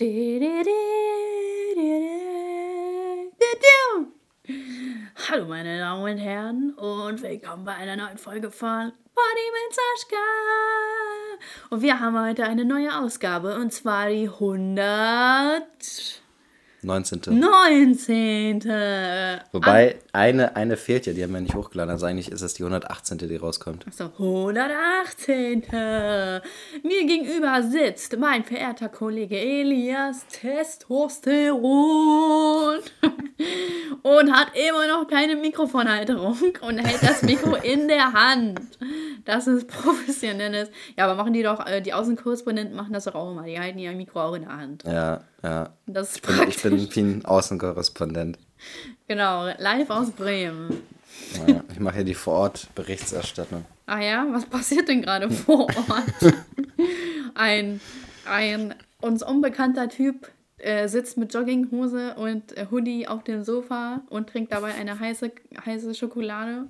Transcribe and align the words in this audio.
Hallo 0.00 0.08
meine 5.46 5.78
Damen 5.78 6.02
und 6.02 6.16
Herren 6.16 6.72
und 6.72 7.20
willkommen 7.22 7.66
bei 7.66 7.74
einer 7.74 7.96
neuen 7.96 8.16
Folge 8.16 8.50
von 8.50 8.92
Body 9.14 9.50
mit 9.52 9.74
Sascha. 9.74 10.16
Und 11.68 11.82
wir 11.82 12.00
haben 12.00 12.18
heute 12.18 12.44
eine 12.44 12.64
neue 12.64 12.98
Ausgabe 12.98 13.56
und 13.56 13.74
zwar 13.74 14.08
die 14.08 14.26
100... 14.26 16.19
19. 16.82 17.38
19. 17.38 18.64
Wobei 19.52 19.96
eine, 20.12 20.56
eine 20.56 20.76
fehlt 20.76 21.06
ja, 21.06 21.12
die 21.12 21.22
haben 21.22 21.34
wir 21.34 21.40
nicht 21.40 21.54
hochgeladen. 21.54 21.90
Also 21.90 22.06
eigentlich 22.06 22.30
ist 22.30 22.42
es 22.42 22.54
die 22.54 22.62
118. 22.62 23.18
die 23.18 23.36
rauskommt. 23.36 23.84
So, 23.90 24.04
118. 24.04 25.64
Mir 26.82 27.06
gegenüber 27.06 27.62
sitzt 27.62 28.18
mein 28.18 28.44
verehrter 28.44 28.88
Kollege 28.88 29.38
Elias 29.38 30.26
Testosteron 30.28 32.78
und 34.02 34.32
hat 34.32 34.48
immer 34.54 34.86
noch 34.88 35.08
keine 35.08 35.36
Mikrofonhalterung 35.36 36.56
und 36.62 36.78
hält 36.78 37.02
das 37.02 37.22
Mikro 37.22 37.56
in 37.56 37.88
der 37.88 38.12
Hand. 38.12 38.60
Das 39.24 39.46
ist 39.46 39.68
professionelles. 39.68 40.70
Ja, 40.96 41.04
aber 41.04 41.14
machen 41.14 41.32
die 41.32 41.42
doch, 41.42 41.66
äh, 41.66 41.80
die 41.80 41.92
Außenkorrespondenten 41.92 42.76
machen 42.76 42.92
das 42.92 43.04
doch 43.04 43.14
auch 43.14 43.30
immer. 43.30 43.44
Die 43.44 43.58
halten 43.58 43.78
ihr 43.78 43.92
Mikro 43.92 44.20
auch 44.20 44.34
in 44.34 44.42
der 44.42 44.56
Hand. 44.56 44.84
Ja, 44.84 45.20
ja. 45.42 45.70
Das 45.86 46.16
ist 46.16 46.28
Ich 46.48 46.62
bin, 46.62 46.78
ich 46.78 46.90
bin 46.90 46.92
wie 46.94 47.00
ein 47.00 47.24
Außenkorrespondent. 47.24 48.38
Genau, 49.08 49.46
live 49.58 49.90
aus 49.90 50.10
Bremen. 50.10 50.82
Ja, 51.46 51.62
ich 51.72 51.80
mache 51.80 51.96
hier 51.96 52.04
die 52.04 52.14
Vor-Ort-Berichterstattung. 52.14 53.64
Ah 53.86 54.00
ja, 54.00 54.26
was 54.30 54.46
passiert 54.46 54.88
denn 54.88 55.02
gerade 55.02 55.30
vor 55.30 55.66
Ort? 55.66 56.34
ein, 57.34 57.80
ein 58.24 58.74
uns 59.00 59.22
unbekannter 59.22 59.88
Typ 59.88 60.30
äh, 60.58 60.88
sitzt 60.88 61.16
mit 61.16 61.32
Jogginghose 61.34 62.14
und 62.14 62.56
äh, 62.56 62.66
Hoodie 62.70 63.08
auf 63.08 63.24
dem 63.24 63.42
Sofa 63.42 64.02
und 64.10 64.28
trinkt 64.28 64.52
dabei 64.52 64.74
eine 64.74 64.98
heiße, 64.98 65.32
heiße 65.64 65.94
Schokolade. 65.94 66.66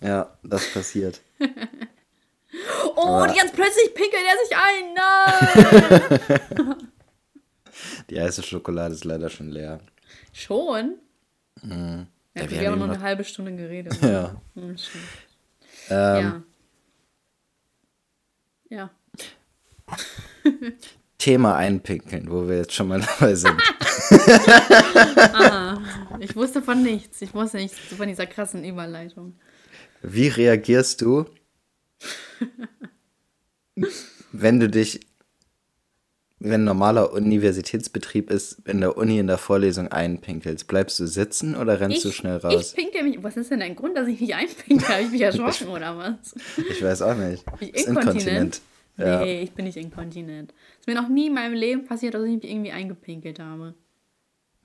Ja, 0.00 0.36
das 0.42 0.72
passiert. 0.72 1.20
Oh, 2.96 3.22
und 3.22 3.34
jetzt 3.34 3.52
plötzlich 3.52 3.92
pinkelt 3.94 4.22
er 4.22 4.36
sich 4.46 4.56
ein. 4.56 4.94
Nein! 6.68 6.88
Die 8.10 8.20
heiße 8.20 8.44
Schokolade 8.44 8.94
ist 8.94 9.04
leider 9.04 9.28
schon 9.28 9.48
leer. 9.48 9.80
Schon? 10.32 10.94
Mhm. 11.62 12.06
Ja, 12.34 12.42
Ja, 12.44 12.50
wir, 12.50 12.60
wir 12.60 12.70
haben 12.70 12.78
noch 12.78 12.88
eine 12.88 13.00
halbe 13.00 13.24
Stunde 13.24 13.56
geredet. 13.56 13.98
Ja. 14.02 14.40
Hm, 14.54 14.78
schön. 14.78 15.00
Ähm, 15.90 16.44
ja. 18.70 18.90
Ja. 18.90 18.90
Thema 21.18 21.56
einpinkeln, 21.56 22.30
wo 22.30 22.46
wir 22.48 22.58
jetzt 22.58 22.72
schon 22.72 22.88
mal 22.88 23.00
dabei 23.00 23.34
sind. 23.34 23.60
Aha. 25.32 25.82
Ich 26.20 26.36
wusste 26.36 26.62
von 26.62 26.82
nichts. 26.82 27.20
Ich 27.22 27.34
wusste 27.34 27.56
nichts 27.56 27.78
von 27.78 28.06
dieser 28.06 28.26
krassen 28.26 28.64
Überleitung. 28.64 29.34
Wie 30.06 30.28
reagierst 30.28 31.00
du, 31.00 31.24
wenn 34.32 34.60
du 34.60 34.68
dich, 34.68 35.00
wenn 36.38 36.60
ein 36.62 36.64
normaler 36.64 37.12
Universitätsbetrieb 37.12 38.30
ist, 38.30 38.60
in 38.68 38.80
der 38.80 38.98
Uni 38.98 39.18
in 39.18 39.26
der 39.28 39.38
Vorlesung 39.38 39.88
einpinkelst? 39.88 40.66
Bleibst 40.68 41.00
du 41.00 41.06
sitzen 41.06 41.56
oder 41.56 41.80
rennst 41.80 42.04
du 42.04 42.10
schnell 42.10 42.36
Ich 42.38 42.44
raus? 42.44 42.72
pinkel 42.74 43.02
mich. 43.04 43.22
Was 43.22 43.38
ist 43.38 43.50
denn 43.50 43.60
dein 43.60 43.74
Grund, 43.76 43.96
dass 43.96 44.06
ich 44.06 44.20
mich 44.20 44.34
einpinkel? 44.34 44.86
Habe 44.88 45.02
ich 45.02 45.10
mich 45.10 45.22
erschrocken 45.22 45.68
oder 45.74 45.96
was? 45.96 46.34
Ich, 46.70 46.82
weiß 46.82 47.00
auch 47.02 47.16
nicht. 47.16 47.44
Bin 47.58 47.70
ich 47.72 47.86
inkontinent? 47.86 48.60
Ja. 48.96 49.20
Nee, 49.24 49.42
ich 49.42 49.52
bin 49.52 49.64
nicht 49.64 49.78
inkontinent. 49.78 50.52
Ist 50.78 50.86
mir 50.86 50.94
noch 50.94 51.08
nie 51.08 51.28
in 51.28 51.34
meinem 51.34 51.54
Leben 51.54 51.86
passiert, 51.86 52.14
dass 52.14 52.24
ich 52.24 52.34
mich 52.34 52.44
irgendwie 52.44 52.72
eingepinkelt 52.72 53.40
habe. 53.40 53.74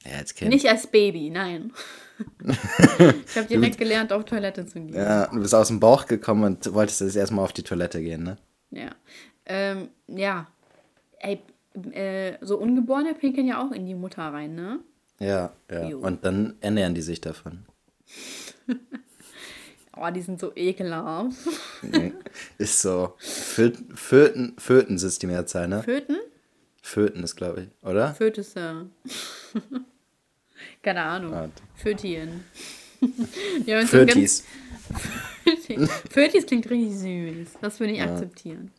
Ja, 0.06 0.18
jetzt 0.20 0.36
kenn 0.36 0.50
Nicht 0.50 0.68
als 0.68 0.88
Baby, 0.88 1.30
nein. 1.30 1.74
ich 2.46 3.38
habe 3.38 3.48
direkt 3.48 3.78
gelernt, 3.78 4.12
auf 4.12 4.26
Toilette 4.26 4.66
zu 4.66 4.80
gehen. 4.82 4.94
Ja, 4.94 5.28
du 5.28 5.40
bist 5.40 5.56
aus 5.56 5.70
dem 5.70 5.80
Bauch 5.80 6.06
gekommen 6.06 6.44
und 6.44 6.74
wolltest 6.74 7.02
jetzt 7.02 7.16
erstmal 7.16 7.46
auf 7.46 7.54
die 7.54 7.64
Toilette 7.64 8.02
gehen, 8.02 8.24
ne? 8.24 8.38
Ja. 8.72 8.90
Ähm, 9.46 9.90
ja. 10.08 10.48
Ey, 11.20 11.42
äh, 11.92 12.34
so 12.42 12.58
Ungeborene 12.58 13.14
pinkeln 13.14 13.48
ja 13.48 13.66
auch 13.66 13.72
in 13.72 13.86
die 13.86 13.96
Mutter 13.96 14.24
rein, 14.24 14.56
ne? 14.56 14.80
Ja, 15.20 15.54
ja. 15.72 15.88
Jo. 15.88 16.00
Und 16.00 16.26
dann 16.26 16.56
ernähren 16.62 16.94
die 16.94 17.02
sich 17.02 17.22
davon. 17.22 17.66
Oh, 20.02 20.10
die 20.12 20.22
sind 20.22 20.40
so 20.40 20.54
ekelhaft. 20.56 21.36
Ist 22.58 22.82
so. 22.82 23.16
Föten, 23.18 23.98
Föten, 23.98 24.56
Föten 24.58 24.96
ist 24.96 25.22
die 25.22 25.28
Mehrzahl, 25.28 25.68
ne? 25.68 25.84
Föten? 25.84 26.16
Föten 26.90 27.24
ist, 27.24 27.36
glaube 27.36 27.62
ich, 27.64 27.88
oder? 27.88 28.16
Fötisse. 28.16 28.88
Keine 30.82 31.02
Ahnung. 31.04 31.32
Warte. 31.32 31.62
Fötien. 31.76 32.44
ja, 33.66 33.86
so 33.86 33.98
ganz- 34.06 34.44
Fötis. 35.44 35.92
Fötis 36.10 36.46
klingt 36.48 36.68
richtig 36.70 36.98
süß. 36.98 37.60
Das 37.62 37.80
würde 37.80 37.94
ich 37.94 38.02
akzeptieren. 38.02 38.72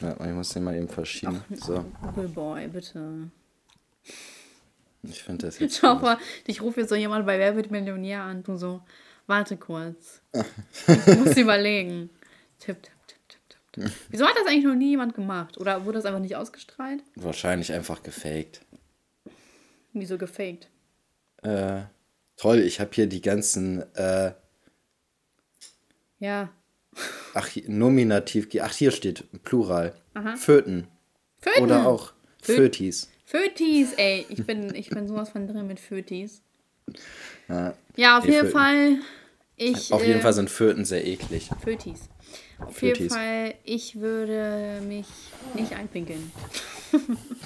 Ja, 0.00 0.12
ich 0.26 0.32
muss 0.32 0.48
den 0.50 0.64
mal 0.64 0.74
eben 0.74 0.88
verschieben. 0.88 1.40
So, 1.54 1.84
Cool 2.16 2.26
Boy, 2.28 2.66
bitte. 2.66 3.30
ich 5.04 5.22
finde 5.22 5.46
das 5.46 5.60
jetzt. 5.60 5.78
Schau 5.78 5.94
mal, 5.94 6.18
dich 6.48 6.60
ruft 6.60 6.76
jetzt 6.76 6.88
so 6.88 6.96
jemand 6.96 7.24
bei 7.24 7.38
Wer 7.38 7.54
wird 7.54 7.70
Millionär 7.70 8.22
an. 8.22 8.42
Du 8.42 8.56
so, 8.56 8.82
warte 9.28 9.56
kurz. 9.56 10.20
Ich 10.88 11.18
muss 11.18 11.36
überlegen. 11.36 12.10
Tipp, 12.58 12.82
tipp, 12.82 12.92
tipp, 13.06 13.18
tipp, 13.28 13.40
tipp, 13.48 13.48
tipp. 13.48 13.60
Wieso 14.10 14.26
hat 14.26 14.36
das 14.36 14.46
eigentlich 14.46 14.64
noch 14.64 14.74
nie 14.74 14.90
jemand 14.90 15.14
gemacht? 15.14 15.56
Oder 15.58 15.84
wurde 15.84 15.98
das 15.98 16.04
einfach 16.04 16.20
nicht 16.20 16.36
ausgestrahlt? 16.36 17.02
Wahrscheinlich 17.14 17.72
einfach 17.72 18.02
gefaked. 18.02 18.60
Wieso 19.94 20.18
gefaked? 20.18 20.68
Äh, 21.42 21.82
toll, 22.36 22.58
ich 22.60 22.80
habe 22.80 22.90
hier 22.92 23.06
die 23.06 23.20
ganzen, 23.22 23.82
äh, 23.94 24.32
Ja. 26.18 26.50
ach, 27.34 27.46
hier- 27.48 27.68
Nominativ, 27.68 28.48
ach, 28.60 28.72
hier 28.72 28.90
steht 28.90 29.24
Plural. 29.42 29.94
Aha. 30.14 30.36
Föten. 30.36 30.86
Föten. 31.38 31.62
Oder 31.62 31.86
auch 31.86 32.12
Föt- 32.42 32.56
Fötis. 32.56 33.10
Fötis, 33.24 33.94
ey. 33.94 34.26
Ich 34.28 34.44
bin, 34.46 34.74
ich 34.74 34.90
bin 34.90 35.08
sowas 35.08 35.30
von 35.30 35.46
drin 35.46 35.66
mit 35.66 35.80
Fötis. 35.80 36.42
Ja. 37.48 37.74
Ja, 37.96 38.18
auf 38.18 38.24
jeden 38.26 38.40
Föten. 38.48 38.52
Fall. 38.52 38.98
Ich, 39.56 39.92
Auf 39.92 40.04
jeden 40.04 40.18
äh, 40.18 40.22
Fall 40.22 40.32
sind 40.32 40.50
Föten 40.50 40.84
sehr 40.84 41.06
eklig. 41.06 41.48
Fötis. 41.62 42.08
Auf 42.66 42.82
jeden. 42.82 43.10
Fall, 43.10 43.54
ich 43.64 44.00
würde 44.00 44.80
mich 44.86 45.06
nicht 45.54 45.74
einpinkeln. 45.74 46.32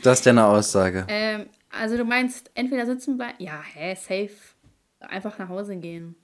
Das 0.03 0.19
ist 0.19 0.27
deine 0.27 0.45
Aussage. 0.45 1.07
Ähm, 1.09 1.47
also 1.71 1.97
du 1.97 2.05
meinst, 2.05 2.51
entweder 2.55 2.85
sitzen 2.87 3.17
bleiben. 3.17 3.37
Ja, 3.39 3.63
hä, 3.63 3.95
safe. 3.95 4.37
Einfach 5.01 5.39
nach 5.39 5.49
Hause 5.49 5.77
gehen. 5.77 6.17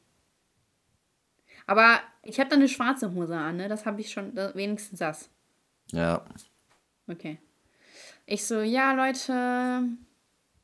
Aber 1.66 2.00
ich 2.22 2.38
habe 2.38 2.50
dann 2.50 2.60
eine 2.60 2.68
schwarze 2.68 3.14
Hose 3.14 3.36
an, 3.36 3.56
ne? 3.56 3.68
Das 3.68 3.86
habe 3.86 4.00
ich 4.00 4.10
schon, 4.10 4.34
das, 4.34 4.54
wenigstens 4.54 4.98
das. 4.98 5.30
Ja. 5.92 6.24
Okay. 7.08 7.38
Ich 8.26 8.46
so, 8.46 8.60
ja, 8.60 8.92
Leute. 8.92 9.84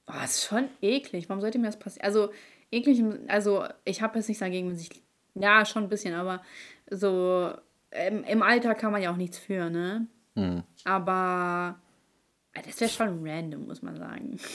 Boah, 0.06 0.24
ist 0.24 0.44
schon 0.44 0.68
eklig. 0.80 1.28
Warum 1.28 1.40
sollte 1.40 1.58
mir 1.58 1.66
das 1.66 1.78
passieren? 1.78 2.04
Also, 2.04 2.30
eklig, 2.70 3.02
also 3.28 3.66
ich 3.84 4.00
habe 4.02 4.18
jetzt 4.18 4.28
nichts 4.28 4.40
dagegen, 4.40 4.68
wenn 4.68 4.78
sich. 4.78 4.90
Ja, 5.34 5.64
schon 5.64 5.84
ein 5.84 5.88
bisschen, 5.88 6.14
aber 6.14 6.42
so. 6.90 7.52
Im, 7.90 8.24
Im 8.24 8.42
Alter 8.42 8.74
kann 8.74 8.92
man 8.92 9.02
ja 9.02 9.10
auch 9.12 9.16
nichts 9.16 9.38
für, 9.38 9.70
ne? 9.70 10.06
Hm. 10.36 10.62
Aber. 10.84 11.76
äh, 12.52 12.60
Das 12.66 12.80
wäre 12.80 12.90
schon 12.90 13.26
random, 13.26 13.66
muss 13.66 13.82
man 13.82 13.96
sagen. 13.96 14.38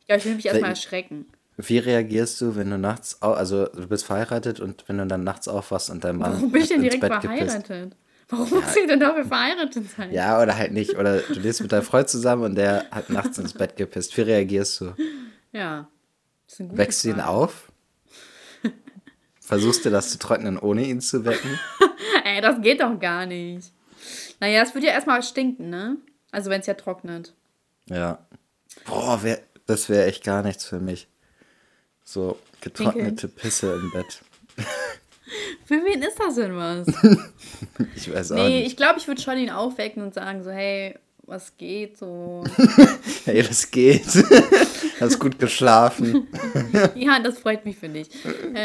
Ich 0.00 0.06
glaube, 0.08 0.18
ich 0.20 0.24
will 0.26 0.34
mich 0.36 0.46
erstmal 0.46 0.70
erschrecken. 0.70 1.26
Wie 1.56 1.78
reagierst 1.78 2.40
du, 2.40 2.54
wenn 2.54 2.70
du 2.70 2.78
nachts, 2.78 3.20
also 3.22 3.66
du 3.66 3.88
bist 3.88 4.04
verheiratet 4.04 4.60
und 4.60 4.84
wenn 4.88 4.98
du 4.98 5.06
dann 5.08 5.24
nachts 5.24 5.48
aufwachst 5.48 5.90
und 5.90 6.04
dein 6.04 6.16
Mann 6.18 6.34
Warum 6.34 6.52
bin 6.52 6.62
ich 6.62 6.68
denn 6.68 6.80
direkt 6.80 7.00
Bett 7.00 7.20
gepisst? 7.22 7.66
verheiratet? 7.66 7.96
Warum 8.28 8.50
muss 8.50 8.76
ich 8.76 8.86
denn 8.86 9.00
dafür 9.00 9.24
verheiratet 9.24 9.90
sein? 9.90 10.12
Ja, 10.12 10.40
oder 10.40 10.56
halt 10.56 10.70
nicht. 10.72 10.96
Oder 10.96 11.18
du 11.22 11.40
lebst 11.40 11.60
mit 11.60 11.72
deinem 11.72 11.82
Freund 11.82 12.08
zusammen 12.08 12.44
und 12.44 12.54
der 12.54 12.84
hat 12.92 13.10
nachts 13.10 13.38
ins 13.38 13.52
Bett 13.52 13.74
gepisst. 13.76 14.16
Wie 14.16 14.20
reagierst 14.20 14.80
du? 14.80 14.94
Ja. 15.50 15.88
Wächst 16.58 17.02
du 17.02 17.08
ihn 17.08 17.20
auf? 17.20 17.72
Versuchst 19.46 19.84
du 19.84 19.90
das 19.90 20.10
zu 20.10 20.18
trocknen, 20.18 20.58
ohne 20.58 20.84
ihn 20.84 21.00
zu 21.00 21.24
wecken? 21.24 21.56
Ey, 22.24 22.40
das 22.40 22.60
geht 22.60 22.80
doch 22.80 22.98
gar 22.98 23.26
nicht. 23.26 23.70
Naja, 24.40 24.60
es 24.62 24.74
wird 24.74 24.82
ja 24.82 24.90
erstmal 24.90 25.22
stinken, 25.22 25.70
ne? 25.70 25.98
Also 26.32 26.50
wenn 26.50 26.60
es 26.60 26.66
ja 26.66 26.74
trocknet. 26.74 27.32
Ja. 27.88 28.18
Boah, 28.86 29.22
wär, 29.22 29.40
das 29.66 29.88
wäre 29.88 30.06
echt 30.06 30.24
gar 30.24 30.42
nichts 30.42 30.64
für 30.64 30.80
mich. 30.80 31.06
So 32.02 32.40
getrocknete 32.60 33.28
Pisse 33.28 33.72
im 33.72 33.92
Bett. 33.92 34.20
Für 35.64 35.84
wen 35.84 36.02
ist 36.02 36.18
das 36.18 36.34
denn 36.34 36.56
was? 36.56 36.86
Ich 37.94 38.12
weiß 38.12 38.32
auch 38.32 38.36
nee, 38.36 38.60
nicht. 38.60 38.66
ich 38.68 38.76
glaube, 38.76 38.98
ich 38.98 39.06
würde 39.06 39.20
schon 39.20 39.38
ihn 39.38 39.50
aufwecken 39.50 40.02
und 40.02 40.14
sagen 40.14 40.42
so, 40.42 40.50
hey, 40.50 40.98
was 41.26 41.56
geht 41.56 41.96
so? 41.98 42.44
Hey, 43.24 43.42
das 43.42 43.70
geht. 43.70 44.06
Hast 45.00 45.18
gut 45.18 45.38
geschlafen. 45.38 46.28
ja, 46.94 47.18
das 47.18 47.38
freut 47.38 47.64
mich 47.64 47.76
für 47.76 47.88
dich. 47.88 48.08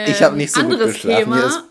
Ich 0.08 0.22
habe 0.22 0.38
nicht 0.38 0.54
so 0.54 0.62
gut 0.62 0.74
anderes 0.74 0.94
geschlafen. 0.94 1.24
Thema. 1.24 1.46
ist, 1.48 1.64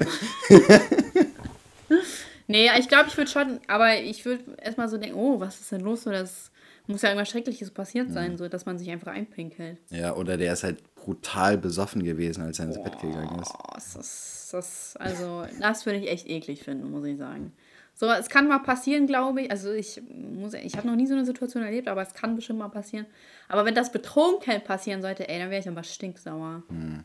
Nee, 2.46 2.68
ich 2.78 2.88
glaube, 2.88 3.08
ich 3.08 3.16
würde 3.16 3.30
schon, 3.30 3.60
aber 3.68 3.96
ich 4.00 4.24
würde 4.24 4.42
erstmal 4.60 4.88
so 4.88 4.98
denken, 4.98 5.16
oh, 5.16 5.38
was 5.38 5.60
ist 5.60 5.70
denn 5.70 5.82
los? 5.82 6.02
So 6.02 6.10
das 6.10 6.50
Muss 6.88 7.02
ja 7.02 7.10
irgendwas 7.10 7.28
Schreckliches 7.28 7.70
passiert 7.70 8.10
sein, 8.12 8.36
so 8.36 8.48
dass 8.48 8.66
man 8.66 8.76
sich 8.76 8.90
einfach 8.90 9.12
einpinkelt. 9.12 9.78
Ja, 9.90 10.16
oder 10.16 10.36
der 10.36 10.52
ist 10.52 10.64
halt 10.64 10.82
brutal 10.96 11.56
besoffen 11.56 12.02
gewesen, 12.02 12.42
als 12.42 12.58
er 12.58 12.64
ins 12.66 12.82
Bett 12.82 12.98
gegangen 13.00 13.40
ist. 13.40 13.52
Oh, 13.54 13.72
das, 13.74 13.94
ist- 13.94 14.48
das, 14.52 14.94
also, 14.98 15.44
das 15.60 15.86
würde 15.86 16.00
ich 16.00 16.10
echt 16.10 16.28
eklig 16.28 16.64
finden, 16.64 16.90
muss 16.90 17.04
ich 17.04 17.16
sagen. 17.18 17.52
So, 18.00 18.10
es 18.10 18.30
kann 18.30 18.48
mal 18.48 18.60
passieren, 18.60 19.06
glaube 19.06 19.42
ich. 19.42 19.50
Also 19.50 19.72
ich 19.72 20.00
muss, 20.08 20.54
ich 20.54 20.74
habe 20.74 20.88
noch 20.88 20.96
nie 20.96 21.06
so 21.06 21.12
eine 21.12 21.26
Situation 21.26 21.62
erlebt, 21.62 21.86
aber 21.86 22.00
es 22.00 22.14
kann 22.14 22.34
bestimmt 22.34 22.60
mal 22.60 22.70
passieren. 22.70 23.04
Aber 23.46 23.66
wenn 23.66 23.74
das 23.74 23.92
betrunken 23.92 24.62
passieren 24.62 25.02
sollte, 25.02 25.28
ey, 25.28 25.38
dann 25.38 25.50
wäre 25.50 25.60
ich 25.60 25.68
aber 25.68 25.82
stinksauer. 25.82 26.62
Hm. 26.68 27.04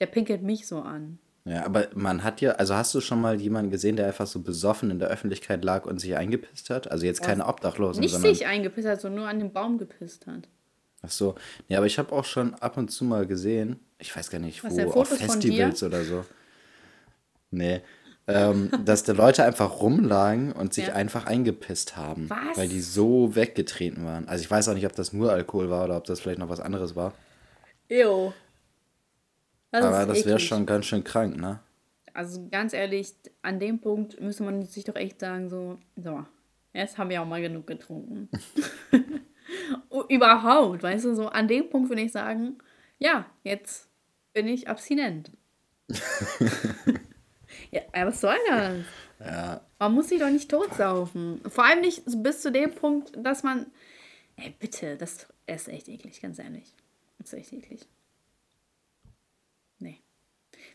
Der 0.00 0.06
pinkelt 0.06 0.40
mich 0.42 0.66
so 0.66 0.80
an. 0.80 1.18
Ja, 1.44 1.66
aber 1.66 1.88
man 1.94 2.24
hat 2.24 2.40
ja, 2.40 2.52
also 2.52 2.74
hast 2.74 2.94
du 2.94 3.02
schon 3.02 3.20
mal 3.20 3.38
jemanden 3.38 3.70
gesehen, 3.70 3.96
der 3.96 4.06
einfach 4.06 4.26
so 4.26 4.40
besoffen 4.40 4.90
in 4.90 4.98
der 4.98 5.08
Öffentlichkeit 5.08 5.62
lag 5.62 5.84
und 5.84 6.00
sich 6.00 6.16
eingepisst 6.16 6.70
hat? 6.70 6.90
Also 6.90 7.04
jetzt 7.04 7.20
keine 7.20 7.46
Obdachlosen, 7.46 8.00
Nicht 8.00 8.12
sondern. 8.12 8.34
sich 8.34 8.46
eingepisst 8.46 8.88
hat, 8.88 9.02
sondern 9.02 9.20
nur 9.20 9.28
an 9.28 9.40
den 9.40 9.52
Baum 9.52 9.76
gepisst 9.76 10.26
hat. 10.26 10.48
Ach 11.02 11.10
so. 11.10 11.34
Ja, 11.68 11.76
aber 11.76 11.86
ich 11.86 11.98
habe 11.98 12.12
auch 12.12 12.24
schon 12.24 12.54
ab 12.54 12.78
und 12.78 12.90
zu 12.90 13.04
mal 13.04 13.26
gesehen, 13.26 13.78
ich 13.98 14.16
weiß 14.16 14.30
gar 14.30 14.38
nicht 14.38 14.64
Was, 14.64 14.74
wo, 14.74 15.00
auf 15.00 15.08
Festivals 15.08 15.82
oder 15.82 16.02
so. 16.02 16.24
Nee. 17.50 17.82
Ähm, 18.32 18.70
dass 18.84 19.02
da 19.02 19.12
Leute 19.12 19.44
einfach 19.44 19.80
rumlagen 19.80 20.52
und 20.52 20.74
sich 20.74 20.88
Ja. 20.88 20.94
einfach 20.94 21.26
eingepisst 21.26 21.96
haben. 21.96 22.28
Was? 22.30 22.56
Weil 22.56 22.68
die 22.68 22.80
so 22.80 23.34
weggetreten 23.34 24.04
waren. 24.04 24.28
Also 24.28 24.42
ich 24.42 24.50
weiß 24.50 24.68
auch 24.68 24.74
nicht, 24.74 24.86
ob 24.86 24.94
das 24.94 25.12
nur 25.12 25.32
Alkohol 25.32 25.70
war 25.70 25.84
oder 25.84 25.96
ob 25.96 26.04
das 26.04 26.20
vielleicht 26.20 26.38
noch 26.38 26.48
was 26.48 26.60
anderes 26.60 26.96
war. 26.96 27.14
Das 29.72 29.84
aber 29.84 30.06
das 30.06 30.24
wäre 30.26 30.40
schon 30.40 30.66
ganz 30.66 30.86
schön 30.86 31.04
krank, 31.04 31.36
ne? 31.36 31.60
Also 32.12 32.48
ganz 32.50 32.72
ehrlich, 32.72 33.14
an 33.42 33.60
dem 33.60 33.80
Punkt 33.80 34.20
müsste 34.20 34.42
man 34.42 34.64
sich 34.64 34.84
doch 34.84 34.96
echt 34.96 35.20
sagen, 35.20 35.48
so, 35.48 35.78
so, 35.96 36.24
jetzt 36.72 36.98
haben 36.98 37.10
wir 37.10 37.22
auch 37.22 37.26
mal 37.26 37.40
genug 37.40 37.66
getrunken. 37.66 38.28
Überhaupt, 40.08 40.82
weißt 40.82 41.04
du, 41.04 41.14
so 41.14 41.28
an 41.28 41.48
dem 41.48 41.70
Punkt 41.70 41.88
würde 41.88 42.02
ich 42.02 42.12
sagen, 42.12 42.58
ja, 42.98 43.26
jetzt 43.44 43.88
bin 44.32 44.48
ich 44.48 44.68
abstinent. 44.68 45.30
Ja, 47.70 47.82
was 48.06 48.20
soll 48.20 48.36
das? 48.48 48.84
Ja. 49.20 49.60
Man 49.78 49.94
muss 49.94 50.08
sich 50.08 50.18
doch 50.18 50.30
nicht 50.30 50.50
totsaufen. 50.50 51.40
Vor 51.48 51.64
allem 51.64 51.80
nicht 51.80 52.02
bis 52.06 52.42
zu 52.42 52.50
dem 52.50 52.74
Punkt, 52.74 53.12
dass 53.16 53.42
man. 53.42 53.66
Ey, 54.36 54.54
bitte, 54.58 54.96
das 54.96 55.26
ist 55.46 55.68
echt 55.68 55.88
eklig, 55.88 56.20
ganz 56.20 56.38
ehrlich. 56.38 56.74
Das 57.18 57.32
ist 57.32 57.38
echt 57.38 57.52
eklig. 57.52 57.80
Nee. 59.78 60.00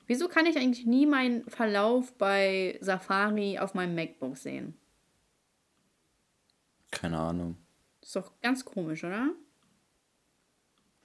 Wieso 0.08 0.28
kann 0.28 0.46
ich 0.46 0.58
eigentlich 0.58 0.86
nie 0.86 1.06
meinen 1.06 1.50
Verlauf 1.50 2.14
bei 2.14 2.78
Safari 2.82 3.58
auf 3.58 3.74
meinem 3.74 3.96
MacBook 3.96 4.38
sehen? 4.38 4.78
Keine 6.92 7.18
Ahnung. 7.18 7.58
Ist 8.02 8.16
doch 8.16 8.32
ganz 8.42 8.64
komisch, 8.64 9.04
oder? 9.04 9.32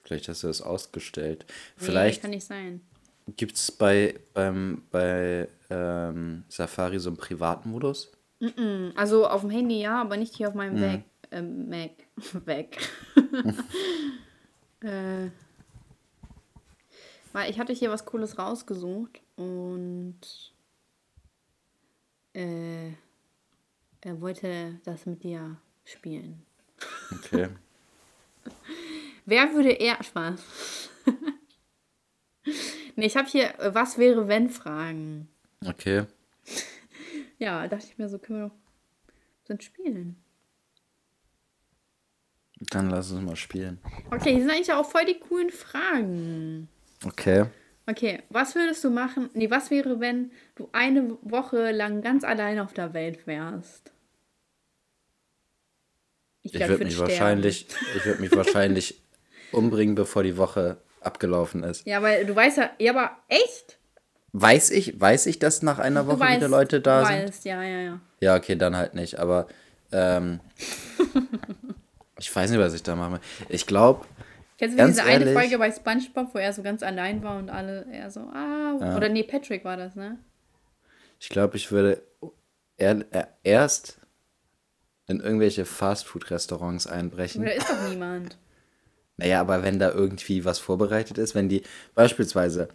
Vielleicht 0.03 0.27
hast 0.29 0.43
du 0.43 0.47
das 0.47 0.61
ausgestellt. 0.61 1.45
Nee, 1.47 1.85
Vielleicht 1.85 2.21
kann 2.21 2.31
nicht 2.31 2.45
sein. 2.45 2.81
Gibt 3.37 3.55
es 3.55 3.71
bei, 3.71 4.19
beim, 4.33 4.83
bei 4.91 5.47
ähm, 5.69 6.43
Safari 6.49 6.99
so 6.99 7.09
einen 7.09 7.17
Privatmodus. 7.17 8.11
Hm, 8.41 8.93
Also 8.95 9.27
auf 9.27 9.41
dem 9.41 9.49
Handy 9.49 9.81
ja, 9.81 10.01
aber 10.01 10.17
nicht 10.17 10.35
hier 10.35 10.47
auf 10.49 10.53
meinem 10.55 10.75
Mhm. 10.75 10.81
Mac. 10.81 11.01
Äh, 11.31 11.41
Mac. 11.41 11.91
Mac. 12.45 12.77
äh, 14.81 15.29
weil 17.33 17.49
ich 17.49 17.59
hatte 17.59 17.71
hier 17.73 17.91
was 17.91 18.05
Cooles 18.05 18.37
rausgesucht 18.37 19.21
und 19.37 20.19
äh, 22.33 22.89
er 24.01 24.19
wollte 24.21 24.79
das 24.83 25.05
mit 25.05 25.23
dir 25.23 25.57
spielen. 25.85 26.41
Okay. 27.11 27.49
Wer 29.25 29.53
würde 29.53 29.69
eher 29.71 30.01
Spaß? 30.03 30.89
Nee, 32.95 33.05
ich 33.05 33.17
habe 33.17 33.27
hier 33.27 33.59
äh, 33.59 33.73
was 33.73 33.97
wäre 33.97 34.27
wenn 34.27 34.49
Fragen. 34.49 35.27
Okay. 35.65 36.05
Ja, 37.37 37.67
dachte 37.67 37.87
ich 37.89 37.97
mir 37.97 38.07
so, 38.07 38.19
können 38.19 38.39
wir 38.39 38.47
doch 38.49 38.55
sind 39.51 39.63
spielen. 39.63 40.15
Dann 42.69 42.89
lass 42.89 43.11
uns 43.11 43.21
mal 43.23 43.35
spielen. 43.35 43.79
Okay, 44.11 44.31
hier 44.31 44.41
sind 44.41 44.51
eigentlich 44.51 44.71
auch 44.71 44.89
voll 44.89 45.05
die 45.05 45.19
coolen 45.19 45.49
Fragen. 45.49 46.69
Okay. 47.03 47.45
Okay, 47.87 48.21
was 48.29 48.53
würdest 48.55 48.83
du 48.83 48.91
machen? 48.91 49.29
Nee, 49.33 49.49
was 49.49 49.71
wäre, 49.71 49.99
wenn 49.99 50.31
du 50.55 50.69
eine 50.71 51.17
Woche 51.23 51.71
lang 51.71 52.01
ganz 52.01 52.23
allein 52.23 52.59
auf 52.59 52.73
der 52.73 52.93
Welt 52.93 53.25
wärst? 53.25 53.91
Ich 56.43 56.53
glaub, 56.53 56.69
würde 56.69 56.85
mich 56.85 56.93
sterben. 56.93 57.09
wahrscheinlich, 57.09 57.67
ich 57.95 58.05
würde 58.05 58.21
mich 58.21 58.31
wahrscheinlich 58.35 59.01
umbringen, 59.51 59.95
bevor 59.95 60.23
die 60.23 60.37
Woche 60.37 60.81
abgelaufen 61.01 61.63
ist. 61.63 61.85
Ja, 61.85 62.01
weil 62.01 62.25
du 62.25 62.35
weißt 62.35 62.57
ja, 62.57 62.69
ja, 62.79 62.93
aber 62.93 63.11
echt? 63.27 63.77
Weiß 64.33 64.71
ich, 64.71 64.99
weiß 64.99 65.25
ich, 65.25 65.39
dass 65.39 65.61
nach 65.61 65.79
einer 65.79 66.07
Woche 66.07 66.19
weißt, 66.19 66.37
wieder 66.37 66.47
Leute 66.47 66.79
da 66.79 67.01
du 67.01 67.07
sind? 67.07 67.27
Weißt, 67.27 67.45
ja, 67.45 67.61
ja, 67.63 67.81
ja. 67.81 67.99
Ja, 68.21 68.35
okay, 68.35 68.55
dann 68.55 68.77
halt 68.77 68.93
nicht. 68.93 69.19
Aber 69.19 69.47
ähm, 69.91 70.39
ich 72.19 72.33
weiß 72.33 72.51
nicht, 72.51 72.59
was 72.59 72.73
ich 72.73 72.83
da 72.83 72.95
mache. 72.95 73.19
Ich 73.49 73.65
glaube, 73.65 74.05
Kennst 74.57 74.79
du 74.79 74.85
diese 74.85 75.03
eine 75.03 75.25
ehrlich? 75.25 75.33
Folge 75.33 75.57
bei 75.57 75.71
Spongebob, 75.71 76.33
wo 76.33 76.37
er 76.37 76.53
so 76.53 76.61
ganz 76.61 76.83
allein 76.83 77.23
war 77.23 77.37
und 77.37 77.49
alle 77.49 77.85
eher 77.91 78.09
so, 78.09 78.21
ah, 78.21 78.95
oder 78.95 79.09
nee, 79.09 79.23
Patrick 79.23 79.65
war 79.65 79.75
das, 79.75 79.95
ne? 79.95 80.19
ich 81.21 81.29
glaube, 81.29 81.55
ich 81.55 81.71
würde 81.71 82.01
er, 82.77 83.05
er, 83.11 83.37
erst 83.43 83.99
in 85.07 85.19
irgendwelche 85.19 85.65
Fastfood-Restaurants 85.65 86.87
einbrechen. 86.87 87.43
Oder 87.43 87.53
ist 87.53 87.69
doch 87.69 87.89
niemand. 87.89 88.37
Naja, 89.21 89.39
aber 89.39 89.61
wenn 89.61 89.77
da 89.77 89.91
irgendwie 89.91 90.45
was 90.45 90.57
vorbereitet 90.57 91.19
ist, 91.19 91.35
wenn 91.35 91.47
die 91.47 91.61
beispielsweise 91.93 92.69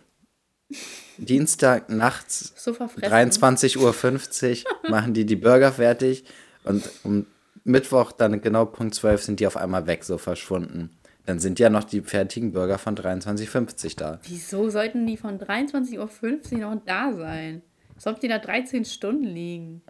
Dienstag 1.19 1.91
nachts 1.91 2.53
So 2.57 2.73
verfressen. 2.73 3.13
23.50 3.13 4.65
Uhr 4.65 4.91
machen 4.91 5.13
die 5.13 5.27
die 5.27 5.35
Burger 5.35 5.73
fertig 5.73 6.25
und 6.63 6.89
um 7.03 7.27
Mittwoch 7.65 8.13
dann 8.13 8.41
genau 8.41 8.65
Punkt 8.65 8.95
12 8.95 9.23
sind 9.23 9.41
die 9.41 9.47
auf 9.49 9.57
einmal 9.57 9.89
weg, 9.89 10.05
so 10.05 10.19
verschwunden. 10.19 10.91
Dann 11.25 11.41
sind 11.41 11.59
ja 11.59 11.69
noch 11.69 11.83
die 11.83 12.03
fertigen 12.03 12.53
Burger 12.53 12.79
von 12.79 12.95
23.50 12.95 13.85
Uhr 13.85 13.91
da. 13.97 14.21
Wieso 14.23 14.71
sollten 14.71 15.05
die 15.05 15.17
von 15.17 15.41
23.50 15.41 16.53
Uhr 16.53 16.59
noch 16.59 16.85
da 16.85 17.13
sein? 17.13 17.63
Als 17.97 18.07
ob 18.07 18.21
die 18.21 18.29
da 18.29 18.39
13 18.39 18.85
Stunden 18.85 19.25
liegen. 19.25 19.83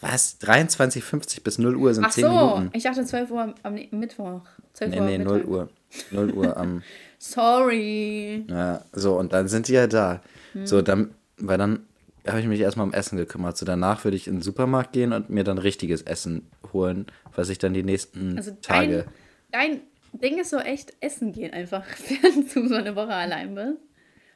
Was? 0.00 0.40
23.50 0.40 1.42
bis 1.42 1.58
0 1.58 1.74
Uhr 1.76 1.92
sind 1.94 2.04
Ach 2.04 2.10
10 2.10 2.24
so, 2.24 2.30
Minuten. 2.30 2.70
ich 2.72 2.84
dachte 2.84 3.04
12 3.04 3.30
Uhr 3.30 3.54
am 3.62 3.74
Mittwoch. 3.90 4.42
12 4.74 4.90
Nee, 4.92 5.00
Uhr 5.00 5.06
nee, 5.06 5.18
Mittag. 5.18 5.32
0 5.32 5.44
Uhr. 5.44 5.68
0 6.12 6.30
Uhr 6.32 6.56
am. 6.56 6.82
Sorry. 7.18 8.44
Ja, 8.48 8.84
so, 8.92 9.16
und 9.18 9.32
dann 9.32 9.48
sind 9.48 9.68
die 9.68 9.72
ja 9.72 9.86
da. 9.86 10.20
Hm. 10.52 10.66
So, 10.66 10.82
dann, 10.82 11.14
weil 11.38 11.58
dann 11.58 11.80
habe 12.26 12.40
ich 12.40 12.46
mich 12.46 12.60
erstmal 12.60 12.86
um 12.86 12.92
Essen 12.92 13.16
gekümmert. 13.16 13.56
So, 13.56 13.64
danach 13.66 14.04
würde 14.04 14.16
ich 14.16 14.28
in 14.28 14.36
den 14.36 14.42
Supermarkt 14.42 14.92
gehen 14.92 15.12
und 15.12 15.30
mir 15.30 15.44
dann 15.44 15.58
richtiges 15.58 16.02
Essen 16.02 16.46
holen, 16.72 17.06
was 17.34 17.48
ich 17.48 17.58
dann 17.58 17.74
die 17.74 17.82
nächsten 17.82 18.36
Also 18.36 18.52
Tage. 18.62 19.06
dein, 19.50 19.80
dein 20.12 20.20
Ding 20.20 20.38
ist 20.38 20.50
so 20.50 20.58
echt 20.58 20.92
essen 21.00 21.32
gehen 21.32 21.52
einfach, 21.52 21.84
während 22.08 22.54
du 22.54 22.68
so 22.68 22.74
eine 22.74 22.94
Woche 22.94 23.14
allein 23.14 23.54
bist. 23.54 23.78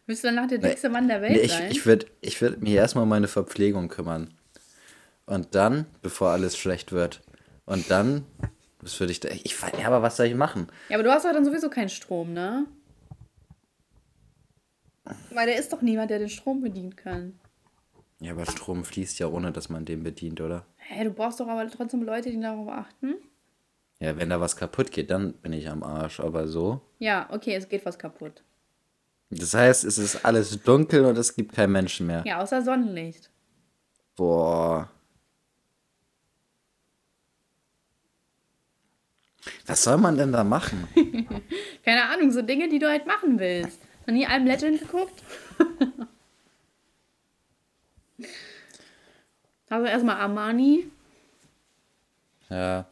Willst 0.07 0.25
du 0.25 0.29
danach 0.29 0.49
der 0.49 0.59
dickste 0.59 0.89
Mann 0.89 1.07
der 1.07 1.23
Welt 1.23 1.33
Nee, 1.33 1.41
ich 1.43 1.53
sein? 1.53 1.71
ich 1.71 1.87
würde 1.87 2.07
ich 2.21 2.41
würd 2.43 2.61
mich 2.63 2.73
erstmal 2.73 3.05
um 3.05 3.09
meine 3.09 3.29
Verpflegung 3.29 3.89
kümmern. 3.89 4.35
Und 5.27 5.55
dann, 5.55 5.87
bevor 6.03 6.31
alles 6.31 6.57
schlecht 6.57 6.93
wird. 6.93 7.23
Und 7.65 7.91
dann, 7.91 8.27
was 8.81 8.99
würde 8.99 9.13
ich 9.13 9.21
da. 9.21 9.29
Ich, 9.29 9.57
ja, 9.79 9.87
aber 9.87 10.03
was 10.03 10.17
soll 10.17 10.27
ich 10.27 10.35
machen? 10.35 10.69
ja, 10.89 10.97
aber 10.97 11.05
du 11.05 11.11
hast 11.13 11.25
doch 11.25 11.33
dann 11.33 11.45
sowieso 11.45 11.71
keinen 11.71 11.89
Strom, 11.89 12.33
ne? 12.33 12.67
Weil 15.31 15.47
da 15.47 15.53
ist 15.55 15.73
doch 15.73 15.83
niemand, 15.83 16.11
der 16.11 16.19
den 16.19 16.29
Strom 16.29 16.61
bedienen 16.61 16.97
kann. 16.97 17.39
Ja, 18.21 18.33
aber 18.33 18.47
Strom 18.47 18.85
fließt 18.85 19.19
ja, 19.19 19.27
ohne 19.27 19.51
dass 19.51 19.69
man 19.69 19.85
den 19.85 20.05
bedient, 20.05 20.41
oder? 20.41 20.65
Hä, 20.77 21.05
du 21.05 21.11
brauchst 21.11 21.41
doch 21.41 21.49
aber 21.49 21.69
trotzdem 21.69 22.03
Leute, 22.03 22.31
die 22.31 22.41
darauf 22.41 22.69
achten. 22.69 23.15
Ja, 23.99 24.17
wenn 24.17 24.31
da 24.31 24.41
was 24.41 24.57
kaputt 24.57 24.91
geht, 24.93 25.11
dann 25.11 25.35
bin 25.35 25.53
ich 25.53 25.69
am 25.69 25.83
Arsch. 25.83 26.21
Aber 26.21 26.47
so. 26.49 26.81
Ja, 26.99 27.29
okay, 27.31 27.55
es 27.55 27.69
geht 27.69 27.85
was 27.85 27.99
kaputt. 27.99 28.43
Das 29.31 29.55
heißt, 29.55 29.85
es 29.85 29.99
ist 29.99 30.25
alles 30.25 30.63
dunkel 30.63 31.05
und 31.05 31.17
es 31.17 31.35
gibt 31.35 31.53
keinen 31.53 31.73
Menschen 31.73 32.07
mehr. 32.07 32.23
Ja, 32.27 32.41
außer 32.41 32.63
Sonnenlicht. 32.63 33.31
Boah. 34.17 34.91
Was 39.67 39.83
soll 39.85 39.99
man 39.99 40.17
denn 40.17 40.33
da 40.33 40.45
machen? 40.45 40.87
Keine 41.85 42.05
Ahnung, 42.05 42.31
so 42.31 42.43
Dinge, 42.43 42.69
die 42.69 42.79
du 42.79 42.89
halt 42.89 43.07
machen 43.07 43.39
willst. 43.39 43.81
Noch 44.07 44.15
nie 44.15 44.27
einem 44.27 44.47
Legend 44.47 44.81
geguckt? 44.81 45.23
also 49.69 49.87
erstmal 49.87 50.17
Armani. 50.17 50.87
Ja. 52.49 52.87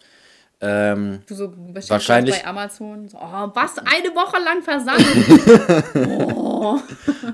Ähm, 0.63 1.23
Du 1.27 1.35
so 1.35 1.49
bestellst 1.49 1.91
Wahrscheinlich- 1.91 2.43
bei 2.43 2.47
Amazon. 2.47 3.09
So, 3.09 3.19
oh, 3.19 3.51
was? 3.55 3.79
Eine 3.79 4.15
Woche 4.15 4.43
lang 4.43 4.63
Versand? 4.63 5.05
oh. 6.09 6.79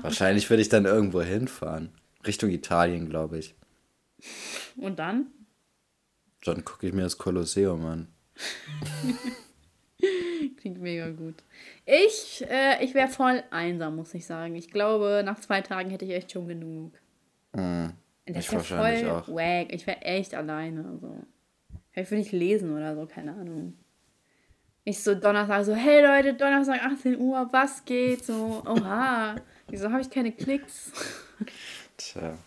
wahrscheinlich 0.01 0.49
würde 0.49 0.61
ich 0.61 0.69
dann 0.69 0.85
irgendwo 0.85 1.21
hinfahren. 1.21 1.91
Richtung 2.25 2.49
Italien, 2.49 3.09
glaube 3.09 3.37
ich. 3.39 3.55
Und 4.77 4.99
dann? 4.99 5.27
Dann 6.43 6.63
gucke 6.63 6.87
ich 6.87 6.93
mir 6.93 7.01
das 7.03 7.17
Kolosseum 7.17 7.85
an. 7.85 8.07
Klingt 10.57 10.79
mega 10.79 11.09
gut. 11.09 11.35
Ich, 11.85 12.45
äh, 12.47 12.83
ich 12.83 12.93
wäre 12.93 13.07
voll 13.07 13.43
einsam, 13.49 13.95
muss 13.95 14.13
ich 14.13 14.25
sagen. 14.25 14.55
Ich 14.55 14.69
glaube, 14.69 15.23
nach 15.25 15.39
zwei 15.39 15.61
Tagen 15.61 15.89
hätte 15.89 16.05
ich 16.05 16.11
echt 16.11 16.31
schon 16.31 16.47
genug. 16.47 16.93
Mm, 17.53 17.87
Das 18.25 18.45
ich 18.45 18.51
wäre 18.51 18.57
wahrscheinlich 18.61 19.01
voll 19.05 19.11
auch. 19.11 19.27
wack. 19.29 19.73
Ich 19.73 19.87
wäre 19.87 20.01
echt 20.01 20.35
alleine. 20.35 20.99
So. 21.01 21.15
Vielleicht 21.91 22.11
würde 22.11 22.21
ich 22.21 22.31
lesen 22.31 22.75
oder 22.75 22.95
so, 22.95 23.07
keine 23.07 23.31
Ahnung. 23.31 23.73
Ich 24.83 25.03
so 25.03 25.15
Donnerstag 25.15 25.65
so, 25.65 25.75
hey 25.75 26.01
Leute, 26.05 26.33
Donnerstag 26.35 26.81
18 26.85 27.17
Uhr, 27.17 27.49
was 27.51 27.83
geht? 27.83 28.23
So, 28.23 28.61
oha. 28.65 29.35
Wieso 29.69 29.91
habe 29.91 30.01
ich 30.01 30.09
keine 30.09 30.31
Klicks? 30.31 30.91
Tja. 31.97 32.37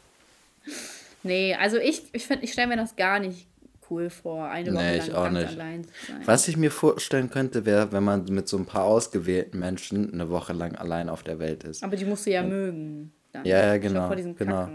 Nee, 1.23 1.54
also 1.54 1.76
ich, 1.78 2.04
ich 2.14 2.26
finde, 2.26 2.44
ich 2.44 2.52
stelle 2.52 2.68
mir 2.68 2.76
das 2.76 2.97
gar 2.97 3.18
nicht 3.18 3.47
cool 3.90 4.09
vor, 4.11 4.47
eine 4.49 4.73
Woche 4.73 4.82
Nee, 4.82 4.97
lang 4.99 5.06
ich 5.09 5.14
auch 5.14 5.25
ganz 5.25 5.38
nicht. 5.38 5.49
allein 5.50 5.85
zu 5.85 5.90
sein. 6.09 6.23
Was 6.25 6.49
ich 6.49 6.56
mir 6.56 6.70
vorstellen 6.70 7.30
könnte, 7.30 7.66
wäre, 7.66 7.92
wenn 7.92 8.04
man 8.04 8.25
mit 8.26 8.49
so 8.49 8.56
ein 8.56 8.66
paar 8.66 8.85
ausgewählten 8.85 9.59
Menschen 9.59 10.12
eine 10.12 10.30
Woche 10.30 10.52
lang 10.52 10.76
allein 10.76 11.09
auf 11.09 11.23
der 11.23 11.38
Welt 11.38 11.64
ist. 11.64 11.82
Aber 11.82 11.97
die 11.97 12.04
musst 12.04 12.26
du 12.26 12.30
ja 12.30 12.42
mögen. 12.42 13.12
Dann. 13.32 13.44
Ja, 13.44 13.59
ja, 13.66 13.78
genau. 13.78 14.06
Vor 14.06 14.16
diesem 14.16 14.35
genau. 14.37 14.68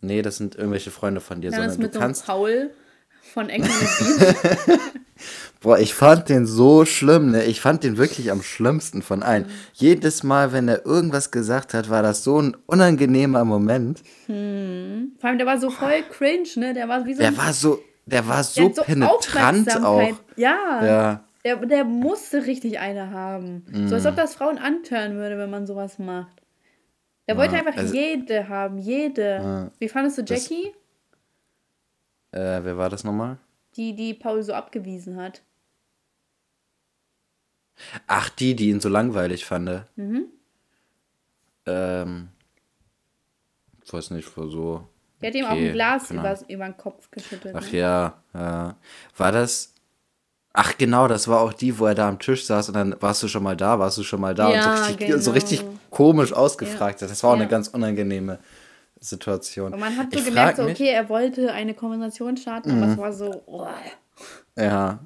Nee, 0.00 0.22
das 0.22 0.36
sind 0.36 0.54
irgendwelche 0.56 0.90
Freunde 0.90 1.20
von 1.20 1.40
dir, 1.40 1.50
Dann 1.50 1.60
ist 1.68 1.74
sondern 1.74 1.82
mit 1.82 1.94
du 1.94 1.98
so 1.98 2.00
einem 2.00 2.08
kannst. 2.08 2.26
Paul 2.26 2.70
von 3.34 3.46
Beach. 3.48 4.78
Boah, 5.60 5.78
ich 5.78 5.92
fand 5.92 6.30
den 6.30 6.46
so 6.46 6.86
schlimm, 6.86 7.32
ne? 7.32 7.44
Ich 7.44 7.60
fand 7.60 7.84
den 7.84 7.98
wirklich 7.98 8.30
am 8.30 8.40
schlimmsten 8.42 9.02
von 9.02 9.22
allen. 9.22 9.42
Mhm. 9.42 9.48
Jedes 9.74 10.22
Mal, 10.22 10.54
wenn 10.54 10.68
er 10.68 10.86
irgendwas 10.86 11.30
gesagt 11.30 11.74
hat, 11.74 11.90
war 11.90 12.02
das 12.02 12.24
so 12.24 12.40
ein 12.40 12.56
unangenehmer 12.64 13.44
Moment. 13.44 13.98
Vor 14.26 14.34
allem, 14.34 15.36
der 15.36 15.46
war 15.46 15.58
so 15.60 15.68
voll 15.68 16.02
cringe, 16.10 16.48
ne? 16.56 16.72
Der 16.72 16.88
war 16.88 17.04
wie 17.04 17.12
so 17.12 17.18
Der 17.20 17.28
ein 17.28 17.36
war 17.36 17.52
so, 17.52 17.78
der 18.10 18.26
war 18.26 18.36
der 18.36 18.44
so 18.44 18.64
hat 18.64 18.74
so 18.76 18.82
penetrant 18.82 19.84
auch. 19.84 20.12
Ja. 20.36 20.84
Ja. 20.84 21.24
Der, 21.44 21.56
der 21.56 21.84
musste 21.84 22.44
richtig 22.46 22.78
eine 22.78 23.10
haben. 23.10 23.64
So 23.88 23.94
als 23.94 24.04
ob 24.06 24.16
das 24.16 24.34
Frauen 24.34 24.58
antören 24.58 25.14
würde, 25.14 25.38
wenn 25.38 25.48
man 25.50 25.66
sowas 25.66 25.98
macht. 25.98 26.42
Der 27.28 27.36
wollte 27.36 27.54
einfach 27.56 27.76
also- 27.76 27.94
jede 27.94 28.48
haben, 28.48 28.78
jede. 28.78 29.70
Wie 29.78 29.88
fandest 29.88 30.18
du 30.18 30.24
Das- 30.24 30.48
Jackie? 30.48 30.74
Äh, 32.32 32.62
wer 32.62 32.76
war 32.76 32.90
das 32.90 33.04
nochmal? 33.04 33.38
Die, 33.76 33.94
die 33.94 34.14
Paul 34.14 34.42
so 34.42 34.52
abgewiesen 34.52 35.16
hat. 35.16 35.42
Ach, 38.06 38.28
die, 38.28 38.54
die 38.54 38.68
ihn 38.70 38.80
so 38.80 38.88
langweilig 38.88 39.44
fand. 39.46 39.84
Mhm. 39.96 40.26
Ähm, 41.66 42.28
ich 43.84 43.92
weiß 43.92 44.10
nicht, 44.10 44.36
war 44.36 44.48
so. 44.48 44.88
Die 45.22 45.26
hat 45.26 45.34
ihm 45.34 45.44
auch 45.46 45.50
okay, 45.52 45.68
ein 45.68 45.72
Glas 45.74 46.08
genau. 46.08 46.20
über, 46.22 46.38
über 46.48 46.64
den 46.64 46.76
Kopf 46.76 47.10
geschüttet. 47.10 47.54
Ach 47.54 47.70
ne? 47.72 47.78
ja, 47.78 48.14
ja. 48.34 48.76
War 49.16 49.32
das. 49.32 49.74
Ach 50.52 50.76
genau, 50.76 51.06
das 51.06 51.28
war 51.28 51.40
auch 51.40 51.52
die, 51.52 51.78
wo 51.78 51.86
er 51.86 51.94
da 51.94 52.08
am 52.08 52.18
Tisch 52.18 52.44
saß 52.44 52.68
und 52.68 52.74
dann 52.74 52.96
warst 53.00 53.22
du 53.22 53.28
schon 53.28 53.42
mal 53.44 53.56
da, 53.56 53.78
warst 53.78 53.98
du 53.98 54.02
schon 54.02 54.20
mal 54.20 54.34
da 54.34 54.52
Ja, 54.52 54.70
und 54.70 54.76
so 54.78 54.84
richtig, 54.88 55.08
so 55.10 55.16
genau. 55.18 55.30
richtig 55.32 55.64
komisch 55.90 56.32
ausgefragt. 56.32 57.00
hat. 57.02 57.10
Das 57.10 57.22
war 57.22 57.30
auch 57.30 57.34
Ja. 57.36 57.40
eine 57.42 57.48
ganz 57.48 57.68
unangenehme 57.68 58.38
Situation. 58.98 59.72
Und 59.72 59.80
man 59.80 59.96
hat 59.96 60.12
so 60.12 60.18
Ich 60.18 60.24
gemerkt, 60.24 60.56
so, 60.56 60.64
Mhm. 60.64 60.70
okay, 60.70 60.88
er 60.88 61.08
wollte 61.08 61.52
eine 61.52 61.74
Konversation 61.74 62.36
starten, 62.36 62.70
aber 62.82 62.92
es 62.92 62.98
war 62.98 63.12
so, 63.12 63.42
oh. 63.46 63.66
Ja. 64.56 64.98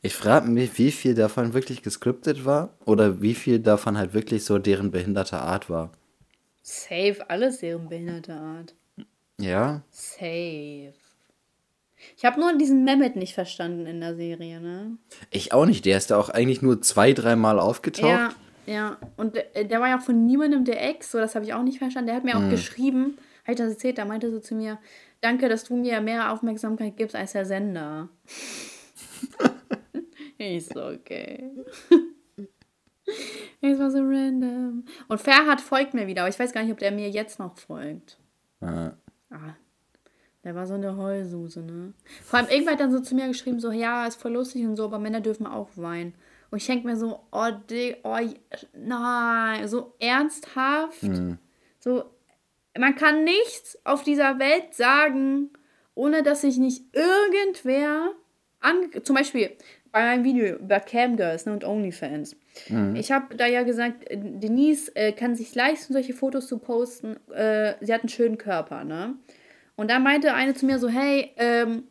Ich 0.00 0.14
frage 0.14 0.48
mich, 0.48 0.78
wie 0.78 0.90
viel 0.90 1.14
davon 1.14 1.52
wirklich 1.52 1.82
gescriptet 1.82 2.44
war 2.46 2.70
oder 2.86 3.20
wie 3.20 3.34
viel 3.34 3.58
davon 3.58 3.98
halt 3.98 4.14
wirklich 4.14 4.44
so 4.46 4.58
deren 4.58 4.90
behinderte 4.90 5.38
Art 5.38 5.68
war. 5.68 5.90
safe, 6.62 7.18
alles 7.28 7.58
deren 7.58 7.88
behinderte 7.88 8.32
Art. 8.32 8.74
Ja? 9.40 9.82
Safe. 9.90 10.94
Ich 12.16 12.24
habe 12.24 12.40
nur 12.40 12.56
diesen 12.56 12.84
Mehmet 12.84 13.16
nicht 13.16 13.34
verstanden 13.34 13.86
in 13.86 14.00
der 14.00 14.14
Serie, 14.16 14.60
ne? 14.60 14.96
Ich 15.30 15.52
auch 15.52 15.66
nicht. 15.66 15.84
Der 15.84 15.96
ist 15.96 16.10
da 16.10 16.18
auch 16.18 16.28
eigentlich 16.28 16.62
nur 16.62 16.80
zwei, 16.82 17.12
dreimal 17.12 17.58
aufgetaucht. 17.58 18.08
Ja, 18.08 18.30
ja. 18.66 18.96
Und 19.16 19.34
der, 19.34 19.64
der 19.64 19.80
war 19.80 19.88
ja 19.88 19.98
auch 19.98 20.02
von 20.02 20.24
niemandem 20.24 20.64
der 20.64 20.82
Ex, 20.88 21.10
so 21.10 21.18
das 21.18 21.34
habe 21.34 21.44
ich 21.44 21.54
auch 21.54 21.62
nicht 21.62 21.78
verstanden. 21.78 22.08
Der 22.08 22.16
hat 22.16 22.24
mir 22.24 22.36
auch 22.36 22.48
geschrieben, 22.50 23.18
habe 23.42 23.52
ich 23.52 23.58
das 23.58 23.72
erzählt, 23.72 23.98
da 23.98 24.04
meinte 24.04 24.30
so 24.30 24.40
zu 24.40 24.54
mir, 24.54 24.78
danke, 25.20 25.48
dass 25.48 25.64
du 25.64 25.76
mir 25.76 26.00
mehr 26.00 26.32
Aufmerksamkeit 26.32 26.96
gibst 26.96 27.16
als 27.16 27.32
der 27.32 27.44
Sender. 27.44 28.08
ich 30.38 30.66
so, 30.66 30.86
okay. 30.86 31.50
Es 33.60 33.78
war 33.78 33.90
so 33.90 33.98
random. 33.98 34.84
Und 35.08 35.20
Ferhat 35.20 35.60
folgt 35.60 35.94
mir 35.94 36.06
wieder, 36.06 36.22
aber 36.22 36.28
ich 36.28 36.38
weiß 36.38 36.52
gar 36.52 36.62
nicht, 36.62 36.72
ob 36.72 36.78
der 36.78 36.92
mir 36.92 37.08
jetzt 37.08 37.38
noch 37.38 37.56
folgt. 37.56 38.18
Ja. 38.60 38.96
Ah, 39.30 39.54
der 40.44 40.54
war 40.54 40.66
so 40.66 40.74
eine 40.74 40.96
Heulsuse, 40.96 41.60
ne? 41.60 41.92
Vor 42.22 42.38
allem 42.38 42.48
irgendwann 42.48 42.74
hat 42.74 42.80
dann 42.80 42.92
so 42.92 43.00
zu 43.00 43.14
mir 43.14 43.26
geschrieben, 43.26 43.58
so, 43.58 43.72
ja, 43.72 44.06
ist 44.06 44.20
voll 44.20 44.32
lustig 44.32 44.64
und 44.64 44.76
so, 44.76 44.84
aber 44.84 44.98
Männer 44.98 45.20
dürfen 45.20 45.46
auch 45.46 45.70
weinen. 45.76 46.14
Und 46.50 46.58
ich 46.58 46.66
denke 46.66 46.86
mir 46.86 46.96
so, 46.96 47.26
oh, 47.32 47.50
Digga, 47.68 47.98
oh, 48.04 48.18
nein, 48.74 49.66
so 49.66 49.94
ernsthaft. 49.98 51.00
So, 51.80 52.04
man 52.78 52.94
kann 52.94 53.24
nichts 53.24 53.78
auf 53.84 54.04
dieser 54.04 54.38
Welt 54.38 54.74
sagen, 54.74 55.50
ohne 55.94 56.22
dass 56.22 56.42
sich 56.42 56.58
nicht 56.58 56.84
irgendwer, 56.94 58.12
an, 58.60 58.90
zum 59.02 59.16
Beispiel 59.16 59.56
bei 59.96 60.02
meinem 60.02 60.24
Video 60.24 60.56
über 60.56 60.78
Camgirls 60.78 61.46
ne, 61.46 61.54
und 61.54 61.64
OnlyFans. 61.64 62.36
Ich 62.98 63.10
habe 63.12 63.34
da 63.34 63.46
ja 63.46 63.62
gesagt, 63.62 64.06
äh, 64.10 64.18
Denise 64.18 64.94
äh, 64.94 65.12
kann 65.12 65.34
sich 65.34 65.54
leisten, 65.54 65.94
solche 65.94 66.12
Fotos 66.12 66.48
zu 66.48 66.58
posten. 66.58 67.16
Äh, 67.30 67.76
sie 67.80 67.94
hat 67.94 68.02
einen 68.02 68.10
schönen 68.10 68.36
Körper, 68.36 68.84
ne? 68.84 69.14
Und 69.74 69.90
da 69.90 69.98
meinte 69.98 70.34
eine 70.34 70.52
zu 70.52 70.66
mir 70.66 70.78
so, 70.78 70.90
hey, 70.90 71.32
ähm, 71.38 71.84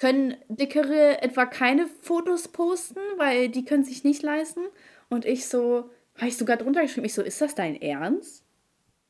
können 0.00 0.34
Dickere 0.48 1.22
etwa 1.22 1.46
keine 1.46 1.86
Fotos 2.02 2.48
posten, 2.48 2.98
weil 3.18 3.48
die 3.50 3.64
können 3.64 3.84
sich 3.84 4.02
nicht 4.02 4.24
leisten? 4.24 4.62
Und 5.08 5.24
ich 5.24 5.46
so, 5.46 5.90
habe 6.16 6.26
ich 6.26 6.36
sogar 6.36 6.56
drunter 6.56 6.82
geschrieben, 6.82 7.06
ich 7.06 7.14
so, 7.14 7.22
ist 7.22 7.40
das 7.40 7.54
dein 7.54 7.80
Ernst? 7.80 8.42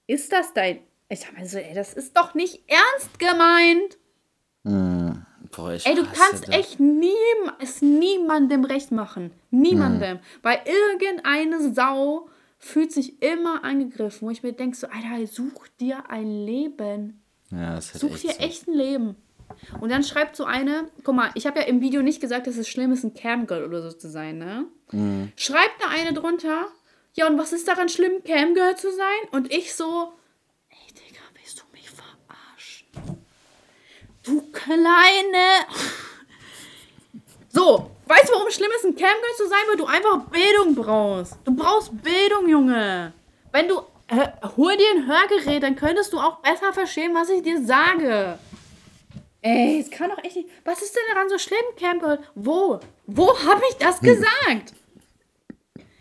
Ist 0.06 0.32
das 0.32 0.52
dein... 0.52 0.80
Ich 1.08 1.26
habe 1.26 1.40
mir 1.40 1.46
so, 1.46 1.56
ey, 1.56 1.72
das 1.72 1.94
ist 1.94 2.14
doch 2.14 2.34
nicht 2.34 2.62
ernst 2.68 3.18
gemeint. 3.18 3.96
Boah, 5.56 5.72
ich 5.72 5.86
Ey, 5.86 5.94
du 5.94 6.04
kannst 6.04 6.48
das. 6.48 6.54
echt 6.54 6.80
nie, 6.80 7.12
es 7.60 7.80
niemandem 7.82 8.64
recht 8.64 8.90
machen. 8.92 9.30
Niemandem. 9.50 10.18
Weil 10.42 10.60
irgendeine 10.64 11.72
Sau 11.72 12.28
fühlt 12.58 12.92
sich 12.92 13.22
immer 13.22 13.62
angegriffen, 13.64 14.26
wo 14.26 14.30
ich 14.30 14.42
mir 14.42 14.52
denke, 14.52 14.76
so, 14.76 14.86
Alter, 14.88 15.26
such 15.26 15.68
dir 15.80 16.10
ein 16.10 16.44
Leben. 16.46 17.22
Ja, 17.50 17.74
das 17.76 17.94
ist 17.94 18.00
Such 18.00 18.10
halt 18.10 18.22
dir 18.22 18.28
echt 18.30 18.38
so. 18.40 18.44
echt 18.44 18.68
ein 18.68 18.74
Leben. 18.74 19.16
Und 19.80 19.90
dann 19.90 20.02
schreibt 20.02 20.34
so 20.36 20.44
eine, 20.44 20.88
guck 21.04 21.14
mal, 21.14 21.30
ich 21.34 21.46
habe 21.46 21.60
ja 21.60 21.66
im 21.66 21.80
Video 21.80 22.02
nicht 22.02 22.20
gesagt, 22.20 22.46
dass 22.46 22.56
es 22.56 22.68
schlimm 22.68 22.92
ist, 22.92 23.04
ein 23.04 23.14
Camgirl 23.14 23.64
oder 23.64 23.82
so 23.82 23.92
zu 23.92 24.08
sein, 24.08 24.38
ne? 24.38 24.64
Mhm. 24.90 25.32
Schreibt 25.36 25.80
da 25.80 25.88
eine 25.88 26.14
drunter, 26.14 26.66
ja, 27.12 27.28
und 27.28 27.38
was 27.38 27.52
ist 27.52 27.68
daran 27.68 27.88
schlimm, 27.88 28.24
Camgirl 28.24 28.76
zu 28.76 28.90
sein? 28.92 29.28
Und 29.30 29.52
ich 29.52 29.74
so, 29.74 30.12
ey, 30.70 30.92
Digga, 30.94 31.20
willst 31.34 31.60
du 31.60 31.64
mich 31.72 31.88
verarschen? 31.90 33.18
Du 34.24 34.42
kleine... 34.52 35.66
So, 37.50 37.90
weißt 38.06 38.28
du, 38.28 38.32
warum 38.32 38.48
es 38.48 38.54
schlimm 38.54 38.70
ist, 38.76 38.84
ein 38.84 38.96
Camgirl 38.96 39.36
zu 39.36 39.46
sein? 39.46 39.60
Weil 39.68 39.76
du 39.76 39.86
einfach 39.86 40.24
Bildung 40.30 40.74
brauchst. 40.74 41.36
Du 41.44 41.54
brauchst 41.54 41.92
Bildung, 42.02 42.48
Junge. 42.48 43.12
Wenn 43.52 43.68
du... 43.68 43.82
Äh, 44.08 44.28
hol 44.56 44.76
dir 44.76 44.90
ein 44.96 45.06
Hörgerät, 45.06 45.62
dann 45.62 45.76
könntest 45.76 46.12
du 46.12 46.18
auch 46.18 46.40
besser 46.40 46.72
verstehen, 46.72 47.14
was 47.14 47.30
ich 47.30 47.42
dir 47.42 47.64
sage. 47.64 48.38
Ey, 49.40 49.80
es 49.80 49.90
kann 49.90 50.10
doch 50.10 50.18
echt 50.24 50.36
nicht... 50.36 50.48
Was 50.64 50.82
ist 50.82 50.94
denn 50.94 51.14
daran 51.14 51.28
so 51.28 51.38
schlimm, 51.38 51.64
Camgirl? 51.78 52.18
Wo? 52.34 52.80
Wo 53.06 53.28
habe 53.44 53.62
ich 53.70 53.76
das 53.76 54.00
gesagt? 54.00 54.74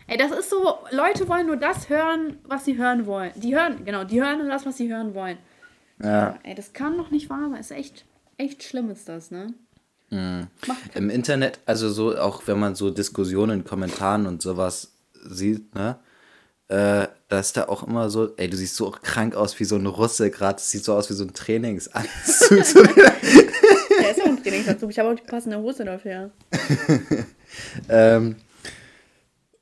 Ey, 0.06 0.16
das 0.16 0.32
ist 0.32 0.50
so... 0.50 0.78
Leute 0.90 1.28
wollen 1.28 1.46
nur 1.46 1.56
das 1.56 1.88
hören, 1.88 2.40
was 2.44 2.64
sie 2.64 2.76
hören 2.76 3.06
wollen. 3.06 3.32
Die 3.36 3.54
hören, 3.54 3.84
genau, 3.84 4.04
die 4.04 4.22
hören 4.22 4.38
nur 4.38 4.48
das, 4.48 4.66
was 4.66 4.76
sie 4.76 4.92
hören 4.92 5.14
wollen. 5.14 5.38
Ja. 6.02 6.38
Ey, 6.42 6.54
das 6.54 6.72
kann 6.72 6.98
doch 6.98 7.10
nicht 7.10 7.30
wahr 7.30 7.48
sein. 7.50 7.60
Ist 7.60 7.70
echt... 7.70 8.04
Echt 8.36 8.62
schlimm 8.62 8.90
ist 8.90 9.08
das, 9.08 9.30
ne? 9.30 9.54
Im 10.94 11.10
Internet, 11.10 11.58
also 11.66 11.90
so, 11.90 12.16
auch 12.16 12.42
wenn 12.46 12.58
man 12.58 12.74
so 12.76 12.90
Diskussionen 12.90 13.60
in 13.60 13.64
Kommentaren 13.64 14.26
und 14.26 14.42
sowas 14.42 14.92
sieht, 15.24 15.74
ne? 15.74 15.98
Äh, 16.68 17.08
da 17.28 17.40
ist 17.40 17.56
da 17.56 17.68
auch 17.68 17.82
immer 17.86 18.08
so, 18.10 18.34
ey, 18.36 18.48
du 18.48 18.56
siehst 18.56 18.76
so 18.76 18.90
krank 18.90 19.34
aus 19.34 19.58
wie 19.60 19.64
so 19.64 19.76
ein 19.76 19.86
Russe 19.86 20.30
gerade, 20.30 20.54
das 20.54 20.70
sieht 20.70 20.84
so 20.84 20.94
aus 20.94 21.10
wie 21.10 21.14
so 21.14 21.24
ein 21.24 21.34
Trainingsanzug. 21.34 22.48
Der 24.00 24.10
ist 24.10 24.18
ja 24.18 24.24
ein 24.24 24.42
Trainingsanzug. 24.42 24.90
Ich 24.90 24.98
habe 24.98 25.10
auch 25.10 25.14
die 25.14 25.22
passende 25.22 25.58
Hose 25.58 25.84
dafür. 25.84 26.30
ähm, 27.88 28.36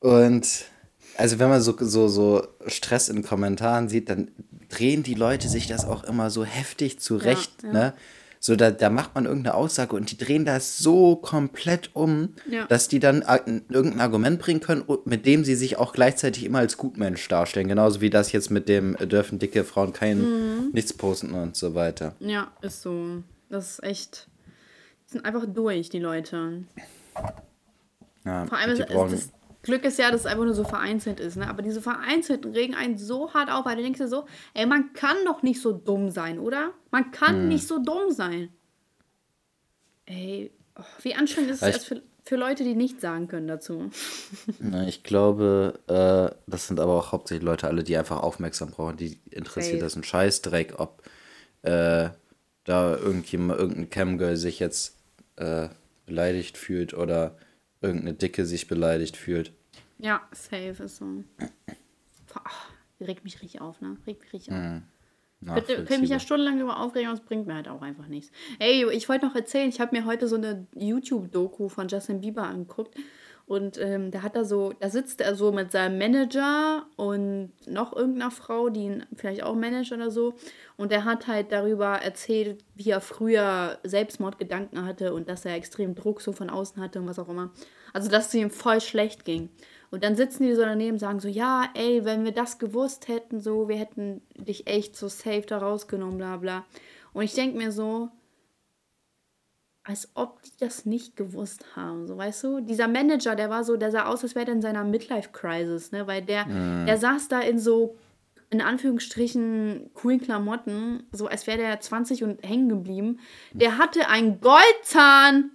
und 0.01 0.65
also 1.17 1.39
wenn 1.39 1.49
man 1.49 1.61
so, 1.61 1.77
so, 1.79 2.09
so 2.09 2.47
Stress 2.67 3.09
in 3.09 3.23
Kommentaren 3.23 3.89
sieht, 3.89 4.09
dann 4.09 4.31
drehen 4.69 5.03
die 5.03 5.15
Leute 5.15 5.49
sich 5.49 5.67
das 5.67 5.85
auch 5.85 6.05
immer 6.05 6.31
so 6.31 6.45
heftig 6.45 7.01
zurecht, 7.01 7.63
Ja, 7.63 7.69
ja. 7.69 7.73
ne? 7.73 7.95
So, 8.45 8.57
da, 8.57 8.73
da 8.73 8.91
macht 8.91 9.15
man 9.15 9.25
irgendeine 9.27 9.55
Aussage 9.55 9.95
und 9.95 10.11
die 10.11 10.17
drehen 10.19 10.45
das 10.45 10.77
so 10.79 11.15
komplett 11.15 11.91
um, 11.95 12.35
Ja. 12.51 12.67
dass 12.67 12.89
die 12.89 12.99
dann 12.99 13.23
a- 13.23 13.37
irgendein 13.69 14.01
Argument 14.01 14.41
bringen 14.41 14.59
können, 14.59 14.83
mit 15.05 15.27
dem 15.27 15.45
sie 15.45 15.55
sich 15.55 15.77
auch 15.79 15.93
gleichzeitig 15.93 16.45
immer 16.45 16.59
als 16.59 16.77
Gutmensch 16.77 17.29
darstellen. 17.29 17.69
Genauso 17.69 18.01
wie 18.01 18.11
das 18.11 18.33
jetzt 18.33 18.51
mit 18.51 18.69
dem 18.69 18.97
äh, 18.97 19.07
dürfen 19.07 19.39
dicke 19.39 19.63
Frauen 19.63 19.93
kein 19.93 20.19
Mhm. 20.23 20.71
nichts 20.73 20.93
posten 20.93 21.35
und 21.35 21.55
so 21.55 21.77
weiter. 21.77 22.17
Ja, 22.19 22.51
ist 22.63 22.83
so. 22.83 23.23
Das 23.49 23.75
ist 23.75 23.85
echt. 23.85 24.27
Die 25.07 25.13
sind 25.13 25.25
einfach 25.25 25.47
durch, 25.47 25.89
die 25.89 26.01
Leute. 26.01 26.65
Ja, 28.25 28.47
Vor 28.47 28.59
allem, 28.59 28.73
ist, 28.73 28.87
brauchen- 28.89 29.11
das 29.13 29.29
Glück 29.63 29.85
ist 29.85 29.99
ja, 29.99 30.11
dass 30.11 30.23
es 30.23 30.27
einfach 30.27 30.45
nur 30.45 30.55
so 30.55 30.65
vereinzelt 30.65 31.21
ist, 31.21 31.37
ne? 31.37 31.49
Aber 31.49 31.63
diese 31.63 31.81
Vereinzelten 31.81 32.53
regen 32.53 32.75
einen 32.75 32.99
so 32.99 33.33
hart 33.33 33.51
auf, 33.51 33.65
weil 33.65 33.77
du 33.77 33.83
denkst 33.83 33.99
dir 34.01 34.09
so, 34.09 34.27
ey, 34.55 34.67
man 34.67 34.93
kann 34.93 35.17
doch 35.25 35.43
nicht 35.43 35.61
so 35.61 35.73
dumm 35.73 36.11
sein, 36.11 36.39
oder? 36.39 36.73
Man 36.91 37.11
kann 37.13 37.37
Hm. 37.43 37.49
nicht 37.49 37.67
so 37.69 37.79
dumm 37.79 38.11
sein. 38.11 38.49
Ey, 40.07 40.51
oh, 40.79 40.83
wie 41.03 41.15
anstrengend 41.15 41.53
ist 41.53 41.63
es 41.63 41.85
für, 41.85 42.03
für 42.25 42.37
Leute, 42.37 42.65
die 42.65 42.75
nichts 42.75 43.03
sagen 43.03 43.29
können 43.29 43.47
dazu. 43.47 43.91
Na, 44.59 44.87
ich 44.87 45.05
glaube, 45.05 45.79
äh, 45.87 46.35
das 46.51 46.67
sind 46.67 46.81
aber 46.81 46.95
auch 46.95 47.13
hauptsächlich 47.13 47.45
Leute 47.45 47.69
alle, 47.69 47.85
die 47.85 47.97
einfach 47.97 48.21
aufmerksam 48.23 48.71
brauchen. 48.71 48.97
Die 48.97 49.21
interessiert 49.31 49.81
Safe. 49.81 49.85
das 49.85 49.97
ein 49.97 50.05
Scheißdreck, 50.05 50.75
ob 50.79 51.03
äh, 51.63 52.11
da 52.65 52.97
irgendjemand, 52.97 53.59
irgendein 53.61 53.91
Camgirl 53.91 54.37
sich 54.37 54.59
jetzt 54.59 54.97
äh, 55.37 55.69
beleidigt 56.07 56.59
fühlt 56.59 56.95
oder 56.95 57.37
irgendeine 57.83 58.15
Dicke 58.15 58.47
sich 58.47 58.67
beleidigt 58.69 59.17
fühlt. 59.17 59.53
Ja, 59.99 60.23
safe 60.33 60.83
ist 60.85 60.97
so. 60.97 61.25
Boah, 62.33 62.43
regt 63.07 63.25
mich 63.25 63.41
richtig 63.43 63.61
auf, 63.61 63.81
ne? 63.81 63.97
Regt 64.07 64.23
mich 64.23 64.33
richtig 64.33 64.53
auf. 64.55 64.59
Hm, 64.61 64.83
Ich 65.41 65.49
könnte, 65.49 65.75
könnte 65.85 65.99
mich 66.01 66.11
ja 66.11 66.19
stundenlang 66.21 66.57
darüber 66.59 66.81
aufregen, 66.81 67.09
aber 67.09 67.19
es 67.19 67.25
bringt 67.25 67.47
mir 67.47 67.55
halt 67.55 67.69
auch 67.69 67.83
einfach 67.83 68.07
nichts. 68.07 68.33
Ey, 68.59 68.89
ich 68.93 69.09
wollte 69.09 69.27
noch 69.27 69.35
erzählen, 69.35 69.69
ich 69.69 69.81
habe 69.81 69.97
mir 69.97 70.07
heute 70.07 70.29
so 70.29 70.37
eine 70.37 70.67
YouTube-Doku 70.75 71.69
von 71.69 71.89
Justin 71.89 72.21
Bieber 72.21 72.45
angeguckt. 72.45 72.97
Und 73.53 73.77
ähm, 73.77 74.11
da 74.11 74.23
hat 74.23 74.35
er 74.35 74.47
so, 74.47 74.73
da 74.81 74.89
sitzt 74.89 75.21
er 75.21 75.35
so 75.35 75.53
mit 75.53 75.73
seinem 75.73 75.99
Manager 75.99 76.87
und 76.97 77.53
noch 77.67 77.95
irgendeiner 77.95 78.31
Frau, 78.31 78.71
die 78.71 78.85
ihn 78.85 79.05
vielleicht 79.15 79.43
auch 79.43 79.55
managt 79.55 79.93
oder 79.93 80.11
so. 80.11 80.33
Und 80.79 80.91
der 80.91 81.05
hat 81.05 81.27
halt 81.27 81.53
darüber 81.53 81.97
erzählt, 81.97 82.65
wie 82.77 82.89
er 82.89 83.03
früher 83.03 83.79
Selbstmordgedanken 83.85 84.87
hatte 84.87 85.13
und 85.13 85.29
dass 85.29 85.45
er 85.45 85.55
extrem 85.55 85.95
Druck 85.95 86.23
so 86.23 86.33
von 86.33 86.49
außen 86.49 86.83
hatte 86.83 86.99
und 86.99 87.07
was 87.07 87.19
auch 87.19 87.29
immer. 87.29 87.51
Also, 87.93 88.09
dass 88.09 88.29
es 88.29 88.35
ihm 88.35 88.51
voll 88.51 88.81
schlecht 88.81 89.27
ging. 89.27 89.51
Und 89.91 90.03
dann 90.03 90.17
sitzen 90.17 90.45
die 90.45 90.55
so 90.55 90.63
daneben 90.63 90.95
und 90.95 91.01
sagen 91.01 91.21
so, 91.21 91.29
ja, 91.29 91.67
ey, 91.75 92.07
wenn 92.07 92.25
wir 92.25 92.33
das 92.33 92.59
gewusst 92.59 93.09
hätten, 93.09 93.39
so, 93.39 93.69
wir 93.69 93.77
hätten 93.77 94.23
dich 94.35 94.67
echt 94.67 94.97
so 94.97 95.09
safe 95.09 95.43
da 95.43 95.59
rausgenommen, 95.59 96.17
bla 96.17 96.39
bla. 96.39 96.65
Und 97.13 97.25
ich 97.25 97.35
denke 97.35 97.59
mir 97.59 97.71
so, 97.71 98.09
als 99.85 100.09
ob 100.15 100.43
die 100.43 100.53
das 100.61 100.87
nicht 100.87 101.17
gewusst 101.17 101.65
haben, 101.75 102.07
so 102.07 102.17
weißt 102.17 102.45
du? 102.45 102.61
Dieser 102.61 102.87
Manager, 102.87 103.35
der 103.35 103.51
war 103.51 103.65
so, 103.65 103.77
der 103.77 103.91
sah 103.91 104.07
aus, 104.07 104.23
als 104.23 104.35
wäre 104.35 104.47
er 104.47 104.53
in 104.53 104.63
seiner 104.63 104.85
Midlife-Crisis, 104.85 105.91
ne? 105.91 106.07
Weil 106.07 106.23
der, 106.23 106.45
der 106.87 106.99
saß 106.99 107.29
da 107.29 107.41
in 107.41 107.59
so, 107.59 107.97
in 108.51 108.61
Anführungsstrichen, 108.61 109.91
coolen 109.95 110.21
Klamotten, 110.21 111.05
so 111.11 111.27
als 111.27 111.47
wäre 111.47 111.59
der 111.59 111.81
20 111.81 112.23
und 112.23 112.47
hängen 112.47 112.69
geblieben. 112.69 113.19
Der 113.53 113.79
hatte 113.79 114.09
einen 114.09 114.41
Goldzahn. 114.41 115.51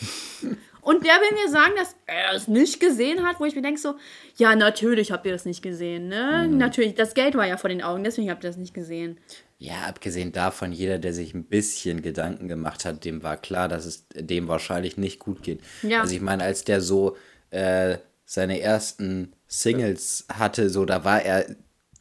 Und 0.84 1.02
der 1.02 1.14
will 1.14 1.42
mir 1.42 1.50
sagen, 1.50 1.72
dass 1.78 1.96
er 2.04 2.34
es 2.34 2.46
nicht 2.46 2.78
gesehen 2.78 3.26
hat, 3.26 3.40
wo 3.40 3.46
ich 3.46 3.56
mir 3.56 3.62
denke 3.62 3.80
so, 3.80 3.94
ja, 4.36 4.54
natürlich 4.54 5.12
habt 5.12 5.24
ihr 5.24 5.32
das 5.32 5.46
nicht 5.46 5.62
gesehen, 5.62 6.08
ne? 6.08 6.46
Natürlich, 6.46 6.94
das 6.94 7.14
Geld 7.14 7.36
war 7.36 7.46
ja 7.46 7.56
vor 7.56 7.70
den 7.70 7.82
Augen, 7.82 8.04
deswegen 8.04 8.30
habt 8.30 8.44
ihr 8.44 8.50
das 8.50 8.58
nicht 8.58 8.74
gesehen. 8.74 9.16
Ja, 9.58 9.82
abgesehen 9.86 10.32
davon, 10.32 10.72
jeder, 10.72 10.98
der 10.98 11.14
sich 11.14 11.32
ein 11.32 11.44
bisschen 11.44 12.02
Gedanken 12.02 12.48
gemacht 12.48 12.84
hat, 12.84 13.04
dem 13.04 13.22
war 13.22 13.36
klar, 13.36 13.68
dass 13.68 13.84
es 13.84 14.06
dem 14.14 14.48
wahrscheinlich 14.48 14.96
nicht 14.98 15.20
gut 15.20 15.42
geht. 15.42 15.60
Ja. 15.82 16.00
Also 16.02 16.14
ich 16.14 16.20
meine, 16.20 16.42
als 16.42 16.64
der 16.64 16.80
so 16.80 17.16
äh, 17.50 17.98
seine 18.26 18.60
ersten 18.60 19.32
Singles 19.46 20.26
hatte, 20.32 20.70
so, 20.70 20.84
da 20.84 21.04
war 21.04 21.22
er 21.22 21.46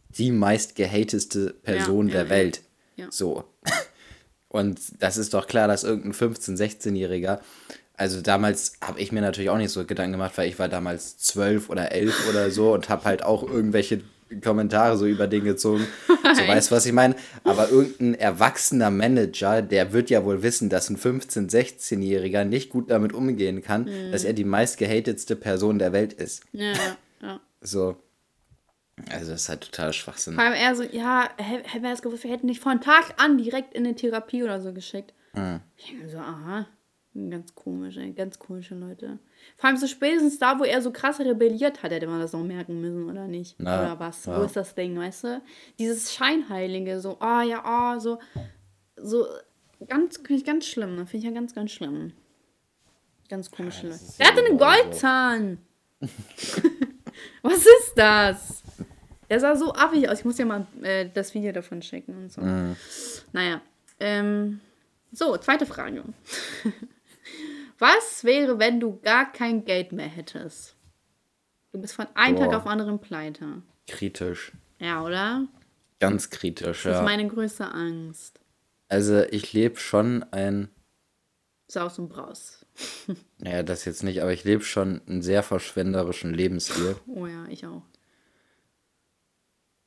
die 0.09 0.31
meist 0.31 0.75
gehateste 0.75 1.53
Person 1.63 2.07
Ja, 2.07 2.13
der 2.13 2.23
ja, 2.23 2.29
Welt. 2.29 2.61
ja. 2.95 3.07
So. 3.11 3.43
Und 4.47 4.79
das 4.99 5.17
ist 5.17 5.33
doch 5.33 5.47
klar, 5.47 5.67
dass 5.67 5.83
irgendein 5.83 6.13
15-, 6.13 6.57
16-Jähriger, 6.57 7.39
also 7.95 8.21
damals 8.21 8.73
habe 8.81 8.99
ich 8.99 9.11
mir 9.11 9.21
natürlich 9.21 9.49
auch 9.49 9.57
nicht 9.57 9.71
so 9.71 9.85
Gedanken 9.85 10.13
gemacht, 10.13 10.33
weil 10.37 10.49
ich 10.49 10.59
war 10.59 10.69
damals 10.69 11.17
zwölf 11.17 11.69
oder 11.69 11.91
elf 11.91 12.27
oder 12.29 12.51
so 12.51 12.73
und 12.73 12.89
habe 12.89 13.05
halt 13.05 13.23
auch 13.23 13.43
irgendwelche 13.43 14.01
Kommentare 14.41 14.97
so 14.97 15.05
über 15.05 15.27
den 15.27 15.43
gezogen. 15.43 15.85
So 16.35 16.47
weißt 16.47 16.71
was 16.71 16.85
ich 16.87 16.93
meine? 16.93 17.15
Aber 17.43 17.69
irgendein 17.69 18.15
erwachsener 18.15 18.89
Manager, 18.89 19.61
der 19.61 19.93
wird 19.93 20.09
ja 20.09 20.25
wohl 20.25 20.41
wissen, 20.41 20.67
dass 20.69 20.89
ein 20.89 20.97
15-, 20.97 21.51
16-Jähriger 21.51 22.43
nicht 22.43 22.71
gut 22.71 22.89
damit 22.89 23.13
umgehen 23.13 23.61
kann, 23.61 23.87
dass 24.11 24.23
er 24.23 24.33
die 24.33 24.43
meist 24.45 24.77
gehatetste 24.79 25.35
Person 25.35 25.77
der 25.77 25.91
Welt 25.93 26.11
ist. 26.13 26.41
Ja, 26.51 26.73
ja. 27.21 27.39
So. 27.61 27.97
Also 29.11 29.31
das 29.31 29.43
ist 29.43 29.49
halt 29.49 29.61
total 29.61 29.93
Schwachsinn. 29.93 30.33
Vor 30.35 30.43
allem 30.43 30.53
er 30.53 30.75
so, 30.75 30.81
ja, 30.83 31.29
hä- 31.37 31.61
hätten 31.63 31.83
wir 31.83 31.91
das 31.91 32.01
gewusst, 32.01 32.23
wir 32.23 32.31
hätten 32.31 32.47
dich 32.47 32.59
von 32.59 32.81
Tag 32.81 33.13
an 33.17 33.37
direkt 33.37 33.75
in 33.75 33.85
eine 33.85 33.95
Therapie 33.95 34.43
oder 34.43 34.59
so 34.61 34.73
geschickt. 34.73 35.13
Ich 35.77 35.85
denke 35.91 36.09
so, 36.09 36.17
aha, 36.17 36.65
ganz 37.15 37.53
komisch, 37.53 37.97
ey, 37.97 38.11
ganz 38.11 38.39
komische 38.39 38.75
Leute. 38.75 39.19
Vor 39.57 39.67
allem 39.67 39.77
so 39.77 39.87
spätestens 39.87 40.39
da, 40.39 40.59
wo 40.59 40.63
er 40.63 40.81
so 40.81 40.91
krass 40.91 41.19
rebelliert 41.19 41.83
hat, 41.83 41.91
hätte 41.91 42.07
man 42.07 42.19
das 42.19 42.33
noch 42.33 42.43
merken 42.43 42.81
müssen, 42.81 43.09
oder 43.09 43.27
nicht? 43.27 43.55
Na, 43.59 43.81
oder 43.81 43.99
was? 43.99 44.25
ja. 44.25 44.39
Wo 44.39 44.43
ist 44.43 44.55
das 44.55 44.73
Ding, 44.73 44.97
weißt 44.97 45.23
du? 45.25 45.41
Dieses 45.77 46.13
Scheinheilige, 46.13 46.99
so, 46.99 47.17
ah 47.19 47.43
ja, 47.43 47.63
ah, 47.63 47.99
so, 47.99 48.19
so, 48.95 49.27
ganz, 49.87 50.17
finde 50.17 50.35
ich 50.35 50.45
ganz 50.45 50.65
schlimm, 50.65 50.95
ne? 50.95 51.05
Finde 51.05 51.17
ich 51.17 51.23
ja 51.25 51.39
ganz, 51.39 51.53
ganz 51.53 51.71
schlimm. 51.71 52.13
Ganz 53.29 53.51
komische 53.51 53.87
Leute. 53.87 53.99
Der 54.19 54.27
hatte 54.27 54.41
ja 54.41 54.47
einen. 54.47 54.57
Goldzahn. 54.57 55.57
Was 57.41 57.59
ist 57.59 57.93
das? 57.95 58.63
Der 59.29 59.39
sah 59.39 59.55
so 59.55 59.73
affig 59.73 60.09
aus. 60.09 60.19
Ich 60.19 60.25
muss 60.25 60.35
dir 60.35 60.45
mal 60.45 60.67
äh, 60.81 61.09
das 61.13 61.33
Video 61.33 61.51
davon 61.51 61.81
schicken 61.81 62.15
und 62.15 62.31
so. 62.31 62.41
Naja. 63.31 63.61
Ähm, 63.99 64.59
so, 65.11 65.37
zweite 65.37 65.65
Frage. 65.65 66.03
Was 67.83 68.23
wäre, 68.23 68.59
wenn 68.59 68.79
du 68.79 68.97
gar 69.01 69.29
kein 69.29 69.65
Geld 69.65 69.91
mehr 69.91 70.07
hättest? 70.07 70.77
Du 71.73 71.81
bist 71.81 71.93
von 71.93 72.07
einem 72.13 72.37
Tag 72.37 72.51
Boah. 72.51 72.55
auf 72.55 72.63
den 72.63 72.71
anderen 72.71 73.01
pleite. 73.01 73.61
Kritisch. 73.87 74.53
Ja, 74.79 75.03
oder? 75.03 75.49
Ganz 75.99 76.29
kritisch, 76.29 76.83
Das 76.83 76.93
ist 76.93 76.99
ja. 76.99 77.01
meine 77.01 77.27
größte 77.27 77.69
Angst. 77.69 78.39
Also 78.87 79.23
ich 79.23 79.51
lebe 79.51 79.75
schon 79.75 80.23
ein, 80.31 80.69
Saus 81.67 81.99
und 81.99 82.07
Braus. 82.07 82.65
naja, 83.39 83.63
das 83.63 83.83
jetzt 83.83 84.03
nicht, 84.03 84.21
aber 84.21 84.31
ich 84.31 84.45
lebe 84.45 84.63
schon 84.63 85.01
einen 85.05 85.21
sehr 85.21 85.43
verschwenderischen 85.43 86.33
Lebensstil. 86.33 86.95
Oh 87.07 87.27
ja, 87.27 87.45
ich 87.49 87.65
auch. 87.65 87.83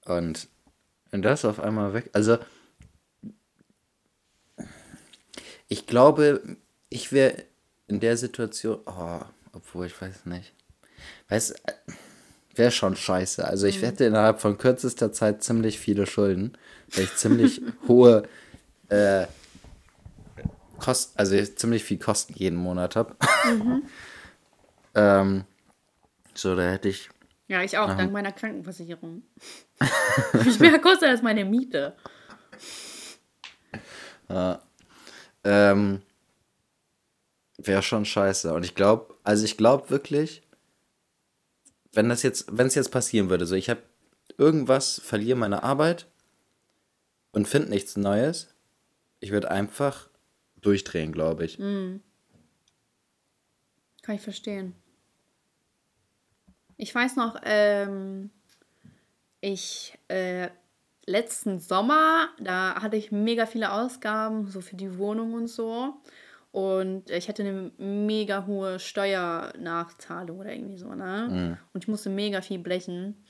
Und 0.05 0.49
wenn 1.11 1.23
das 1.23 1.47
auf 1.47 1.61
einmal 1.61 1.95
weg. 1.95 2.11
Also, 2.13 2.37
ich 5.69 5.87
glaube, 5.87 6.59
ich 6.91 7.11
wäre 7.11 7.43
in 7.88 8.01
der 8.01 8.16
Situation. 8.16 8.81
Oh, 8.87 9.20
obwohl 9.53 9.87
ich 9.87 10.01
weiß 10.01 10.27
nicht. 10.27 10.53
Weiß, 11.29 11.55
wäre 12.55 12.70
schon 12.70 12.96
scheiße. 12.96 13.46
Also, 13.46 13.66
ich 13.66 13.83
hätte 13.83 14.05
innerhalb 14.05 14.40
von 14.40 14.59
kürzester 14.59 15.12
Zeit 15.12 15.42
ziemlich 15.42 15.79
viele 15.79 16.07
Schulden, 16.07 16.57
weil 16.94 17.05
ich 17.05 17.14
ziemlich 17.16 17.62
hohe. 17.88 18.29
Äh, 18.88 19.27
Kost, 20.79 21.18
also 21.18 21.35
ich 21.35 21.57
ziemlich 21.57 21.85
viel 21.85 21.99
Kosten 21.99 22.35
jeden 22.37 22.57
Monat 22.57 22.96
habe. 22.96 23.16
ähm, 24.94 25.44
so, 26.35 26.55
da 26.55 26.70
hätte 26.70 26.90
ich 26.90 27.09
Ja, 27.49 27.62
ich 27.62 27.79
auch, 27.79 27.88
dank 27.96 28.12
meiner 28.12 28.33
Krankenversicherung. 28.33 29.22
Wie 30.33 30.59
mehr 30.59 30.79
kostet 30.79 31.09
das 31.09 31.22
meine 31.22 31.44
Miete? 31.44 31.94
Ähm, 35.49 36.03
Wäre 37.59 37.83
schon 37.83 38.05
scheiße. 38.05 38.53
Und 38.53 38.64
ich 38.64 38.75
glaube, 38.75 39.14
also 39.25 39.45
ich 39.45 39.57
glaube 39.57 39.90
wirklich, 39.90 40.42
wenn 41.92 42.09
das 42.09 42.23
jetzt, 42.23 42.47
wenn 42.51 42.66
es 42.66 42.75
jetzt 42.75 42.90
passieren 42.90 43.31
würde, 43.31 43.47
so 43.47 43.55
ich 43.55 43.71
habe 43.71 43.83
irgendwas, 44.37 45.01
verliere 45.03 45.38
meine 45.38 45.62
Arbeit 45.62 46.07
und 47.33 47.49
finde 47.49 47.71
nichts 47.71 47.97
Neues, 47.97 48.55
ich 49.21 49.31
würde 49.31 49.51
einfach 49.51 50.11
durchdrehen, 50.61 51.12
glaube 51.12 51.45
ich. 51.45 51.59
Kann 54.03 54.16
ich 54.16 54.21
verstehen. 54.21 54.75
Ich 56.77 56.95
weiß 56.95 57.16
noch, 57.16 57.40
ähm, 57.45 58.31
ich 59.40 59.99
äh, 60.09 60.51
letzten 61.07 61.59
Sommer, 61.59 62.29
da 62.38 62.83
hatte 62.83 62.97
ich 62.97 63.12
mega 63.12 63.47
viele 63.47 63.73
Ausgaben, 63.73 64.49
so 64.51 64.61
für 64.61 64.77
die 64.77 64.99
Wohnung 64.99 65.35
und 65.35 65.49
so. 65.49 65.95
Und 66.57 67.11
ich 67.11 67.29
hatte 67.29 67.42
eine 67.42 67.71
mega 67.77 68.47
hohe 68.47 68.79
Steuernachzahlung 68.79 70.38
oder 70.38 70.55
irgendwie 70.55 70.79
so, 70.79 70.95
ne? 70.95 71.29
Und 71.75 71.85
ich 71.85 71.88
musste 71.88 72.09
mega 72.09 72.40
viel 72.40 72.59
blechen. 72.59 73.23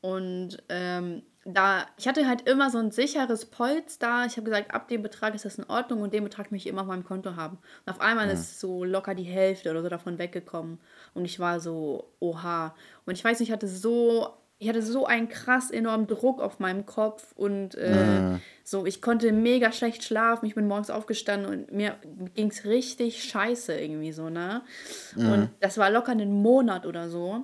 Und 0.00 0.60
ähm, 0.68 1.22
da, 1.44 1.86
ich 1.96 2.08
hatte 2.08 2.26
halt 2.26 2.48
immer 2.48 2.70
so 2.70 2.78
ein 2.78 2.90
sicheres 2.90 3.46
Polster. 3.46 4.26
Ich 4.26 4.36
habe 4.36 4.50
gesagt, 4.50 4.74
ab 4.74 4.88
dem 4.88 5.00
Betrag 5.00 5.32
ist 5.36 5.44
das 5.44 5.58
in 5.58 5.64
Ordnung 5.70 6.02
und 6.02 6.12
den 6.12 6.24
Betrag 6.24 6.50
möchte 6.50 6.66
ich 6.66 6.72
immer 6.72 6.80
auf 6.80 6.88
meinem 6.88 7.04
Konto 7.04 7.36
haben. 7.36 7.58
Und 7.86 7.92
auf 7.92 8.00
einmal 8.00 8.28
ist 8.28 8.58
so 8.58 8.82
locker 8.82 9.14
die 9.14 9.22
Hälfte 9.22 9.70
oder 9.70 9.82
so 9.82 9.88
davon 9.88 10.18
weggekommen. 10.18 10.80
Und 11.14 11.24
ich 11.24 11.38
war 11.38 11.60
so, 11.60 12.12
oha. 12.18 12.74
Und 13.06 13.14
ich 13.14 13.22
weiß 13.22 13.38
nicht, 13.38 13.50
ich 13.50 13.52
hatte 13.52 13.68
so 13.68 14.28
ich 14.62 14.68
hatte 14.68 14.80
so 14.80 15.06
einen 15.06 15.28
krass 15.28 15.72
enormen 15.72 16.06
Druck 16.06 16.40
auf 16.40 16.60
meinem 16.60 16.86
Kopf 16.86 17.32
und 17.34 17.74
äh, 17.74 18.20
mm. 18.20 18.40
so, 18.62 18.86
ich 18.86 19.02
konnte 19.02 19.32
mega 19.32 19.72
schlecht 19.72 20.04
schlafen. 20.04 20.46
Ich 20.46 20.54
bin 20.54 20.68
morgens 20.68 20.88
aufgestanden 20.88 21.50
und 21.50 21.72
mir 21.72 21.96
ging 22.36 22.48
es 22.48 22.64
richtig 22.64 23.24
scheiße 23.24 23.74
irgendwie 23.74 24.12
so, 24.12 24.30
ne? 24.30 24.62
Mm. 25.16 25.32
Und 25.32 25.50
das 25.58 25.78
war 25.78 25.90
locker 25.90 26.12
einen 26.12 26.30
Monat 26.42 26.86
oder 26.86 27.10
so. 27.10 27.42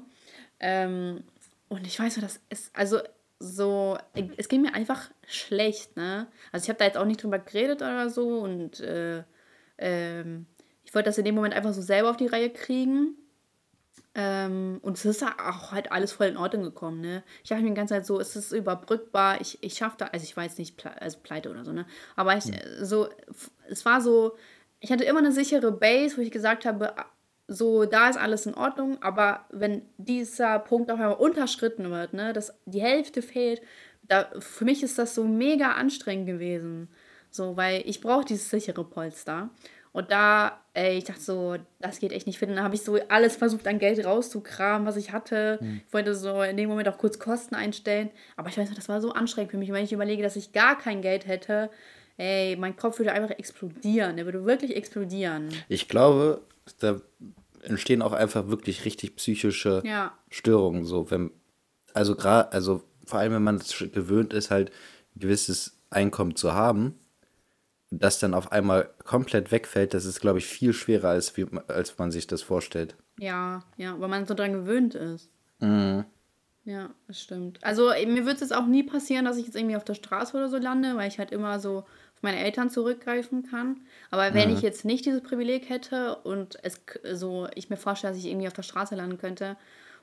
Ähm, 0.60 1.24
und 1.66 1.88
ich 1.88 1.98
weiß 1.98 2.18
nur, 2.18 2.22
das 2.24 2.38
ist, 2.50 2.70
also 2.72 3.00
so, 3.40 3.98
es 4.36 4.48
ging 4.48 4.62
mir 4.62 4.74
einfach 4.74 5.10
schlecht, 5.26 5.96
ne? 5.96 6.28
Also 6.52 6.66
ich 6.66 6.68
habe 6.68 6.78
da 6.78 6.84
jetzt 6.84 6.98
auch 6.98 7.04
nicht 7.04 7.20
drüber 7.20 7.40
geredet 7.40 7.82
oder 7.82 8.10
so 8.10 8.38
und 8.38 8.78
äh, 8.78 9.24
ähm, 9.76 10.46
ich 10.84 10.94
wollte 10.94 11.08
das 11.08 11.18
in 11.18 11.24
dem 11.24 11.34
Moment 11.34 11.54
einfach 11.54 11.72
so 11.72 11.82
selber 11.82 12.10
auf 12.10 12.16
die 12.16 12.28
Reihe 12.28 12.50
kriegen. 12.50 13.16
Ähm, 14.14 14.78
und 14.82 14.96
es 14.96 15.04
ist 15.04 15.22
auch 15.22 15.72
halt 15.72 15.92
alles 15.92 16.12
voll 16.12 16.26
in 16.26 16.36
Ordnung 16.36 16.62
gekommen, 16.62 17.00
ne? 17.00 17.22
Ich 17.42 17.50
dachte 17.50 17.62
mir 17.62 17.68
die 17.68 17.74
ganze 17.74 17.94
Zeit 17.94 18.06
so, 18.06 18.18
ist 18.18 18.36
es 18.36 18.52
überbrückbar, 18.52 19.40
ich, 19.40 19.58
ich 19.62 19.74
schaffe 19.74 19.96
da, 19.98 20.06
also 20.06 20.24
ich 20.24 20.36
war 20.36 20.44
jetzt 20.44 20.58
nicht 20.58 20.76
ple 20.76 21.00
also 21.00 21.18
pleite 21.22 21.50
oder 21.50 21.64
so, 21.64 21.72
ne? 21.72 21.86
Aber 22.16 22.36
ich, 22.36 22.46
mhm. 22.46 22.54
so, 22.80 23.08
es 23.68 23.84
war 23.84 24.00
so, 24.00 24.36
ich 24.80 24.90
hatte 24.90 25.04
immer 25.04 25.18
eine 25.18 25.32
sichere 25.32 25.72
Base, 25.72 26.16
wo 26.16 26.22
ich 26.22 26.30
gesagt 26.30 26.64
habe, 26.64 26.94
so, 27.48 27.86
da 27.86 28.10
ist 28.10 28.18
alles 28.18 28.46
in 28.46 28.54
Ordnung, 28.54 29.02
aber 29.02 29.46
wenn 29.50 29.82
dieser 29.96 30.58
Punkt 30.58 30.90
auf 30.90 31.00
einmal 31.00 31.16
unterschritten 31.16 31.90
wird, 31.90 32.12
ne, 32.12 32.32
dass 32.34 32.52
die 32.66 32.82
Hälfte 32.82 33.22
fehlt, 33.22 33.62
da, 34.02 34.30
für 34.38 34.64
mich 34.64 34.82
ist 34.82 34.98
das 34.98 35.14
so 35.14 35.24
mega 35.24 35.72
anstrengend 35.72 36.26
gewesen. 36.26 36.88
So, 37.30 37.56
weil 37.56 37.82
ich 37.86 38.00
brauche 38.00 38.24
dieses 38.24 38.48
sichere 38.50 38.84
Polster. 38.84 39.50
Und 39.92 40.10
da, 40.10 40.60
ey, 40.78 40.98
ich 40.98 41.04
dachte 41.04 41.20
so, 41.20 41.56
das 41.80 41.98
geht 41.98 42.12
echt 42.12 42.26
nicht. 42.28 42.40
Und 42.40 42.50
dann 42.50 42.62
habe 42.62 42.76
ich 42.76 42.82
so 42.82 42.98
alles 43.08 43.36
versucht, 43.36 43.66
an 43.66 43.80
Geld 43.80 44.04
rauszukramen, 44.04 44.86
was 44.86 44.96
ich 44.96 45.12
hatte. 45.12 45.58
Mhm. 45.60 45.80
Ich 45.86 45.92
wollte 45.92 46.14
so 46.14 46.40
in 46.42 46.56
dem 46.56 46.68
Moment 46.68 46.88
auch 46.88 46.98
kurz 46.98 47.18
Kosten 47.18 47.56
einstellen. 47.56 48.10
Aber 48.36 48.48
ich 48.48 48.56
weiß 48.56 48.68
noch, 48.68 48.76
das 48.76 48.88
war 48.88 49.00
so 49.00 49.12
anstrengend 49.12 49.50
für 49.50 49.58
mich. 49.58 49.70
Und 49.70 49.74
wenn 49.74 49.84
ich 49.84 49.92
überlege, 49.92 50.22
dass 50.22 50.36
ich 50.36 50.52
gar 50.52 50.78
kein 50.78 51.02
Geld 51.02 51.26
hätte, 51.26 51.68
ey, 52.16 52.56
mein 52.56 52.76
Kopf 52.76 52.98
würde 52.98 53.12
einfach 53.12 53.30
explodieren. 53.30 54.16
Der 54.16 54.24
würde 54.24 54.44
wirklich 54.44 54.76
explodieren. 54.76 55.48
Ich 55.68 55.88
glaube, 55.88 56.42
da 56.78 57.00
entstehen 57.62 58.00
auch 58.00 58.12
einfach 58.12 58.46
wirklich 58.46 58.84
richtig 58.84 59.16
psychische 59.16 59.82
ja. 59.84 60.16
Störungen. 60.30 60.84
So, 60.84 61.10
wenn, 61.10 61.32
also 61.92 62.14
gerade, 62.14 62.52
also 62.52 62.84
vor 63.04 63.18
allem, 63.18 63.32
wenn 63.32 63.42
man 63.42 63.56
es 63.56 63.76
gewöhnt 63.92 64.32
ist, 64.32 64.52
halt 64.52 64.70
ein 65.16 65.20
gewisses 65.20 65.76
Einkommen 65.90 66.36
zu 66.36 66.52
haben, 66.52 66.94
das 67.90 68.18
dann 68.18 68.34
auf 68.34 68.52
einmal 68.52 68.90
komplett 69.04 69.50
wegfällt, 69.50 69.94
das 69.94 70.04
ist, 70.04 70.20
glaube 70.20 70.38
ich, 70.38 70.46
viel 70.46 70.72
schwerer, 70.72 71.08
als, 71.08 71.36
wie, 71.36 71.46
als 71.68 71.96
man 71.98 72.10
sich 72.10 72.26
das 72.26 72.42
vorstellt. 72.42 72.96
Ja, 73.18 73.64
ja, 73.76 73.98
weil 73.98 74.08
man 74.08 74.26
so 74.26 74.34
dran 74.34 74.52
gewöhnt 74.52 74.94
ist. 74.94 75.30
Mhm. 75.60 76.04
Ja, 76.64 76.90
das 77.06 77.20
stimmt. 77.20 77.64
Also 77.64 77.88
mir 78.06 78.26
wird 78.26 78.36
es 78.36 78.40
jetzt 78.42 78.54
auch 78.54 78.66
nie 78.66 78.82
passieren, 78.82 79.24
dass 79.24 79.38
ich 79.38 79.46
jetzt 79.46 79.56
irgendwie 79.56 79.76
auf 79.76 79.84
der 79.84 79.94
Straße 79.94 80.36
oder 80.36 80.50
so 80.50 80.58
lande, 80.58 80.96
weil 80.96 81.08
ich 81.08 81.18
halt 81.18 81.30
immer 81.30 81.60
so 81.60 81.78
auf 81.78 82.22
meine 82.22 82.40
Eltern 82.40 82.68
zurückgreifen 82.68 83.48
kann. 83.48 83.80
Aber 84.10 84.34
wenn 84.34 84.50
mhm. 84.50 84.56
ich 84.56 84.62
jetzt 84.62 84.84
nicht 84.84 85.06
dieses 85.06 85.22
Privileg 85.22 85.70
hätte 85.70 86.16
und 86.16 86.62
es 86.62 86.82
so, 87.14 87.48
ich 87.54 87.70
mir 87.70 87.78
vorstelle, 87.78 88.12
dass 88.12 88.22
ich 88.22 88.28
irgendwie 88.28 88.48
auf 88.48 88.52
der 88.52 88.62
Straße 88.62 88.94
landen 88.94 89.16
könnte, 89.16 89.56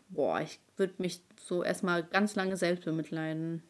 boah, 0.10 0.42
ich 0.42 0.60
würde 0.76 0.96
mich 0.98 1.22
so 1.38 1.64
erstmal 1.64 2.04
ganz 2.04 2.36
lange 2.36 2.58
selbst 2.58 2.86
bemitleiden. 2.86 3.62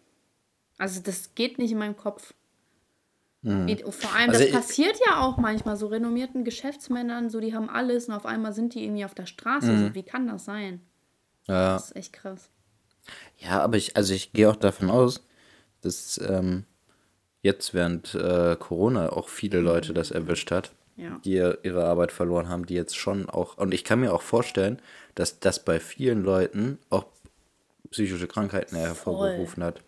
Also 0.77 1.01
das 1.01 1.35
geht 1.35 1.57
nicht 1.57 1.71
in 1.71 1.77
meinem 1.77 1.97
Kopf. 1.97 2.33
Mhm. 3.45 3.77
Vor 3.91 4.11
allem, 4.15 4.31
also 4.31 4.41
das 4.41 4.51
passiert 4.51 4.99
ja 5.07 5.21
auch 5.21 5.37
manchmal 5.37 5.77
so 5.77 5.85
renommierten 5.85 6.43
Geschäftsmännern, 6.43 7.29
so 7.29 7.39
die 7.39 7.53
haben 7.53 7.69
alles 7.69 8.07
und 8.07 8.15
auf 8.15 8.25
einmal 8.25 8.53
sind 8.53 8.73
die 8.73 8.83
irgendwie 8.83 9.05
auf 9.05 9.13
der 9.13 9.27
Straße. 9.27 9.71
Mhm. 9.71 9.87
So, 9.87 9.93
wie 9.93 10.01
kann 10.01 10.27
das 10.27 10.45
sein? 10.45 10.81
Ja. 11.47 11.73
Das 11.73 11.91
ist 11.91 11.95
echt 11.95 12.13
krass. 12.13 12.49
Ja, 13.37 13.61
aber 13.61 13.77
ich, 13.77 13.95
also 13.95 14.15
ich 14.15 14.33
gehe 14.33 14.49
auch 14.49 14.55
davon 14.55 14.89
aus, 14.89 15.23
dass 15.81 16.19
ähm, 16.27 16.63
jetzt 17.43 17.75
während 17.75 18.15
äh, 18.15 18.55
Corona 18.59 19.09
auch 19.09 19.29
viele 19.29 19.59
Leute 19.59 19.93
das 19.93 20.09
erwischt 20.09 20.49
hat, 20.49 20.71
ja. 20.95 21.19
die 21.23 21.33
ihre 21.33 21.85
Arbeit 21.85 22.11
verloren 22.11 22.49
haben, 22.49 22.65
die 22.65 22.73
jetzt 22.73 22.97
schon 22.97 23.29
auch, 23.29 23.59
und 23.59 23.75
ich 23.75 23.83
kann 23.83 23.99
mir 23.99 24.11
auch 24.11 24.23
vorstellen, 24.23 24.81
dass 25.13 25.39
das 25.39 25.63
bei 25.63 25.79
vielen 25.79 26.23
Leuten 26.23 26.79
auch 26.89 27.05
psychische 27.95 28.27
Krankheiten 28.27 28.75
hervorgerufen 28.75 29.63
hat. 29.63 29.81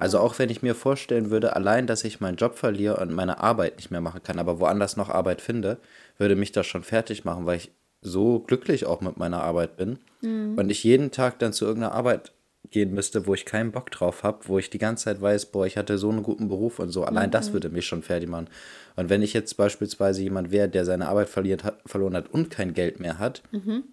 Also 0.00 0.18
auch 0.18 0.36
wenn 0.40 0.50
ich 0.50 0.62
mir 0.62 0.74
vorstellen 0.74 1.30
würde, 1.30 1.54
allein, 1.54 1.86
dass 1.86 2.02
ich 2.02 2.20
meinen 2.20 2.36
Job 2.36 2.58
verliere 2.58 2.96
und 2.96 3.12
meine 3.12 3.38
Arbeit 3.38 3.76
nicht 3.76 3.92
mehr 3.92 4.00
machen 4.00 4.22
kann, 4.24 4.40
aber 4.40 4.58
woanders 4.58 4.96
noch 4.96 5.08
Arbeit 5.08 5.40
finde, 5.40 5.78
würde 6.18 6.34
mich 6.34 6.50
das 6.50 6.66
schon 6.66 6.82
fertig 6.82 7.24
machen, 7.24 7.46
weil 7.46 7.58
ich 7.58 7.70
so 8.00 8.40
glücklich 8.40 8.84
auch 8.84 9.00
mit 9.00 9.16
meiner 9.16 9.44
Arbeit 9.44 9.76
bin 9.76 10.00
mhm. 10.22 10.58
und 10.58 10.70
ich 10.70 10.82
jeden 10.82 11.12
Tag 11.12 11.38
dann 11.38 11.52
zu 11.52 11.64
irgendeiner 11.64 11.94
Arbeit 11.94 12.32
gehen 12.70 12.92
müsste, 12.92 13.28
wo 13.28 13.34
ich 13.34 13.44
keinen 13.44 13.70
Bock 13.70 13.92
drauf 13.92 14.24
habe, 14.24 14.40
wo 14.48 14.58
ich 14.58 14.70
die 14.70 14.78
ganze 14.78 15.04
Zeit 15.04 15.20
weiß, 15.20 15.46
boah, 15.46 15.64
ich 15.64 15.76
hatte 15.76 15.98
so 15.98 16.10
einen 16.10 16.24
guten 16.24 16.48
Beruf 16.48 16.80
und 16.80 16.88
so. 16.88 17.04
Allein 17.04 17.28
mhm. 17.28 17.32
das 17.32 17.52
würde 17.52 17.68
mich 17.68 17.86
schon 17.86 18.02
fertig 18.02 18.28
machen. 18.28 18.48
Und 18.96 19.08
wenn 19.08 19.22
ich 19.22 19.34
jetzt 19.34 19.56
beispielsweise 19.56 20.22
jemand 20.22 20.50
wäre, 20.50 20.68
der 20.68 20.84
seine 20.84 21.06
Arbeit 21.06 21.28
verliert, 21.28 21.62
hat, 21.62 21.80
verloren 21.86 22.16
hat 22.16 22.28
und 22.28 22.50
kein 22.50 22.74
Geld 22.74 22.98
mehr 22.98 23.20
hat, 23.20 23.42
mhm. 23.52 23.84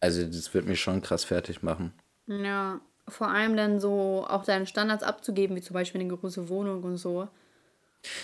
also 0.00 0.24
das 0.24 0.54
würde 0.54 0.68
mich 0.68 0.80
schon 0.80 1.02
krass 1.02 1.24
fertig 1.24 1.62
machen. 1.62 1.92
Ja, 2.26 2.80
vor 3.08 3.28
allem 3.28 3.56
dann 3.56 3.80
so 3.80 4.26
auch 4.28 4.44
seine 4.44 4.66
Standards 4.66 5.02
abzugeben, 5.02 5.56
wie 5.56 5.60
zum 5.60 5.74
Beispiel 5.74 6.00
eine 6.00 6.14
große 6.14 6.48
Wohnung 6.48 6.82
und 6.82 6.96
so. 6.96 7.28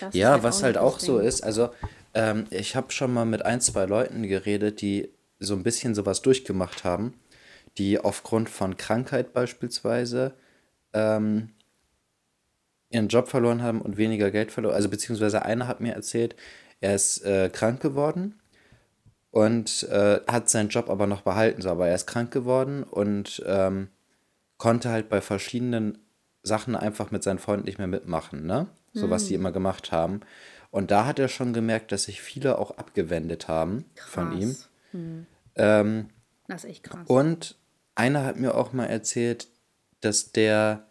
Das 0.01 0.15
ja, 0.15 0.33
halt 0.33 0.43
was 0.43 0.63
halt 0.63 0.77
auch 0.77 0.99
so 0.99 1.19
ist, 1.19 1.43
also 1.43 1.71
ähm, 2.15 2.47
ich 2.51 2.75
habe 2.75 2.91
schon 2.91 3.15
mal 3.15 3.25
mit 3.25 3.45
ein, 3.45 3.61
zwei 3.61 3.85
Leuten 3.85 4.25
geredet, 4.27 4.81
die 4.81 5.13
so 5.39 5.55
ein 5.55 5.63
bisschen 5.63 5.95
sowas 5.95 6.21
durchgemacht 6.21 6.83
haben 6.83 7.15
die 7.79 7.99
aufgrund 7.99 8.49
von 8.49 8.77
Krankheit 8.77 9.33
beispielsweise 9.33 10.35
ähm, 10.93 11.51
ihren 12.91 13.09
Job 13.09 13.29
verloren 13.29 13.63
haben 13.63 13.81
und 13.81 13.97
weniger 13.97 14.31
Geld 14.31 14.51
verloren. 14.51 14.75
Also 14.75 14.89
beziehungsweise 14.89 15.43
einer 15.43 15.69
hat 15.69 15.81
mir 15.81 15.95
erzählt, 15.95 16.35
er 16.81 16.95
ist 16.95 17.25
äh, 17.25 17.51
krank 17.51 17.81
geworden 17.81 18.41
und 19.31 19.85
äh, 19.85 20.21
hat 20.27 20.49
seinen 20.49 20.71
Job 20.71 20.91
aber 20.91 21.07
noch 21.07 21.23
behalten. 21.23 21.63
So, 21.63 21.71
aber 21.71 21.89
er 21.89 21.95
ist 21.95 22.07
krank 22.07 22.33
geworden 22.33 22.83
und 22.83 23.43
ähm, 23.47 23.89
konnte 24.59 24.91
halt 24.91 25.09
bei 25.09 25.21
verschiedenen 25.21 25.99
Sachen 26.43 26.77
einfach 26.77 27.11
mit 27.11 27.23
seinen 27.23 27.39
Freunden 27.39 27.67
nicht 27.67 27.79
mehr 27.79 27.87
mitmachen, 27.87 28.47
ne? 28.47 28.67
So 28.93 29.07
mhm. 29.07 29.11
was 29.11 29.27
die 29.27 29.35
immer 29.35 29.53
gemacht 29.53 29.93
haben. 29.93 30.21
Und 30.71 30.91
da 30.91 31.07
hat 31.07 31.19
er 31.19 31.29
schon 31.29 31.53
gemerkt, 31.53 31.93
dass 31.93 32.05
sich 32.05 32.21
viele 32.21 32.59
auch 32.59 32.73
abgewendet 32.73 33.49
haben 33.49 33.85
krass. 33.95 34.11
von 34.11 34.33
ihm. 34.39 34.57
Mhm. 34.93 35.27
Ähm, 35.55 36.09
das 36.47 36.65
ist 36.65 36.71
echt 36.71 36.85
krass. 36.85 37.07
Und 37.07 37.57
einer 37.95 38.25
hat 38.25 38.37
mir 38.37 38.55
auch 38.55 38.73
mal 38.73 38.87
erzählt, 38.87 39.49
dass 40.01 40.33
der, 40.33 40.85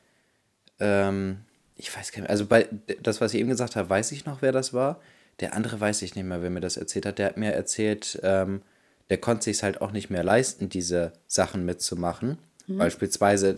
ähm, 0.79 1.39
ich 1.75 1.95
weiß 1.95 2.11
gar 2.11 2.21
nicht, 2.21 2.29
also 2.29 2.45
bei 2.45 2.67
das, 3.01 3.21
was 3.21 3.33
ich 3.33 3.39
eben 3.39 3.49
gesagt 3.49 3.75
habe, 3.75 3.89
weiß 3.89 4.11
ich 4.11 4.25
noch, 4.25 4.41
wer 4.41 4.51
das 4.51 4.73
war. 4.73 4.99
Der 5.39 5.53
andere 5.53 5.79
weiß 5.79 6.01
ich 6.01 6.15
nicht 6.15 6.25
mehr, 6.25 6.41
wer 6.41 6.49
mir 6.49 6.61
das 6.61 6.77
erzählt 6.77 7.05
hat. 7.05 7.19
Der 7.19 7.27
hat 7.27 7.37
mir 7.37 7.53
erzählt, 7.53 8.19
ähm, 8.23 8.61
der 9.09 9.19
konnte 9.19 9.45
sich 9.45 9.61
halt 9.61 9.81
auch 9.81 9.91
nicht 9.91 10.09
mehr 10.09 10.23
leisten, 10.23 10.69
diese 10.69 11.13
Sachen 11.27 11.65
mitzumachen. 11.65 12.39
Mhm. 12.67 12.77
Beispielsweise, 12.77 13.57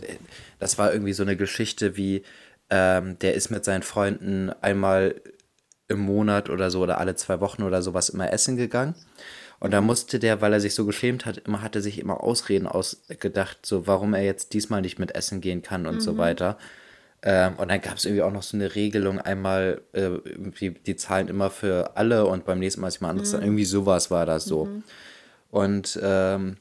das 0.58 0.78
war 0.78 0.92
irgendwie 0.92 1.12
so 1.12 1.22
eine 1.22 1.36
Geschichte 1.36 1.96
wie, 1.96 2.22
ähm, 2.70 3.18
der 3.18 3.34
ist 3.34 3.50
mit 3.50 3.64
seinen 3.64 3.82
Freunden 3.82 4.50
einmal 4.60 5.20
im 5.88 5.98
Monat 6.00 6.48
oder 6.48 6.70
so 6.70 6.80
oder 6.80 6.98
alle 6.98 7.16
zwei 7.16 7.40
Wochen 7.40 7.62
oder 7.62 7.82
sowas 7.82 8.08
immer 8.08 8.32
essen 8.32 8.56
gegangen. 8.56 8.94
Und 9.58 9.72
da 9.72 9.82
musste 9.82 10.18
der, 10.18 10.40
weil 10.40 10.54
er 10.54 10.60
sich 10.60 10.74
so 10.74 10.86
geschämt 10.86 11.26
hat, 11.26 11.38
immer 11.38 11.60
hatte 11.60 11.82
sich 11.82 11.98
immer 11.98 12.22
Ausreden 12.22 12.66
ausgedacht, 12.66 13.58
so 13.66 13.86
warum 13.86 14.14
er 14.14 14.22
jetzt 14.22 14.54
diesmal 14.54 14.80
nicht 14.80 14.98
mit 14.98 15.14
essen 15.14 15.42
gehen 15.42 15.60
kann 15.60 15.86
und 15.86 15.96
mhm. 15.96 16.00
so 16.00 16.16
weiter. 16.16 16.56
Ähm, 17.22 17.56
und 17.56 17.70
dann 17.70 17.82
gab 17.82 17.96
es 17.96 18.06
irgendwie 18.06 18.22
auch 18.22 18.32
noch 18.32 18.42
so 18.42 18.56
eine 18.56 18.74
Regelung, 18.74 19.20
einmal, 19.20 19.82
äh, 19.92 20.10
die, 20.58 20.70
die 20.72 20.96
zahlen 20.96 21.28
immer 21.28 21.50
für 21.50 21.96
alle 21.96 22.24
und 22.24 22.46
beim 22.46 22.58
nächsten 22.58 22.80
Mal 22.80 22.88
ist 22.88 23.00
jemand 23.00 23.18
anderes. 23.18 23.34
Mhm. 23.34 23.42
Irgendwie 23.42 23.66
sowas 23.66 24.10
war 24.10 24.24
das 24.24 24.46
so. 24.46 24.64
Mhm. 24.64 24.82
Und 25.50 25.98
ähm, 26.02 26.56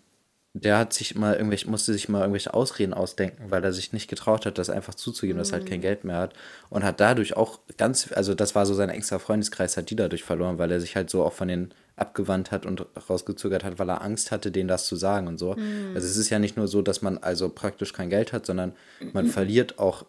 der 0.54 0.80
hat 0.80 0.94
sich 0.94 1.16
mal 1.16 1.36
irgendwelche, 1.36 1.70
musste 1.70 1.94
sich 1.94 2.10
mal 2.10 2.22
irgendwelche 2.22 2.54
Ausreden 2.54 2.94
ausdenken, 2.94 3.52
weil 3.52 3.64
er 3.64 3.72
sich 3.72 3.94
nicht 3.94 4.10
getraut 4.10 4.46
hat, 4.48 4.58
das 4.58 4.70
einfach 4.70 4.96
zuzugeben, 4.96 5.38
mhm. 5.38 5.42
dass 5.42 5.52
er 5.52 5.60
halt 5.60 5.68
kein 5.68 5.78
mhm. 5.78 5.84
Geld 5.84 6.04
mehr 6.04 6.18
hat. 6.18 6.34
Und 6.70 6.84
hat 6.84 7.00
dadurch 7.00 7.38
auch 7.38 7.60
ganz, 7.78 8.12
also 8.12 8.34
das 8.34 8.56
war 8.56 8.66
so 8.66 8.74
sein 8.74 8.90
extra 8.90 9.20
Freundeskreis, 9.20 9.78
hat 9.78 9.90
die 9.92 9.96
dadurch 9.96 10.24
verloren, 10.24 10.58
weil 10.58 10.72
er 10.72 10.82
sich 10.82 10.96
halt 10.96 11.10
so 11.10 11.24
auch 11.24 11.34
von 11.34 11.48
den 11.48 11.74
abgewandt 11.96 12.52
hat 12.52 12.66
und 12.66 12.86
rausgezögert 13.10 13.64
hat, 13.64 13.78
weil 13.78 13.90
er 13.90 14.02
Angst 14.02 14.32
hatte, 14.32 14.52
denen 14.52 14.70
das 14.70 14.88
zu 14.88 14.96
sagen 14.96 15.28
und 15.28 15.38
so. 15.38 15.54
Mhm. 15.54 15.92
Also 15.94 16.08
es 16.08 16.18
ist 16.18 16.30
ja 16.30 16.40
nicht 16.40 16.58
nur 16.58 16.68
so, 16.68 16.82
dass 16.82 17.02
man 17.02 17.20
also 17.20 17.50
praktisch 17.50 17.94
kein 17.94 18.10
Geld 18.10 18.34
hat, 18.34 18.46
sondern 18.46 18.74
man 19.14 19.26
mhm. 19.26 19.30
verliert 19.32 19.78
auch 19.78 20.06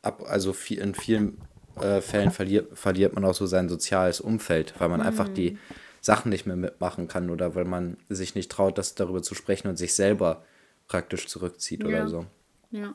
ab, 0.00 0.24
also 0.26 0.54
viel, 0.54 0.78
in 0.78 0.94
vielen 0.94 1.38
äh, 1.80 2.00
Fällen 2.00 2.30
verliert, 2.30 2.78
verliert 2.78 3.14
man 3.14 3.24
auch 3.26 3.34
so 3.34 3.44
sein 3.44 3.68
soziales 3.68 4.20
Umfeld, 4.20 4.72
weil 4.78 4.88
man 4.88 5.00
mhm. 5.00 5.06
einfach 5.06 5.28
die 5.28 5.58
Sachen 6.00 6.30
nicht 6.30 6.46
mehr 6.46 6.56
mitmachen 6.56 7.08
kann 7.08 7.30
oder 7.30 7.54
weil 7.54 7.64
man 7.64 7.96
sich 8.08 8.34
nicht 8.34 8.50
traut, 8.50 8.78
das 8.78 8.94
darüber 8.94 9.22
zu 9.22 9.34
sprechen 9.34 9.68
und 9.68 9.76
sich 9.76 9.94
selber 9.94 10.44
praktisch 10.88 11.26
zurückzieht 11.26 11.82
ja. 11.82 11.88
oder 11.88 12.08
so. 12.08 12.26
Ja. 12.70 12.94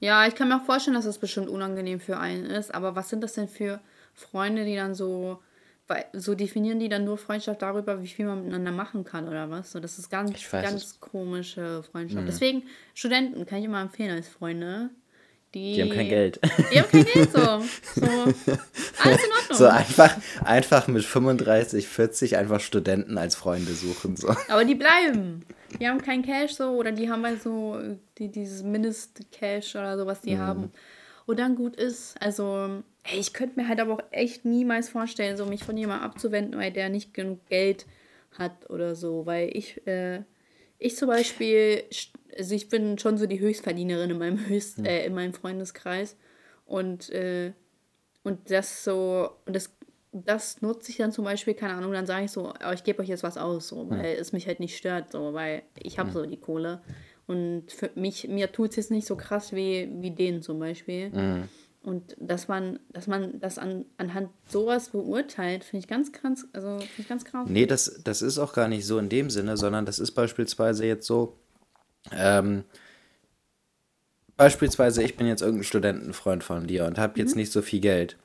Ja, 0.00 0.26
ich 0.26 0.34
kann 0.34 0.48
mir 0.48 0.56
auch 0.56 0.64
vorstellen, 0.64 0.96
dass 0.96 1.04
das 1.04 1.18
bestimmt 1.18 1.48
unangenehm 1.48 2.00
für 2.00 2.18
einen 2.18 2.46
ist, 2.46 2.74
aber 2.74 2.96
was 2.96 3.08
sind 3.08 3.22
das 3.22 3.34
denn 3.34 3.48
für 3.48 3.80
Freunde, 4.14 4.64
die 4.64 4.74
dann 4.74 4.94
so 4.96 5.40
so 6.12 6.34
definieren 6.34 6.78
die 6.78 6.88
dann 6.88 7.04
nur 7.04 7.18
Freundschaft 7.18 7.62
darüber, 7.62 8.02
wie 8.02 8.08
viel 8.08 8.26
man 8.26 8.44
miteinander 8.44 8.72
machen 8.72 9.04
kann 9.04 9.28
oder 9.28 9.50
was. 9.50 9.72
So, 9.72 9.80
das 9.80 9.98
ist 9.98 10.10
ganz, 10.10 10.32
ganz 10.50 11.00
komische 11.00 11.82
Freundschaft. 11.82 12.22
Mhm. 12.22 12.26
Deswegen, 12.26 12.62
Studenten 12.94 13.46
kann 13.46 13.58
ich 13.58 13.64
immer 13.64 13.80
empfehlen 13.80 14.10
als 14.10 14.28
Freunde. 14.28 14.90
Die, 15.54 15.74
die 15.74 15.82
haben 15.82 15.90
kein 15.90 16.08
Geld. 16.08 16.40
Die 16.72 16.80
haben 16.80 16.88
kein 16.88 17.04
Geld, 17.04 17.30
so. 17.30 17.40
so. 17.94 18.06
Alles 18.06 19.24
in 19.24 19.32
Ordnung. 19.32 19.58
So 19.58 19.66
einfach, 19.66 20.16
einfach 20.44 20.88
mit 20.88 21.04
35, 21.04 21.88
40 21.88 22.36
einfach 22.38 22.60
Studenten 22.60 23.18
als 23.18 23.34
Freunde 23.34 23.72
suchen. 23.74 24.16
So. 24.16 24.34
Aber 24.48 24.64
die 24.64 24.74
bleiben. 24.74 25.44
Die 25.78 25.86
haben 25.86 26.00
kein 26.00 26.22
Cash 26.22 26.52
so 26.52 26.70
oder 26.70 26.92
die 26.92 27.10
haben 27.10 27.24
halt 27.24 27.42
so 27.42 27.78
die, 28.18 28.28
dieses 28.28 28.62
Mindest-Cash 28.62 29.76
oder 29.76 29.98
so, 29.98 30.06
was 30.06 30.22
die 30.22 30.36
mhm. 30.36 30.40
haben. 30.40 30.72
Und 31.26 31.38
dann 31.38 31.54
gut 31.54 31.76
ist. 31.76 32.14
Also, 32.20 32.82
ey, 33.04 33.18
ich 33.18 33.34
könnte 33.34 33.60
mir 33.60 33.68
halt 33.68 33.80
aber 33.80 33.94
auch 33.94 34.02
echt 34.10 34.46
niemals 34.46 34.88
vorstellen, 34.88 35.36
so 35.36 35.44
mich 35.44 35.64
von 35.64 35.76
jemandem 35.76 36.06
abzuwenden, 36.08 36.58
weil 36.58 36.72
der 36.72 36.88
nicht 36.88 37.12
genug 37.12 37.46
Geld 37.48 37.86
hat 38.38 38.70
oder 38.70 38.94
so. 38.94 39.26
Weil 39.26 39.50
ich, 39.52 39.86
äh, 39.86 40.22
ich 40.84 40.96
zum 40.96 41.08
Beispiel 41.08 41.84
also 42.36 42.54
ich 42.54 42.68
bin 42.68 42.98
schon 42.98 43.18
so 43.18 43.26
die 43.26 43.40
Höchstverdienerin 43.40 44.10
in 44.10 44.18
meinem 44.18 44.46
Höchst, 44.46 44.78
hm. 44.78 44.84
äh, 44.84 45.04
in 45.04 45.14
meinem 45.14 45.32
Freundeskreis. 45.32 46.16
Und, 46.66 47.10
äh, 47.10 47.52
und 48.22 48.50
das 48.50 48.84
so, 48.84 49.30
und 49.46 49.56
das, 49.56 49.74
das 50.12 50.62
nutze 50.62 50.90
ich 50.90 50.98
dann 50.98 51.12
zum 51.12 51.24
Beispiel, 51.24 51.54
keine 51.54 51.74
Ahnung, 51.74 51.92
dann 51.92 52.06
sage 52.06 52.24
ich 52.24 52.30
so, 52.30 52.50
oh, 52.50 52.72
ich 52.72 52.84
gebe 52.84 53.02
euch 53.02 53.08
jetzt 53.08 53.22
was 53.22 53.36
aus, 53.36 53.68
so, 53.68 53.82
hm. 53.82 53.90
weil 53.90 54.14
hm. 54.14 54.20
es 54.20 54.32
mich 54.32 54.46
halt 54.46 54.60
nicht 54.60 54.76
stört, 54.76 55.12
so, 55.12 55.34
weil 55.34 55.62
ich 55.78 55.98
habe 55.98 56.08
hm. 56.08 56.14
so 56.14 56.26
die 56.26 56.38
Kohle. 56.38 56.80
Und 57.26 57.70
für 57.70 57.90
mich, 57.94 58.28
mir 58.28 58.50
tut 58.50 58.70
es 58.70 58.76
jetzt 58.76 58.90
nicht 58.90 59.06
so 59.06 59.16
krass 59.16 59.52
wie, 59.52 59.88
wie 60.00 60.10
denen 60.10 60.42
zum 60.42 60.58
Beispiel. 60.58 61.10
Und 61.82 62.16
dass 62.20 62.46
man, 62.46 62.78
dass 62.90 63.08
man 63.08 63.40
das 63.40 63.58
an, 63.58 63.84
anhand 63.98 64.30
sowas 64.46 64.90
beurteilt, 64.90 65.64
finde 65.64 65.82
ich 65.84 65.88
ganz 65.88 66.12
krass, 66.12 66.46
also 66.52 66.78
finde 66.78 66.90
ich 66.98 67.08
ganz 67.08 67.24
krass. 67.24 67.48
Nee, 67.48 67.66
das, 67.66 68.00
das 68.04 68.22
ist 68.22 68.38
auch 68.38 68.52
gar 68.52 68.68
nicht 68.68 68.86
so 68.86 68.98
in 68.98 69.08
dem 69.08 69.30
Sinne, 69.30 69.56
sondern 69.56 69.84
das 69.84 69.98
ist 69.98 70.12
beispielsweise 70.12 70.86
jetzt 70.86 71.06
so, 71.06 71.36
ähm, 72.12 72.62
beispielsweise, 74.36 75.02
ich 75.02 75.16
bin 75.16 75.26
jetzt 75.26 75.42
irgendein 75.42 75.64
Studentenfreund 75.64 76.44
von 76.44 76.68
dir 76.68 76.86
und 76.86 76.98
habe 76.98 77.18
jetzt 77.18 77.34
mhm. 77.34 77.40
nicht 77.40 77.52
so 77.52 77.62
viel 77.62 77.80
Geld. 77.80 78.16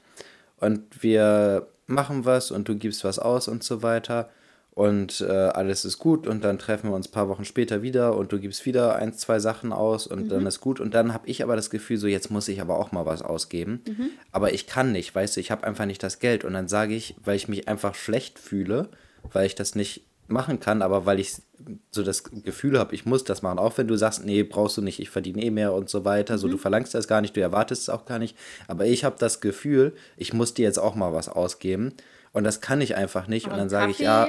Und 0.57 1.03
wir 1.03 1.67
machen 1.87 2.25
was 2.25 2.51
und 2.51 2.67
du 2.67 2.75
gibst 2.75 3.03
was 3.03 3.17
aus 3.17 3.47
und 3.47 3.63
so 3.63 3.81
weiter. 3.81 4.29
Und 4.77 5.21
äh, 5.21 5.31
alles 5.31 5.85
ist 5.85 5.97
gut 5.97 6.27
und 6.27 6.43
dann 6.43 6.59
treffen 6.59 6.91
wir 6.91 6.95
uns 6.95 7.07
ein 7.07 7.11
paar 7.11 7.29
Wochen 7.29 7.45
später 7.45 7.81
wieder 7.81 8.15
und 8.15 8.31
du 8.31 8.39
gibst 8.39 8.63
wieder 8.67 8.95
ein, 8.95 9.11
zwei 9.11 9.39
Sachen 9.39 9.73
aus 9.73 10.05
und 10.05 10.25
mhm. 10.25 10.29
dann 10.29 10.45
ist 10.45 10.61
gut. 10.61 10.79
Und 10.79 10.93
dann 10.93 11.15
habe 11.15 11.27
ich 11.27 11.41
aber 11.41 11.55
das 11.55 11.71
Gefühl, 11.71 11.97
so 11.97 12.05
jetzt 12.05 12.29
muss 12.29 12.47
ich 12.47 12.61
aber 12.61 12.77
auch 12.77 12.91
mal 12.91 13.03
was 13.03 13.23
ausgeben. 13.23 13.81
Mhm. 13.87 14.09
Aber 14.31 14.53
ich 14.53 14.67
kann 14.67 14.91
nicht, 14.91 15.15
weißt 15.15 15.35
du, 15.35 15.39
ich 15.39 15.49
habe 15.49 15.65
einfach 15.65 15.87
nicht 15.87 16.03
das 16.03 16.19
Geld. 16.19 16.45
Und 16.45 16.53
dann 16.53 16.67
sage 16.67 16.93
ich, 16.93 17.15
weil 17.25 17.35
ich 17.35 17.47
mich 17.47 17.67
einfach 17.67 17.95
schlecht 17.95 18.37
fühle, 18.37 18.89
weil 19.33 19.47
ich 19.47 19.55
das 19.55 19.73
nicht 19.73 20.03
machen 20.27 20.59
kann, 20.59 20.83
aber 20.83 21.07
weil 21.07 21.19
ich 21.19 21.41
so 21.89 22.03
das 22.03 22.25
Gefühl 22.25 22.77
habe, 22.77 22.93
ich 22.93 23.03
muss 23.03 23.23
das 23.23 23.41
machen, 23.41 23.57
auch 23.57 23.79
wenn 23.79 23.87
du 23.87 23.95
sagst, 23.95 24.25
nee, 24.25 24.43
brauchst 24.43 24.77
du 24.77 24.83
nicht, 24.83 24.99
ich 24.99 25.09
verdiene 25.09 25.41
eh 25.41 25.49
mehr 25.49 25.73
und 25.73 25.89
so 25.89 26.05
weiter, 26.05 26.35
mhm. 26.35 26.37
so 26.37 26.47
du 26.49 26.57
verlangst 26.59 26.93
das 26.93 27.07
gar 27.07 27.21
nicht, 27.21 27.35
du 27.35 27.41
erwartest 27.41 27.81
es 27.81 27.89
auch 27.89 28.05
gar 28.05 28.19
nicht, 28.19 28.37
aber 28.67 28.85
ich 28.85 29.03
habe 29.03 29.15
das 29.17 29.41
Gefühl, 29.41 29.95
ich 30.17 30.33
muss 30.33 30.53
dir 30.53 30.65
jetzt 30.65 30.77
auch 30.77 30.93
mal 30.93 31.13
was 31.13 31.29
ausgeben 31.29 31.93
und 32.31 32.43
das 32.43 32.61
kann 32.61 32.79
ich 32.79 32.95
einfach 32.95 33.27
nicht 33.27 33.45
aber 33.45 33.53
und 33.55 33.59
dann 33.61 33.69
sage 33.69 33.89
ich, 33.89 33.99
ja, 33.99 34.27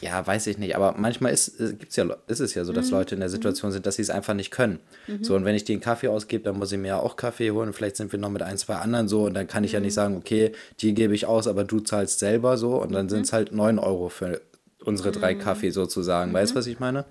ja, 0.00 0.26
weiß 0.26 0.46
ich 0.46 0.56
nicht, 0.56 0.76
aber 0.76 0.94
manchmal 0.96 1.32
ist, 1.32 1.60
äh, 1.60 1.74
gibt's 1.74 1.96
ja, 1.96 2.06
ist 2.26 2.40
es 2.40 2.54
ja 2.54 2.64
so, 2.64 2.72
dass 2.72 2.86
mhm. 2.86 2.92
Leute 2.92 3.14
in 3.14 3.20
der 3.20 3.28
mhm. 3.28 3.32
Situation 3.32 3.72
sind, 3.72 3.86
dass 3.86 3.96
sie 3.96 4.02
es 4.02 4.10
einfach 4.10 4.34
nicht 4.34 4.50
können. 4.50 4.80
Mhm. 5.06 5.24
So, 5.24 5.34
und 5.36 5.44
wenn 5.44 5.54
ich 5.54 5.68
einen 5.68 5.80
Kaffee 5.80 6.08
ausgebe, 6.08 6.44
dann 6.44 6.58
muss 6.58 6.72
ich 6.72 6.78
mir 6.78 6.88
ja 6.88 6.98
auch 6.98 7.16
Kaffee 7.16 7.50
holen. 7.50 7.72
Vielleicht 7.72 7.96
sind 7.96 8.10
wir 8.12 8.18
noch 8.18 8.30
mit 8.30 8.42
ein, 8.42 8.56
zwei 8.56 8.76
anderen 8.76 9.08
so 9.08 9.24
und 9.24 9.34
dann 9.34 9.46
kann 9.46 9.64
ich 9.64 9.72
mhm. 9.72 9.74
ja 9.74 9.80
nicht 9.80 9.92
mhm. 9.92 9.96
sagen, 9.96 10.16
okay, 10.16 10.52
die 10.80 10.94
gebe 10.94 11.14
ich 11.14 11.26
aus, 11.26 11.46
aber 11.46 11.64
du 11.64 11.80
zahlst 11.80 12.18
selber 12.18 12.56
so 12.56 12.80
und 12.80 12.92
dann 12.92 13.08
sind 13.08 13.26
es 13.26 13.32
halt 13.32 13.52
9 13.52 13.78
Euro 13.78 14.08
für 14.08 14.40
unsere 14.82 15.12
drei 15.12 15.34
Kaffee 15.34 15.70
sozusagen. 15.70 16.32
Weißt 16.32 16.52
du, 16.52 16.56
was 16.56 16.66
ich 16.66 16.80
meine? 16.80 17.04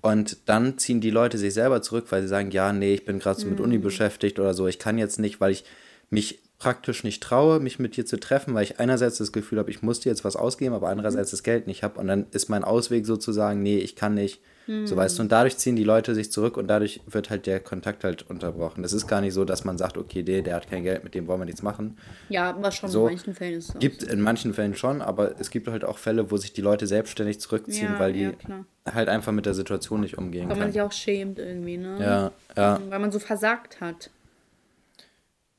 Und 0.00 0.38
dann 0.46 0.78
ziehen 0.78 1.00
die 1.00 1.10
Leute 1.10 1.36
sich 1.36 1.52
selber 1.52 1.82
zurück, 1.82 2.06
weil 2.10 2.22
sie 2.22 2.28
sagen, 2.28 2.50
ja, 2.50 2.72
nee, 2.72 2.94
ich 2.94 3.04
bin 3.04 3.18
gerade 3.18 3.40
so 3.40 3.46
mit 3.46 3.60
Uni 3.60 3.78
beschäftigt 3.78 4.38
oder 4.38 4.54
so, 4.54 4.66
ich 4.66 4.78
kann 4.78 4.96
jetzt 4.98 5.18
nicht, 5.18 5.40
weil 5.40 5.52
ich 5.52 5.64
mich 6.08 6.40
praktisch 6.66 7.04
nicht 7.04 7.22
traue, 7.22 7.60
mich 7.60 7.78
mit 7.78 7.96
dir 7.96 8.06
zu 8.06 8.18
treffen, 8.18 8.52
weil 8.52 8.64
ich 8.64 8.80
einerseits 8.80 9.18
das 9.18 9.30
Gefühl 9.30 9.60
habe, 9.60 9.70
ich 9.70 9.82
muss 9.82 10.00
dir 10.00 10.08
jetzt 10.08 10.24
was 10.24 10.34
ausgeben, 10.34 10.74
aber 10.74 10.88
andererseits 10.88 11.30
das 11.30 11.44
Geld 11.44 11.68
nicht 11.68 11.84
habe. 11.84 12.00
Und 12.00 12.08
dann 12.08 12.26
ist 12.32 12.48
mein 12.48 12.64
Ausweg 12.64 13.06
sozusagen, 13.06 13.62
nee, 13.62 13.78
ich 13.78 13.94
kann 13.94 14.14
nicht. 14.14 14.40
Mhm. 14.66 14.84
So 14.84 14.96
weißt 14.96 15.16
du, 15.16 15.22
und 15.22 15.30
dadurch 15.30 15.58
ziehen 15.58 15.76
die 15.76 15.84
Leute 15.84 16.16
sich 16.16 16.32
zurück 16.32 16.56
und 16.56 16.66
dadurch 16.66 17.02
wird 17.06 17.30
halt 17.30 17.46
der 17.46 17.60
Kontakt 17.60 18.02
halt 18.02 18.28
unterbrochen. 18.28 18.82
Das 18.82 18.92
ist 18.92 19.06
gar 19.06 19.20
nicht 19.20 19.32
so, 19.32 19.44
dass 19.44 19.64
man 19.64 19.78
sagt, 19.78 19.96
okay, 19.96 20.24
der, 20.24 20.42
der 20.42 20.56
hat 20.56 20.68
kein 20.68 20.82
Geld, 20.82 21.04
mit 21.04 21.14
dem 21.14 21.28
wollen 21.28 21.40
wir 21.40 21.44
nichts 21.44 21.62
machen. 21.62 21.98
Ja, 22.30 22.56
was 22.60 22.74
schon 22.74 22.90
so, 22.90 23.06
in 23.06 23.14
manchen 23.14 23.34
Fällen 23.36 23.58
ist. 23.58 23.68
Das. 23.68 23.78
Gibt 23.78 24.02
in 24.02 24.20
manchen 24.20 24.52
Fällen 24.52 24.74
schon, 24.74 25.02
aber 25.02 25.38
es 25.38 25.50
gibt 25.50 25.68
halt 25.68 25.84
auch 25.84 25.98
Fälle, 25.98 26.32
wo 26.32 26.36
sich 26.36 26.52
die 26.52 26.62
Leute 26.62 26.88
selbstständig 26.88 27.38
zurückziehen, 27.38 27.92
ja, 27.92 28.00
weil 28.00 28.12
die 28.12 28.22
ja, 28.22 28.64
halt 28.92 29.08
einfach 29.08 29.30
mit 29.30 29.46
der 29.46 29.54
Situation 29.54 30.00
nicht 30.00 30.18
umgehen 30.18 30.48
weil 30.48 30.48
kann. 30.48 30.58
Weil 30.58 30.66
man 30.66 30.72
sich 30.72 30.82
auch 30.82 30.90
schämt 30.90 31.38
irgendwie, 31.38 31.76
ne? 31.76 31.96
Ja, 32.00 32.32
ja. 32.56 32.80
Weil 32.88 32.98
man 32.98 33.12
so 33.12 33.20
versagt 33.20 33.80
hat. 33.80 34.10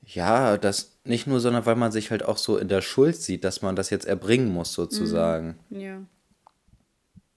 Ja, 0.07 0.57
das 0.57 0.97
nicht 1.03 1.27
nur, 1.27 1.41
sondern 1.41 1.65
weil 1.65 1.75
man 1.75 1.91
sich 1.91 2.11
halt 2.11 2.23
auch 2.23 2.37
so 2.37 2.57
in 2.57 2.69
der 2.69 2.81
Schuld 2.81 3.17
sieht, 3.17 3.43
dass 3.43 3.61
man 3.61 3.75
das 3.75 3.89
jetzt 3.89 4.05
erbringen 4.05 4.53
muss, 4.53 4.71
sozusagen. 4.73 5.59
Mhm. 5.69 5.79
Ja. 5.79 6.01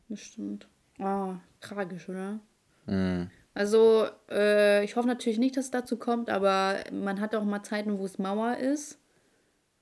Das 0.09 0.20
stimmt. 0.20 0.68
Oh, 1.00 1.35
tragisch, 1.61 2.09
oder? 2.09 2.38
Mhm. 2.87 3.28
Also, 3.54 4.06
äh, 4.30 4.85
ich 4.85 4.94
hoffe 4.94 5.09
natürlich 5.09 5.40
nicht, 5.40 5.56
dass 5.56 5.66
es 5.66 5.70
dazu 5.72 5.96
kommt, 5.96 6.30
aber 6.30 6.78
man 6.92 7.20
hat 7.20 7.35
auch 7.35 7.44
mal 7.44 7.64
Zeiten, 7.64 7.98
wo 7.98 8.04
es 8.04 8.18
Mauer 8.18 8.56
ist. 8.59 8.98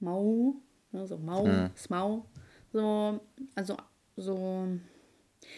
Mau, 0.01 0.55
also 0.93 1.19
Mau, 1.19 1.47
mhm. 1.47 1.71
Smau. 1.77 2.25
So, 2.73 3.21
also, 3.55 3.77
so. 4.17 4.67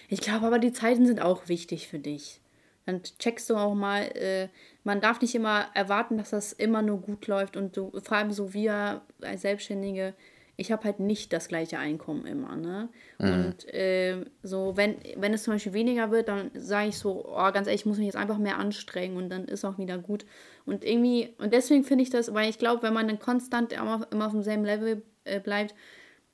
Ich 0.08 0.20
glaube 0.20 0.46
aber, 0.46 0.58
die 0.58 0.72
Zeiten 0.72 1.06
sind 1.06 1.20
auch 1.20 1.48
wichtig 1.48 1.86
für 1.86 2.00
dich 2.00 2.40
dann 2.86 3.02
checkst 3.02 3.48
du 3.50 3.56
auch 3.56 3.74
mal, 3.74 4.02
äh, 4.16 4.48
man 4.84 5.00
darf 5.00 5.20
nicht 5.20 5.34
immer 5.34 5.66
erwarten, 5.74 6.18
dass 6.18 6.30
das 6.30 6.52
immer 6.52 6.82
nur 6.82 7.00
gut 7.00 7.26
läuft 7.26 7.56
und 7.56 7.76
du, 7.76 7.92
vor 8.02 8.16
allem 8.16 8.32
so 8.32 8.54
wir 8.54 9.02
als 9.22 9.42
Selbstständige, 9.42 10.14
ich 10.56 10.70
habe 10.70 10.84
halt 10.84 11.00
nicht 11.00 11.32
das 11.32 11.48
gleiche 11.48 11.78
Einkommen 11.78 12.26
immer, 12.26 12.54
ne? 12.54 12.90
Mhm. 13.18 13.32
Und 13.32 13.72
äh, 13.72 14.26
so, 14.42 14.76
wenn, 14.76 14.96
wenn 15.16 15.32
es 15.32 15.44
zum 15.44 15.54
Beispiel 15.54 15.72
weniger 15.72 16.10
wird, 16.10 16.28
dann 16.28 16.50
sage 16.54 16.90
ich 16.90 16.98
so, 16.98 17.24
oh, 17.26 17.50
ganz 17.50 17.66
ehrlich, 17.66 17.80
ich 17.80 17.86
muss 17.86 17.96
mich 17.96 18.06
jetzt 18.06 18.16
einfach 18.16 18.36
mehr 18.36 18.58
anstrengen 18.58 19.16
und 19.16 19.30
dann 19.30 19.46
ist 19.46 19.64
auch 19.64 19.78
wieder 19.78 19.96
gut. 19.96 20.26
Und 20.66 20.84
irgendwie, 20.84 21.34
und 21.38 21.54
deswegen 21.54 21.82
finde 21.82 22.02
ich 22.02 22.10
das, 22.10 22.34
weil 22.34 22.50
ich 22.50 22.58
glaube, 22.58 22.82
wenn 22.82 22.92
man 22.92 23.08
dann 23.08 23.18
konstant 23.18 23.72
immer, 23.72 24.06
immer 24.10 24.26
auf 24.26 24.32
demselben 24.32 24.66
Level 24.66 25.02
äh, 25.24 25.40
bleibt, 25.40 25.74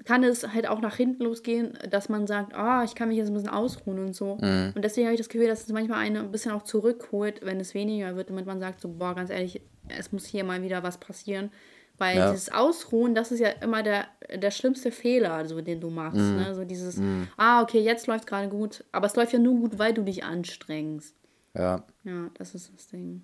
kann 0.05 0.23
es 0.23 0.47
halt 0.53 0.69
auch 0.69 0.81
nach 0.81 0.97
hinten 0.97 1.25
losgehen, 1.25 1.79
dass 1.91 2.09
man 2.09 2.27
sagt, 2.27 2.55
ah, 2.55 2.85
ich 2.85 2.95
kann 2.95 3.09
mich 3.09 3.19
jetzt 3.19 3.29
ein 3.29 3.35
bisschen 3.35 3.49
ausruhen 3.49 3.99
und 3.99 4.15
so. 4.15 4.37
Mhm. 4.41 4.73
Und 4.75 4.85
deswegen 4.85 5.07
habe 5.07 5.15
ich 5.15 5.21
das 5.21 5.29
Gefühl, 5.29 5.49
dass 5.49 5.65
es 5.65 5.73
manchmal 5.73 5.99
einen 5.99 6.17
ein 6.19 6.31
bisschen 6.31 6.53
auch 6.53 6.63
zurückholt, 6.63 7.41
wenn 7.43 7.59
es 7.59 7.75
weniger 7.75 8.15
wird, 8.15 8.31
damit 8.31 8.47
man 8.47 8.61
sagt, 8.61 8.81
so, 8.81 8.89
boah, 8.89 9.15
ganz 9.15 9.31
ehrlich, 9.31 9.61
es 9.89 10.13
muss 10.13 10.27
hier 10.27 10.45
mal 10.45 10.63
wieder 10.63 10.83
was 10.83 10.99
passieren. 10.99 11.51
Weil 11.99 12.19
ja. 12.19 12.31
dieses 12.31 12.53
Ausruhen, 12.53 13.15
das 13.15 13.33
ist 13.33 13.41
ja 13.41 13.49
immer 13.49 13.83
der, 13.83 14.07
der 14.35 14.51
schlimmste 14.51 14.93
Fehler, 14.93 15.33
also, 15.33 15.61
den 15.63 15.81
du 15.81 15.89
machst. 15.89 16.19
Mhm. 16.19 16.37
Ne? 16.37 16.55
So 16.55 16.65
dieses, 16.65 16.99
mhm. 16.99 17.29
ah, 17.39 17.63
okay, 17.63 17.81
jetzt 17.81 18.07
läuft 18.07 18.27
gerade 18.27 18.49
gut, 18.49 18.85
aber 18.93 19.07
es 19.07 19.17
läuft 19.17 19.33
ja 19.33 19.39
nur 19.39 19.55
gut, 19.55 19.79
weil 19.79 19.95
du 19.95 20.03
dich 20.03 20.25
anstrengst. 20.25 21.17
Ja. 21.55 21.85
Ja, 22.05 22.31
das 22.35 22.55
ist 22.55 22.73
das 22.75 22.89
Ding. 22.89 23.23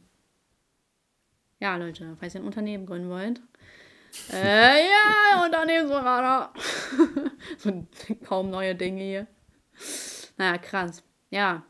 Ja, 1.60 1.76
Leute, 1.76 2.16
falls 2.18 2.34
ihr 2.34 2.40
ein 2.40 2.46
Unternehmen 2.46 2.86
gründen 2.86 3.10
wollt, 3.10 3.40
äh, 4.32 4.86
ja, 4.86 5.44
Unternehmensberater. 5.44 6.52
so 7.58 7.86
kaum 8.24 8.50
neue 8.50 8.74
Dinge 8.74 9.02
hier. 9.02 9.26
Naja, 10.36 10.58
krass. 10.58 11.02
Ja. 11.30 11.64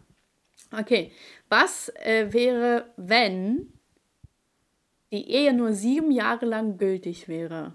Okay. 0.77 1.13
Was 1.49 1.91
äh, 1.97 2.33
wäre, 2.33 2.93
wenn 2.97 3.73
die 5.13 5.31
Ehe 5.31 5.53
nur 5.53 5.73
sieben 5.73 6.11
Jahre 6.11 6.47
lang 6.47 6.79
gültig 6.79 7.29
wäre? 7.29 7.75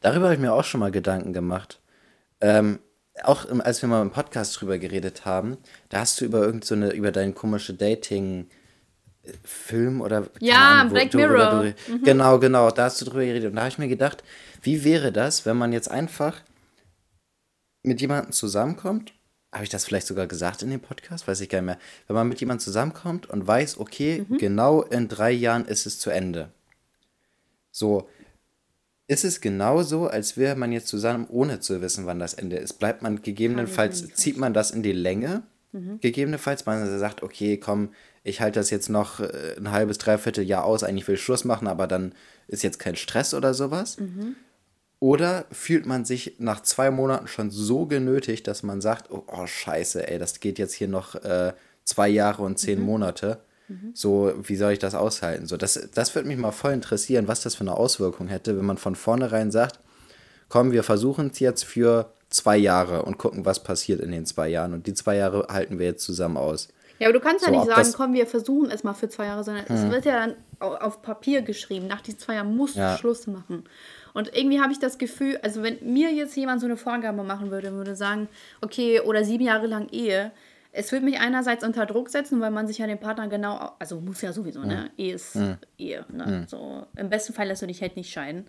Darüber 0.00 0.26
habe 0.26 0.34
ich 0.34 0.40
mir 0.40 0.52
auch 0.52 0.64
schon 0.64 0.80
mal 0.80 0.90
Gedanken 0.90 1.32
gemacht. 1.32 1.80
Ähm, 2.40 2.80
auch 3.22 3.46
als 3.60 3.80
wir 3.82 3.88
mal 3.88 4.02
im 4.02 4.10
Podcast 4.10 4.60
drüber 4.60 4.78
geredet 4.78 5.24
haben, 5.24 5.56
da 5.88 6.00
hast 6.00 6.20
du 6.20 6.24
über 6.24 6.40
irgendeine, 6.40 6.90
so 6.90 6.92
über 6.96 7.12
deine 7.12 7.32
komische 7.32 7.74
Dating- 7.74 8.48
Film 9.44 10.00
oder. 10.00 10.28
Ja, 10.40 10.80
Ahnung, 10.80 10.92
Black 10.92 11.14
Mirror. 11.14 11.64
Du, 11.64 11.92
mhm. 11.92 12.02
Genau, 12.02 12.38
genau, 12.38 12.70
da 12.70 12.84
hast 12.84 13.00
du 13.00 13.04
drüber 13.04 13.24
geredet. 13.24 13.50
Und 13.50 13.56
da 13.56 13.62
habe 13.62 13.70
ich 13.70 13.78
mir 13.78 13.88
gedacht, 13.88 14.22
wie 14.62 14.84
wäre 14.84 15.12
das, 15.12 15.46
wenn 15.46 15.56
man 15.56 15.72
jetzt 15.72 15.90
einfach 15.90 16.40
mit 17.82 18.00
jemandem 18.00 18.32
zusammenkommt? 18.32 19.12
Habe 19.52 19.64
ich 19.64 19.70
das 19.70 19.84
vielleicht 19.84 20.06
sogar 20.06 20.26
gesagt 20.26 20.62
in 20.62 20.70
dem 20.70 20.80
Podcast? 20.80 21.28
Weiß 21.28 21.40
ich 21.40 21.48
gar 21.48 21.60
nicht 21.60 21.66
mehr. 21.66 21.78
Wenn 22.06 22.16
man 22.16 22.28
mit 22.28 22.40
jemandem 22.40 22.64
zusammenkommt 22.64 23.30
und 23.30 23.46
weiß, 23.46 23.78
okay, 23.78 24.26
mhm. 24.28 24.38
genau 24.38 24.82
in 24.82 25.08
drei 25.08 25.30
Jahren 25.30 25.64
ist 25.64 25.86
es 25.86 25.98
zu 25.98 26.10
Ende. 26.10 26.50
So, 27.70 28.08
ist 29.08 29.24
es 29.24 29.40
genauso, 29.40 30.08
als 30.08 30.36
wäre 30.36 30.56
man 30.56 30.72
jetzt 30.72 30.88
zusammen, 30.88 31.26
ohne 31.28 31.60
zu 31.60 31.80
wissen, 31.80 32.06
wann 32.06 32.18
das 32.18 32.34
Ende 32.34 32.56
ist? 32.56 32.74
Bleibt 32.74 33.02
man 33.02 33.22
gegebenenfalls, 33.22 34.12
zieht 34.14 34.36
man 34.36 34.52
das 34.52 34.72
in 34.72 34.82
die 34.82 34.92
Länge? 34.92 35.44
Mhm. 35.72 36.00
Gegebenenfalls, 36.00 36.66
man 36.66 36.98
sagt, 36.98 37.22
okay, 37.22 37.56
komm, 37.56 37.90
ich 38.26 38.40
halte 38.40 38.58
das 38.58 38.70
jetzt 38.70 38.88
noch 38.88 39.20
äh, 39.20 39.56
ein 39.56 39.70
halbes, 39.70 39.98
dreiviertel 39.98 40.44
Jahr 40.44 40.64
aus, 40.64 40.82
eigentlich 40.82 41.06
will 41.08 41.14
ich 41.14 41.22
Schluss 41.22 41.44
machen, 41.44 41.68
aber 41.68 41.86
dann 41.86 42.12
ist 42.48 42.62
jetzt 42.62 42.78
kein 42.78 42.96
Stress 42.96 43.34
oder 43.34 43.54
sowas. 43.54 43.98
Mhm. 43.98 44.36
Oder 44.98 45.44
fühlt 45.52 45.86
man 45.86 46.04
sich 46.04 46.36
nach 46.38 46.62
zwei 46.62 46.90
Monaten 46.90 47.28
schon 47.28 47.50
so 47.50 47.86
genötigt, 47.86 48.46
dass 48.46 48.62
man 48.62 48.80
sagt, 48.80 49.10
oh, 49.10 49.24
oh 49.26 49.46
scheiße, 49.46 50.08
ey, 50.08 50.18
das 50.18 50.40
geht 50.40 50.58
jetzt 50.58 50.72
hier 50.72 50.88
noch 50.88 51.14
äh, 51.16 51.52
zwei 51.84 52.08
Jahre 52.08 52.42
und 52.42 52.58
zehn 52.58 52.80
Mhm. 52.80 52.84
Monate. 52.86 53.38
So, 53.94 54.32
wie 54.42 54.54
soll 54.54 54.72
ich 54.72 54.78
das 54.78 54.94
aushalten? 54.94 55.46
So, 55.46 55.56
das, 55.56 55.88
das 55.92 56.14
würde 56.14 56.28
mich 56.28 56.38
mal 56.38 56.52
voll 56.52 56.72
interessieren, 56.72 57.26
was 57.26 57.40
das 57.40 57.56
für 57.56 57.62
eine 57.62 57.76
Auswirkung 57.76 58.28
hätte, 58.28 58.56
wenn 58.56 58.64
man 58.64 58.78
von 58.78 58.94
vornherein 58.94 59.50
sagt, 59.50 59.80
komm, 60.48 60.70
wir 60.70 60.84
versuchen 60.84 61.30
es 61.32 61.40
jetzt 61.40 61.64
für 61.64 62.12
zwei 62.30 62.56
Jahre 62.56 63.02
und 63.02 63.18
gucken, 63.18 63.44
was 63.44 63.62
passiert 63.64 64.00
in 64.00 64.12
den 64.12 64.24
zwei 64.24 64.48
Jahren. 64.48 64.72
Und 64.72 64.86
die 64.86 64.94
zwei 64.94 65.16
Jahre 65.16 65.48
halten 65.50 65.80
wir 65.80 65.86
jetzt 65.86 66.04
zusammen 66.04 66.36
aus. 66.36 66.68
Ja, 66.98 67.08
aber 67.08 67.12
du 67.18 67.20
kannst 67.20 67.44
ja 67.46 67.52
So, 67.52 67.58
nicht 67.58 67.66
sagen, 67.68 67.86
Hm. 67.88 67.94
komm, 67.94 68.12
wir 68.14 68.26
versuchen 68.26 68.70
es 68.70 68.82
mal 68.84 68.94
für 68.94 69.08
zwei 69.08 69.26
Jahre, 69.26 69.44
sondern 69.44 69.64
es 69.68 69.90
wird 69.90 70.04
ja 70.06 70.18
dann 70.26 70.34
au- 70.60 70.74
auf 70.76 71.02
Papier 71.02 71.42
geschrieben. 71.42 71.86
Nach 71.86 72.00
diesen 72.00 72.18
zwei 72.18 72.34
Jahren 72.36 72.56
musst 72.56 72.76
du 72.76 72.80
Ja. 72.80 72.96
Schluss 72.96 73.26
machen. 73.26 73.64
Und 74.14 74.34
irgendwie 74.34 74.60
habe 74.60 74.72
ich 74.72 74.78
das 74.78 74.96
Gefühl, 74.96 75.38
also 75.42 75.62
wenn 75.62 75.76
mir 75.82 76.10
jetzt 76.12 76.34
jemand 76.36 76.60
so 76.60 76.66
eine 76.66 76.76
Vorgabe 76.78 77.22
machen 77.22 77.50
würde, 77.50 77.72
würde 77.72 77.94
sagen, 77.96 78.28
okay, 78.62 79.00
oder 79.00 79.24
sieben 79.24 79.44
Jahre 79.44 79.66
lang 79.66 79.88
Ehe, 79.90 80.32
es 80.72 80.92
würde 80.92 81.04
mich 81.06 81.18
einerseits 81.20 81.64
unter 81.64 81.84
Druck 81.86 82.08
setzen, 82.10 82.40
weil 82.40 82.50
man 82.50 82.66
sich 82.66 82.78
ja 82.78 82.86
den 82.86 82.98
Partner 83.00 83.28
genau, 83.28 83.56
au- 83.58 83.72
also 83.78 84.00
muss 84.00 84.20
ja 84.22 84.32
sowieso, 84.32 84.60
ne? 84.60 84.90
Ehe 84.96 85.14
ist 85.14 85.36
Ehe, 85.78 86.04
ne? 86.10 86.46
So, 86.48 86.86
im 86.96 87.08
besten 87.10 87.32
Fall 87.34 87.48
lässt 87.48 87.60
du 87.62 87.66
dich 87.66 87.80
halt 87.82 87.96
nicht 87.96 88.10
scheiden. 88.10 88.46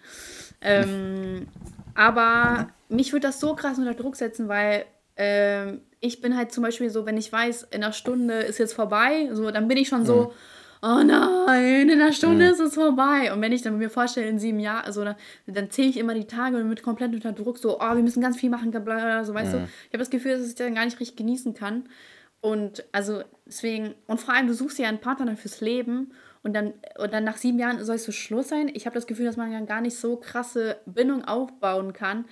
Ähm, 0.61 1.47
aber 1.95 2.67
mich 2.89 3.11
würde 3.13 3.27
das 3.27 3.39
so 3.39 3.55
krass 3.55 3.77
unter 3.77 3.93
Druck 3.93 4.15
setzen, 4.15 4.47
weil 4.47 4.85
ähm, 5.15 5.81
ich 5.99 6.21
bin 6.21 6.37
halt 6.37 6.51
zum 6.51 6.63
Beispiel 6.63 6.89
so, 6.89 7.05
wenn 7.05 7.17
ich 7.17 7.31
weiß, 7.31 7.67
in 7.71 7.83
einer 7.83 7.93
Stunde 7.93 8.35
ist 8.35 8.59
jetzt 8.59 8.73
vorbei, 8.73 9.29
so, 9.33 9.49
dann 9.51 9.67
bin 9.67 9.77
ich 9.77 9.87
schon 9.87 10.05
so, 10.05 10.33
oh 10.81 11.01
nein, 11.03 11.89
in 11.89 12.01
einer 12.01 12.13
Stunde 12.13 12.45
ist 12.45 12.59
es 12.59 12.75
vorbei. 12.75 13.33
Und 13.33 13.41
wenn 13.41 13.51
ich 13.51 13.61
dann 13.61 13.77
mir 13.77 13.89
vorstelle, 13.89 14.27
in 14.27 14.39
sieben 14.39 14.59
Jahren, 14.59 14.85
also 14.85 15.03
dann, 15.03 15.15
dann 15.47 15.71
zähle 15.71 15.89
ich 15.89 15.97
immer 15.97 16.13
die 16.13 16.25
Tage 16.25 16.57
und 16.57 16.69
bin 16.69 16.81
komplett 16.83 17.13
unter 17.13 17.31
Druck, 17.31 17.57
so, 17.57 17.79
oh, 17.79 17.95
wir 17.95 18.03
müssen 18.03 18.21
ganz 18.21 18.37
viel 18.37 18.49
machen, 18.49 18.71
bla, 18.71 18.79
bla, 18.79 18.95
bla, 18.95 19.23
so, 19.25 19.33
weißt 19.33 19.53
du. 19.53 19.57
Ich 19.57 19.93
habe 19.93 19.99
das 19.99 20.09
Gefühl, 20.09 20.37
dass 20.37 20.47
ich 20.47 20.55
dann 20.55 20.75
gar 20.75 20.85
nicht 20.85 20.99
richtig 20.99 21.17
genießen 21.17 21.53
kann. 21.53 21.85
Und 22.41 22.85
also 22.91 23.23
deswegen, 23.45 23.95
und 24.05 24.19
vor 24.19 24.35
allem, 24.35 24.47
du 24.47 24.53
suchst 24.53 24.77
ja 24.77 24.87
einen 24.87 24.99
Partner 24.99 25.25
dann 25.25 25.37
fürs 25.37 25.59
Leben 25.61 26.11
und 26.43 26.53
dann, 26.53 26.73
und 26.99 27.11
dann 27.11 27.23
nach 27.23 27.37
sieben 27.37 27.57
Jahren 27.57 27.83
soll 27.83 27.95
es 27.95 28.05
so 28.05 28.11
Schluss 28.11 28.49
sein. 28.49 28.69
Ich 28.73 28.85
habe 28.85 28.93
das 28.93 29.07
Gefühl, 29.07 29.25
dass 29.25 29.37
man 29.37 29.51
dann 29.51 29.65
gar 29.65 29.81
nicht 29.81 29.97
so 29.97 30.17
krasse 30.17 30.77
Bindung 30.85 31.25
aufbauen 31.25 31.93
kann 31.93 32.25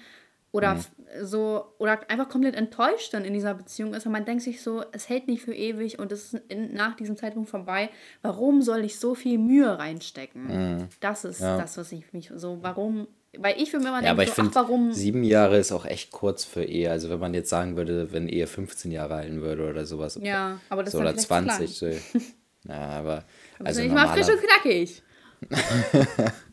oder 0.55 0.71
f- 0.73 0.91
so, 1.21 1.65
oder 1.77 1.99
einfach 2.09 2.29
komplett 2.29 2.55
enttäuscht 2.55 3.13
dann 3.13 3.25
in 3.25 3.33
dieser 3.33 3.53
Beziehung 3.53 3.93
ist. 3.93 4.05
Und 4.05 4.11
man 4.11 4.25
denkt 4.25 4.43
sich 4.43 4.61
so, 4.61 4.83
es 4.91 5.07
hält 5.09 5.27
nicht 5.27 5.43
für 5.43 5.53
ewig 5.53 5.99
und 5.99 6.11
es 6.11 6.33
ist 6.33 6.43
in, 6.49 6.73
nach 6.73 6.95
diesem 6.95 7.15
Zeitpunkt 7.17 7.49
vorbei. 7.49 7.89
Warum 8.21 8.61
soll 8.61 8.83
ich 8.85 8.99
so 8.99 9.15
viel 9.15 9.37
Mühe 9.37 9.77
reinstecken? 9.77 10.87
Das 10.99 11.25
ist 11.25 11.41
Ja. 11.41 11.57
das, 11.57 11.77
was 11.77 11.91
ich 11.91 12.11
mich 12.13 12.31
so, 12.35 12.59
warum, 12.61 13.07
weil 13.37 13.61
ich 13.61 13.71
für 13.71 13.79
mir 13.79 13.89
immer 13.89 14.03
Ja, 14.03 14.11
aber 14.11 14.23
denke, 14.25 14.31
ich 14.31 14.35
so, 14.35 14.41
ach, 14.41 14.45
finde, 14.45 14.55
warum, 14.55 14.91
sieben 14.93 15.23
Jahre 15.23 15.57
ist 15.57 15.71
auch 15.71 15.85
echt 15.85 16.11
kurz 16.11 16.43
für 16.45 16.63
Ehe. 16.63 16.89
Also 16.91 17.09
wenn 17.09 17.19
man 17.19 17.33
jetzt 17.33 17.49
sagen 17.49 17.75
würde, 17.75 18.11
wenn 18.11 18.27
Ehe 18.27 18.47
15 18.47 18.91
Jahre 18.91 19.15
halten 19.15 19.41
würde 19.41 19.69
oder 19.69 19.85
sowas. 19.85 20.19
ja, 20.21 20.59
aber 20.69 20.83
das 20.83 20.91
so, 20.93 20.99
ist 20.99 21.01
oder 21.01 21.13
dann 21.13 21.23
vielleicht 21.45 21.77
20. 21.77 21.77
So. 22.13 22.19
Ja, 22.67 22.79
aber 22.99 23.23
Also 23.63 23.81
nicht 23.81 23.93
mal 23.93 24.07
frisch 24.07 24.27
und 24.27 24.39
knackig. 24.41 25.03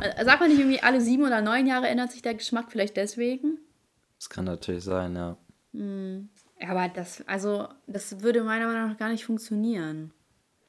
Äh, 0.00 0.24
Sagt 0.24 0.40
man 0.40 0.50
nicht 0.50 0.58
irgendwie, 0.58 0.82
alle 0.82 1.00
sieben 1.00 1.24
oder 1.24 1.40
neun 1.40 1.66
Jahre 1.66 1.88
ändert 1.88 2.12
sich 2.12 2.22
der 2.22 2.34
Geschmack 2.34 2.70
vielleicht 2.70 2.96
deswegen? 2.96 3.58
das 4.18 4.28
kann 4.28 4.44
natürlich 4.44 4.84
sein, 4.84 5.16
ja. 5.16 5.36
Ja, 5.72 6.68
aber 6.68 6.88
das, 6.88 7.26
also, 7.26 7.68
das 7.86 8.20
würde 8.20 8.42
meiner 8.42 8.66
Meinung 8.66 8.90
nach 8.90 8.98
gar 8.98 9.08
nicht 9.08 9.24
funktionieren. 9.24 10.12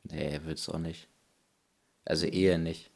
Nee, 0.04 0.40
wird 0.46 0.58
es 0.58 0.70
auch 0.70 0.80
nicht. 0.80 1.10
Also 2.06 2.26
Ehe 2.28 2.58
nicht. 2.58 2.92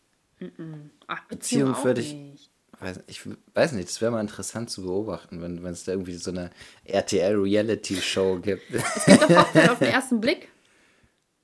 Ach, 1.07 1.23
Beziehung, 1.25 1.73
Beziehung 1.73 1.83
würde 1.83 2.01
ich-. 2.01 2.49
Weiß, 2.79 2.99
ich 3.07 3.21
weiß 3.53 3.71
nicht, 3.71 3.87
das 3.87 4.01
wäre 4.01 4.11
mal 4.11 4.19
interessant 4.19 4.69
zu 4.69 4.83
beobachten, 4.83 5.41
wenn 5.41 5.65
es 5.65 5.85
da 5.85 5.93
irgendwie 5.93 6.15
so 6.15 6.31
eine 6.31 6.49
RTL-Reality-Show 6.83 8.39
gibt. 8.39 8.63
Es 8.73 9.05
gibt 9.05 9.29
doch 9.29 9.55
auf 9.71 9.79
den 9.79 9.87
ersten 9.87 10.19
Blick. 10.19 10.49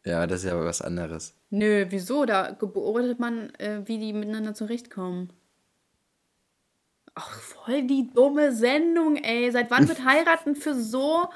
Ja, 0.05 0.25
das 0.25 0.43
ist 0.43 0.49
ja 0.49 0.59
was 0.59 0.81
anderes. 0.81 1.35
Nö, 1.49 1.85
wieso? 1.89 2.25
Da 2.25 2.53
beobachtet 2.53 3.19
man, 3.19 3.53
äh, 3.55 3.81
wie 3.85 3.99
die 3.99 4.13
miteinander 4.13 4.53
zurechtkommen. 4.53 5.31
Ach, 7.13 7.39
voll 7.39 7.83
die 7.83 8.09
dumme 8.13 8.53
Sendung, 8.53 9.17
ey. 9.17 9.51
Seit 9.51 9.69
wann 9.69 9.87
wird 9.87 10.03
heiraten 10.05 10.55
für 10.55 10.73
so, 10.73 11.29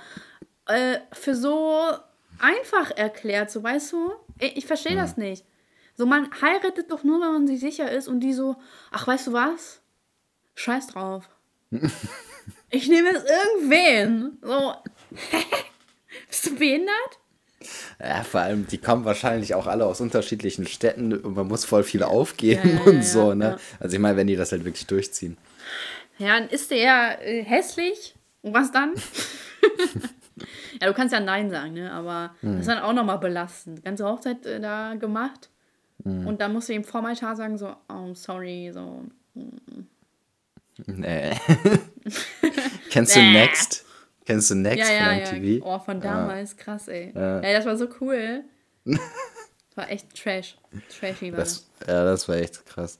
äh, 0.68 1.00
für 1.12 1.36
so 1.36 1.92
einfach 2.40 2.92
erklärt, 2.92 3.52
so 3.52 3.62
weißt 3.62 3.92
du? 3.94 4.14
Ey, 4.40 4.54
ich 4.56 4.66
verstehe 4.66 4.96
das 4.96 5.18
nicht. 5.18 5.46
So, 5.98 6.06
man 6.06 6.30
heiratet 6.42 6.92
doch 6.92 7.04
nur, 7.04 7.22
wenn 7.22 7.32
man 7.32 7.48
sich 7.48 7.60
sicher 7.60 7.92
ist 7.92 8.08
und 8.08 8.20
die 8.20 8.34
so, 8.34 8.58
ach, 8.92 9.08
weißt 9.08 9.28
du 9.28 9.34
was? 9.34 9.82
Scheiß 10.56 10.88
drauf. 10.88 11.30
ich 12.70 12.90
nehme 12.90 13.10
jetzt 13.10 13.28
irgendwen. 13.30 14.38
So, 14.42 14.76
bist 16.28 16.48
du 16.48 16.56
behindert? 16.56 17.20
Ja, 18.00 18.24
vor 18.24 18.42
allem, 18.42 18.68
die 18.68 18.78
kommen 18.78 19.06
wahrscheinlich 19.06 19.54
auch 19.56 19.68
alle 19.68 19.86
aus 19.86 20.02
unterschiedlichen 20.02 20.68
Städten 20.68 21.14
und 21.14 21.36
man 21.36 21.48
muss 21.48 21.66
voll 21.66 21.84
viel 21.84 22.04
aufgeben 22.04 22.70
Ja, 22.70 22.76
ja, 22.76 22.82
und 22.84 22.96
ja, 22.98 23.04
so, 23.04 23.30
ja, 23.30 23.36
ne? 23.36 23.46
ja. 23.46 23.58
Also 23.80 23.96
ich 23.96 24.02
meine, 24.02 24.18
wenn 24.18 24.28
die 24.28 24.36
das 24.36 24.52
halt 24.52 24.66
wirklich 24.66 24.88
durchziehen. 24.88 25.38
Ja, 26.18 26.40
dann 26.40 26.50
ist 26.50 26.72
der 26.72 27.26
äh, 27.26 27.44
hässlich. 27.44 28.16
Und 28.42 28.54
was 28.54 28.72
dann? 28.72 28.94
ja, 30.82 30.88
du 30.88 30.94
kannst 30.94 31.14
ja 31.14 31.20
Nein 31.20 31.50
sagen, 31.50 31.74
ne? 31.74 31.92
Aber 31.92 32.36
das 32.42 32.62
ist 32.62 32.68
dann 32.70 32.80
auch 32.80 32.94
nochmal 32.94 33.18
belastend. 33.18 33.84
Ganze 33.84 34.06
Hochzeit 34.06 34.46
äh, 34.46 34.60
da 34.60 34.94
gemacht. 34.96 35.50
Und 36.04 36.40
dann 36.40 36.54
musst 36.54 36.70
du 36.70 36.74
ihm 36.74 36.84
vor 36.84 37.02
dem 37.02 37.08
Altar 37.08 37.36
sagen, 37.36 37.58
so, 37.58 37.76
oh, 37.90 38.14
sorry, 38.14 38.70
so. 38.72 39.06
Nee. 40.86 41.32
Kennst 42.92 43.16
du. 43.16 43.22
Next? 43.22 43.85
Kennst 44.26 44.50
du 44.50 44.56
Next 44.56 44.80
Ja, 44.90 44.92
ja, 44.94 45.06
von 45.30 45.42
ja. 45.42 45.52
MTV? 45.52 45.66
Oh, 45.66 45.80
von 45.80 46.02
damals, 46.02 46.58
krass, 46.58 46.88
ey. 46.88 47.12
Ja. 47.14 47.42
Ja. 47.42 47.54
das 47.54 47.66
war 47.66 47.78
so 47.78 47.88
cool. 48.02 48.44
Das 48.86 48.98
war 49.76 49.90
echt 49.92 50.16
Trash. 50.16 50.58
Trashy 51.00 51.32
war 51.32 51.40
das. 51.40 51.68
Das, 51.80 51.88
ja, 51.88 52.04
das 52.04 52.28
war 52.28 52.36
echt 52.38 52.66
krass. 52.66 53.00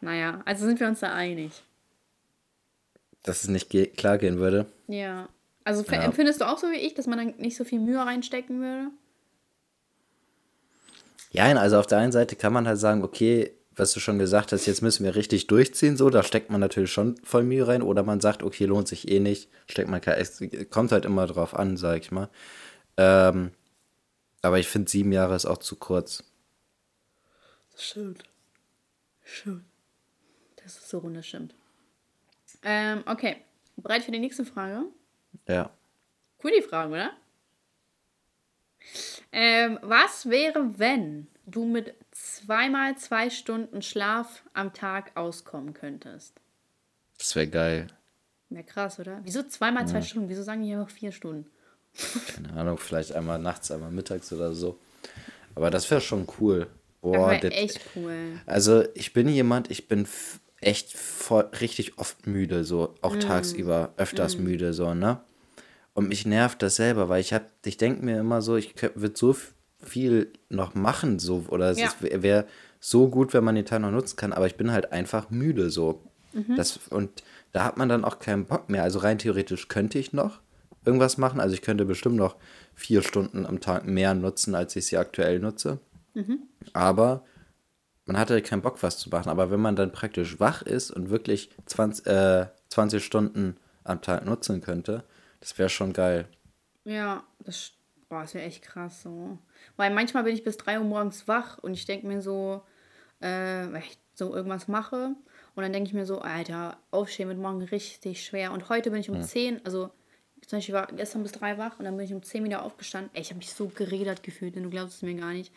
Naja, 0.00 0.40
also 0.44 0.66
sind 0.66 0.80
wir 0.80 0.88
uns 0.88 1.00
da 1.00 1.12
einig. 1.14 1.62
Dass 3.22 3.42
es 3.42 3.48
nicht 3.48 3.68
ge 3.70 3.86
klar 3.86 4.18
gehen 4.18 4.38
würde. 4.38 4.66
Ja. 4.88 5.28
Also 5.62 5.84
Ja. 5.84 6.02
empfindest 6.02 6.40
du 6.40 6.46
auch 6.48 6.58
so 6.58 6.68
wie 6.70 6.76
ich, 6.76 6.94
dass 6.94 7.06
man 7.06 7.18
dann 7.18 7.34
nicht 7.36 7.56
so 7.56 7.64
viel 7.64 7.78
Mühe 7.80 7.98
reinstecken 7.98 8.60
würde? 8.60 8.90
Ja, 11.32 11.44
also 11.44 11.78
auf 11.78 11.86
der 11.86 11.98
einen 11.98 12.12
Seite 12.12 12.34
kann 12.34 12.52
man 12.52 12.66
halt 12.66 12.78
sagen, 12.78 13.04
okay, 13.04 13.52
was 13.76 13.92
du 13.92 14.00
schon 14.00 14.18
gesagt 14.18 14.52
hast, 14.52 14.66
jetzt 14.66 14.82
müssen 14.82 15.04
wir 15.04 15.14
richtig 15.14 15.46
durchziehen, 15.46 15.96
so, 15.96 16.10
da 16.10 16.22
steckt 16.22 16.50
man 16.50 16.60
natürlich 16.60 16.92
schon 16.92 17.16
voll 17.24 17.44
Mühe 17.44 17.66
rein, 17.66 17.82
oder 17.82 18.02
man 18.02 18.20
sagt, 18.20 18.42
okay, 18.42 18.66
lohnt 18.66 18.88
sich 18.88 19.08
eh 19.08 19.20
nicht, 19.20 19.48
steckt 19.66 19.88
man 19.88 20.00
kein, 20.00 20.18
es 20.18 20.42
kommt 20.70 20.92
halt 20.92 21.04
immer 21.04 21.26
drauf 21.26 21.54
an, 21.54 21.76
sag 21.76 22.00
ich 22.00 22.10
mal. 22.10 22.28
Ähm, 22.96 23.52
aber 24.42 24.58
ich 24.58 24.68
finde, 24.68 24.90
sieben 24.90 25.12
Jahre 25.12 25.36
ist 25.36 25.46
auch 25.46 25.58
zu 25.58 25.76
kurz. 25.76 26.24
Stimmt. 27.76 28.24
Schön. 29.22 29.64
Das 30.56 30.76
ist 30.76 30.88
so 30.88 31.02
stimmt. 31.22 31.54
Ähm, 32.62 33.02
okay. 33.06 33.36
Bereit 33.76 34.04
für 34.04 34.10
die 34.10 34.18
nächste 34.18 34.44
Frage? 34.44 34.84
Ja. 35.48 35.70
Cool 36.42 36.52
die 36.56 36.62
Frage, 36.62 36.92
oder? 36.92 37.10
Ähm, 39.32 39.78
was 39.82 40.28
wäre, 40.28 40.78
wenn 40.78 41.28
du 41.46 41.64
mit 41.64 41.94
zweimal 42.22 42.96
zwei 42.96 43.30
Stunden 43.30 43.82
Schlaf 43.82 44.42
am 44.54 44.72
Tag 44.72 45.16
auskommen 45.16 45.74
könntest? 45.74 46.40
Das 47.18 47.34
wäre 47.36 47.48
geil. 47.48 47.86
Wäre 48.48 48.64
krass, 48.64 48.98
oder? 48.98 49.20
Wieso 49.22 49.42
zweimal 49.44 49.86
zwei 49.86 50.02
Stunden? 50.02 50.28
Wieso 50.28 50.42
sagen 50.42 50.62
die 50.62 50.74
einfach 50.74 50.90
vier 50.90 51.12
Stunden? 51.12 51.46
Keine 52.34 52.52
Ahnung, 52.54 52.78
vielleicht 52.78 53.12
einmal 53.12 53.38
nachts, 53.38 53.70
einmal 53.70 53.90
mittags 53.90 54.32
oder 54.32 54.52
so. 54.52 54.78
Aber 55.54 55.70
das 55.70 55.90
wäre 55.90 56.00
schon 56.00 56.26
cool. 56.40 56.66
Boah, 57.00 57.36
das, 57.36 57.52
echt 57.52 57.80
cool. 57.94 58.40
Also 58.46 58.84
ich 58.94 59.12
bin 59.12 59.28
jemand, 59.28 59.70
ich 59.70 59.88
bin 59.88 60.06
echt 60.60 60.92
voll, 60.92 61.48
richtig 61.60 61.98
oft 61.98 62.26
müde, 62.26 62.64
so 62.64 62.94
auch 63.00 63.16
Mm. 63.16 63.20
tagsüber 63.20 63.94
öfters 63.96 64.38
müde, 64.38 64.72
so, 64.72 64.94
ne? 64.94 65.20
Und 65.94 66.08
mich 66.08 66.26
nervt 66.26 66.62
das 66.62 66.76
selber, 66.76 67.08
weil 67.08 67.20
ich 67.20 67.32
hab, 67.32 67.46
ich 67.64 67.76
denke 67.76 68.04
mir 68.04 68.18
immer 68.20 68.42
so, 68.42 68.56
ich 68.56 68.74
würde 68.94 69.16
so 69.16 69.36
viel 69.82 70.32
noch 70.48 70.74
machen, 70.74 71.18
so, 71.18 71.44
oder 71.48 71.70
es 71.70 71.80
Ja. 71.80 71.92
wäre 72.00 72.22
wär 72.22 72.46
so 72.80 73.08
gut, 73.08 73.34
wenn 73.34 73.44
man 73.44 73.54
den 73.54 73.66
Tag 73.66 73.80
noch 73.80 73.90
nutzen 73.90 74.16
kann, 74.16 74.32
aber 74.32 74.46
ich 74.46 74.56
bin 74.56 74.72
halt 74.72 74.92
einfach 74.92 75.30
müde, 75.30 75.70
so. 75.70 76.02
Mhm. 76.32 76.56
Das, 76.56 76.78
und 76.88 77.22
da 77.52 77.64
hat 77.64 77.76
man 77.76 77.88
dann 77.88 78.04
auch 78.04 78.18
keinen 78.18 78.46
Bock 78.46 78.68
mehr. 78.70 78.82
Also 78.82 79.00
rein 79.00 79.18
theoretisch 79.18 79.68
könnte 79.68 79.98
ich 79.98 80.12
noch 80.12 80.40
irgendwas 80.84 81.18
machen, 81.18 81.40
also 81.40 81.54
ich 81.54 81.62
könnte 81.62 81.84
bestimmt 81.84 82.16
noch 82.16 82.36
vier 82.74 83.02
Stunden 83.02 83.44
am 83.46 83.60
Tag 83.60 83.86
mehr 83.86 84.14
nutzen, 84.14 84.54
als 84.54 84.74
ich 84.76 84.86
sie 84.86 84.96
aktuell 84.96 85.38
nutze. 85.38 85.78
Mhm. 86.14 86.40
Aber 86.72 87.24
man 88.06 88.18
hatte 88.18 88.40
keinen 88.42 88.62
Bock, 88.62 88.82
was 88.82 88.98
zu 88.98 89.10
machen. 89.10 89.28
Aber 89.28 89.50
wenn 89.50 89.60
man 89.60 89.76
dann 89.76 89.92
praktisch 89.92 90.40
wach 90.40 90.62
ist 90.62 90.90
und 90.90 91.10
wirklich 91.10 91.50
20, 91.66 92.06
äh, 92.06 92.46
20 92.70 93.04
Stunden 93.04 93.56
am 93.84 94.00
Tag 94.00 94.24
nutzen 94.24 94.60
könnte, 94.62 95.04
das 95.40 95.58
wäre 95.58 95.68
schon 95.68 95.92
geil. 95.92 96.26
Ja, 96.84 97.24
das, 97.40 97.72
boah, 98.08 98.22
das 98.22 98.34
wäre 98.34 98.46
echt 98.46 98.62
krass 98.62 99.02
so. 99.02 99.38
Weil 99.80 99.94
manchmal 99.94 100.24
bin 100.24 100.34
ich 100.34 100.44
bis 100.44 100.58
3 100.58 100.78
Uhr 100.78 100.84
morgens 100.84 101.26
wach 101.26 101.56
und 101.56 101.72
ich 101.72 101.86
denke 101.86 102.06
mir 102.06 102.20
so, 102.20 102.60
äh, 103.20 103.26
weil 103.26 103.80
ich 103.88 103.98
so 104.12 104.34
irgendwas 104.34 104.68
mache. 104.68 105.14
Und 105.54 105.62
dann 105.62 105.72
denke 105.72 105.88
ich 105.88 105.94
mir 105.94 106.04
so, 106.04 106.20
Alter, 106.20 106.76
aufstehen 106.90 107.28
wird 107.28 107.38
morgen 107.38 107.62
richtig 107.62 108.22
schwer. 108.22 108.52
Und 108.52 108.68
heute 108.68 108.90
bin 108.90 109.00
ich 109.00 109.08
um 109.08 109.16
Hm. 109.16 109.22
10, 109.22 109.64
also 109.64 109.88
zum 110.46 110.58
Beispiel 110.58 110.74
war 110.74 110.86
gestern 110.88 111.22
bis 111.22 111.32
3 111.32 111.56
wach 111.56 111.78
und 111.78 111.86
dann 111.86 111.96
bin 111.96 112.04
ich 112.04 112.12
um 112.12 112.22
10 112.22 112.44
wieder 112.44 112.62
aufgestanden. 112.62 113.10
Ey, 113.14 113.22
ich 113.22 113.30
habe 113.30 113.38
mich 113.38 113.54
so 113.54 113.68
geredet 113.68 114.22
gefühlt, 114.22 114.54
denn 114.54 114.64
du 114.64 114.68
glaubst 114.68 114.96
es 114.96 115.02
mir 115.02 115.14
gar 115.14 115.32
nicht. 115.32 115.50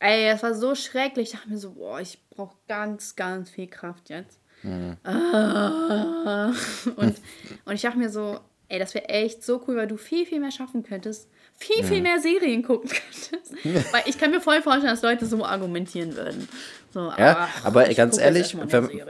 Ey, 0.00 0.24
das 0.24 0.42
war 0.42 0.56
so 0.56 0.74
schrecklich. 0.74 1.28
Ich 1.28 1.38
dachte 1.38 1.48
mir 1.48 1.58
so, 1.58 1.74
boah, 1.74 2.00
ich 2.00 2.18
brauche 2.30 2.56
ganz, 2.66 3.14
ganz 3.14 3.48
viel 3.48 3.68
Kraft 3.68 4.10
jetzt. 4.10 4.40
Ah. 5.04 6.52
Und, 6.96 7.14
und 7.64 7.74
ich 7.74 7.82
dachte 7.82 7.98
mir 7.98 8.10
so, 8.10 8.40
ey, 8.68 8.80
das 8.80 8.94
wäre 8.94 9.08
echt 9.08 9.44
so 9.44 9.62
cool, 9.68 9.76
weil 9.76 9.86
du 9.86 9.96
viel, 9.96 10.26
viel 10.26 10.40
mehr 10.40 10.50
schaffen 10.50 10.82
könntest. 10.82 11.30
Viel, 11.62 11.84
viel 11.84 12.02
mehr 12.02 12.20
Serien 12.20 12.62
gucken 12.62 12.90
könntest. 12.90 13.54
Weil 13.92 14.02
ich 14.06 14.18
kann 14.18 14.30
mir 14.30 14.40
voll 14.40 14.60
vorstellen, 14.62 14.88
dass 14.92 15.02
Leute 15.02 15.26
so 15.26 15.44
argumentieren 15.44 16.16
würden. 16.16 16.48
So, 16.92 17.10
Ja, 17.16 17.48
aber 17.64 17.88
ich 17.90 17.96
ganz 17.96 18.18
ehrlich, 18.18 18.56
wenn-. 18.58 18.90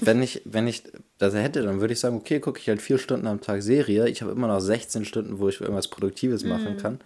Wenn 0.00 0.22
ich, 0.22 0.42
wenn 0.44 0.66
ich 0.66 0.82
das 1.18 1.34
hätte, 1.34 1.62
dann 1.62 1.80
würde 1.80 1.94
ich 1.94 2.00
sagen, 2.00 2.16
okay, 2.16 2.38
gucke 2.40 2.58
ich 2.60 2.68
halt 2.68 2.82
vier 2.82 2.98
Stunden 2.98 3.26
am 3.26 3.40
Tag 3.40 3.62
Serie. 3.62 4.08
Ich 4.08 4.22
habe 4.22 4.32
immer 4.32 4.48
noch 4.48 4.60
16 4.60 5.04
Stunden, 5.04 5.38
wo 5.38 5.48
ich 5.48 5.60
irgendwas 5.60 5.88
Produktives 5.88 6.42
Mhm. 6.44 6.48
machen 6.50 6.76
kann. 6.76 7.00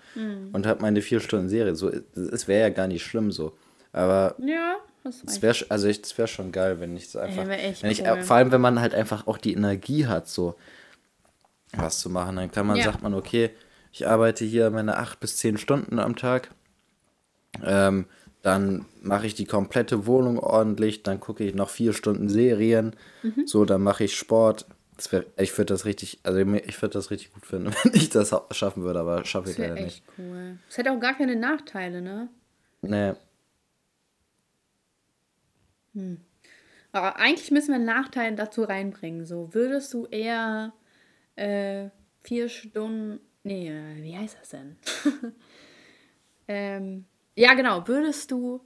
Und 0.53 0.67
habe 0.67 0.81
meine 0.83 1.01
vier 1.03 1.21
Stunden 1.21 1.49
Serie. 1.49 1.75
So, 1.77 1.91
es 2.15 2.49
wäre 2.49 2.63
ja 2.63 2.69
gar 2.71 2.87
nicht 2.89 3.05
schlimm 3.05 3.31
so. 3.31 3.57
Aber 3.93 4.35
Ja, 4.39 4.77
es 5.05 5.41
wäre 5.43 5.55
also 5.69 5.87
ich, 5.89 6.01
es 6.03 6.17
wäre 6.19 6.29
schon 6.29 6.51
geil, 6.51 6.81
wenn 6.81 6.97
ich 6.97 7.11
so 7.11 7.19
einfach. 7.21 7.47
wär 7.47 7.63
echt 7.65 7.83
wenn 7.83 7.91
ich, 7.91 8.03
cool. 8.05 8.23
Vor 8.23 8.37
allem, 8.37 8.51
wenn 8.53 8.61
man 8.61 8.81
halt 8.81 8.95
einfach 8.95 9.27
auch 9.27 9.39
die 9.39 9.53
Energie 9.53 10.07
hat, 10.07 10.29
so 10.29 10.57
was 11.77 12.01
zu 12.01 12.11
machen. 12.11 12.37
Dann 12.37 12.51
kann 12.51 12.67
man, 12.67 12.77
Ja. 12.79 12.85
sagt 12.85 13.03
man, 13.03 13.15
okay, 13.15 13.51
ich 13.93 14.07
arbeite 14.09 14.45
hier 14.45 14.71
meine 14.71 14.97
acht 14.99 15.21
bis 15.21 15.37
zehn 15.37 15.59
Stunden 15.59 15.99
am 15.99 16.17
Tag. 16.17 16.51
Ähm, 17.65 18.07
dann 18.43 18.87
mache 19.03 19.27
ich 19.27 19.35
die 19.35 19.47
komplette 19.47 20.07
Wohnung 20.07 20.39
ordentlich, 20.39 21.03
dann 21.03 21.19
gucke 21.21 21.45
ich 21.45 21.55
noch 21.55 21.71
vier 21.71 21.93
Stunden 21.93 22.29
Serien, 22.29 22.95
Mhm. 23.23 23.47
so, 23.47 23.65
dann 23.65 23.83
mache 23.83 24.05
ich 24.05 24.17
Sport. 24.17 24.67
Das 24.97 25.13
wär, 25.13 25.25
ich 25.37 25.57
würde 25.57 25.73
das 25.75 25.85
richtig, 25.85 26.19
also 26.25 26.39
ich 26.41 26.83
würde 26.83 26.93
das 26.95 27.11
richtig 27.11 27.33
gut 27.33 27.47
finden, 27.47 27.73
wenn 27.85 27.95
ich 27.95 28.11
das 28.11 28.35
schaffen 28.53 28.83
würde, 28.85 29.01
aber 29.01 29.25
schaffe 29.25 29.51
ich 29.51 29.57
Das 29.57 29.67
leider 29.69 29.77
echt 29.77 29.85
nicht. 29.85 30.03
cool. 30.19 30.59
Es 30.69 30.77
hätte 30.79 30.93
auch 30.93 31.01
gar 31.01 31.15
keine 31.17 31.37
Nachteile, 31.37 32.01
ne? 32.03 32.29
Nee. 32.83 33.13
Aber 36.93 37.17
eigentlich 37.17 37.51
müssen 37.51 37.69
wir 37.69 37.75
einen 37.77 37.85
Nachteil 37.85 38.35
dazu 38.37 38.63
reinbringen. 38.63 39.27
So, 39.27 39.53
würdest 39.53 39.93
du 39.95 40.07
eher 40.07 40.73
äh, 41.37 41.89
vier 42.23 42.49
Stunden. 42.49 43.21
Nee, 43.45 43.69
äh, 43.71 44.03
wie 44.03 44.17
heißt 44.17 44.37
das 44.41 44.49
denn? 44.51 44.77
ähm, 46.49 47.05
ja, 47.37 47.55
genau. 47.55 47.87
Würdest 47.87 48.31
du. 48.31 48.61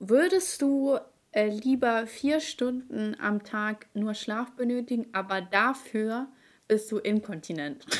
Würdest 0.00 0.62
du 0.62 0.96
äh, 1.32 1.48
lieber 1.48 2.06
vier 2.06 2.40
Stunden 2.40 3.16
am 3.20 3.42
Tag 3.42 3.86
nur 3.94 4.14
Schlaf 4.14 4.52
benötigen, 4.52 5.08
aber 5.12 5.40
dafür 5.40 6.28
bist 6.68 6.90
du 6.92 6.98
inkontinent? 6.98 7.84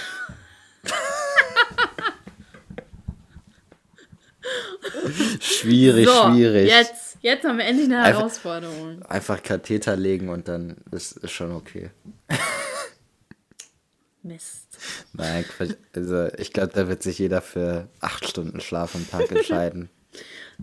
Schwierig, 5.40 6.06
so, 6.06 6.30
schwierig. 6.32 6.68
Jetzt, 6.68 7.18
jetzt 7.20 7.44
haben 7.44 7.59
wir 7.59 7.64
endlich 7.64 7.86
eine 7.86 8.02
Einfach- 8.02 8.20
Herausforderung. 8.20 9.02
Einfach 9.02 9.42
Katheter 9.42 9.96
legen 9.96 10.28
und 10.28 10.48
dann 10.48 10.76
ist, 10.92 11.12
ist 11.18 11.32
schon 11.32 11.52
okay. 11.52 11.90
Mist. 14.22 14.68
Nein, 15.12 15.45
also 15.93 16.29
ich 16.39 16.53
glaube, 16.53 16.72
da 16.72 16.89
wird 16.89 17.03
sich 17.03 17.18
jeder 17.18 17.41
für 17.41 17.89
acht 18.01 18.29
Stunden 18.29 18.61
Schlaf 18.61 18.95
am 18.95 19.09
Tag 19.09 19.31
entscheiden. 19.31 19.91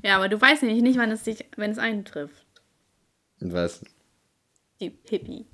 Ja, 0.03 0.17
aber 0.17 0.29
du 0.29 0.39
weißt 0.39 0.63
nämlich 0.63 0.81
nicht, 0.81 0.97
wann 0.97 1.11
es 1.11 1.23
dich, 1.23 1.45
wenn 1.55 1.71
es 1.71 1.77
eintrifft. 1.77 2.45
Was? 3.39 3.81
Die 4.79 4.89
Pippi. 4.89 5.45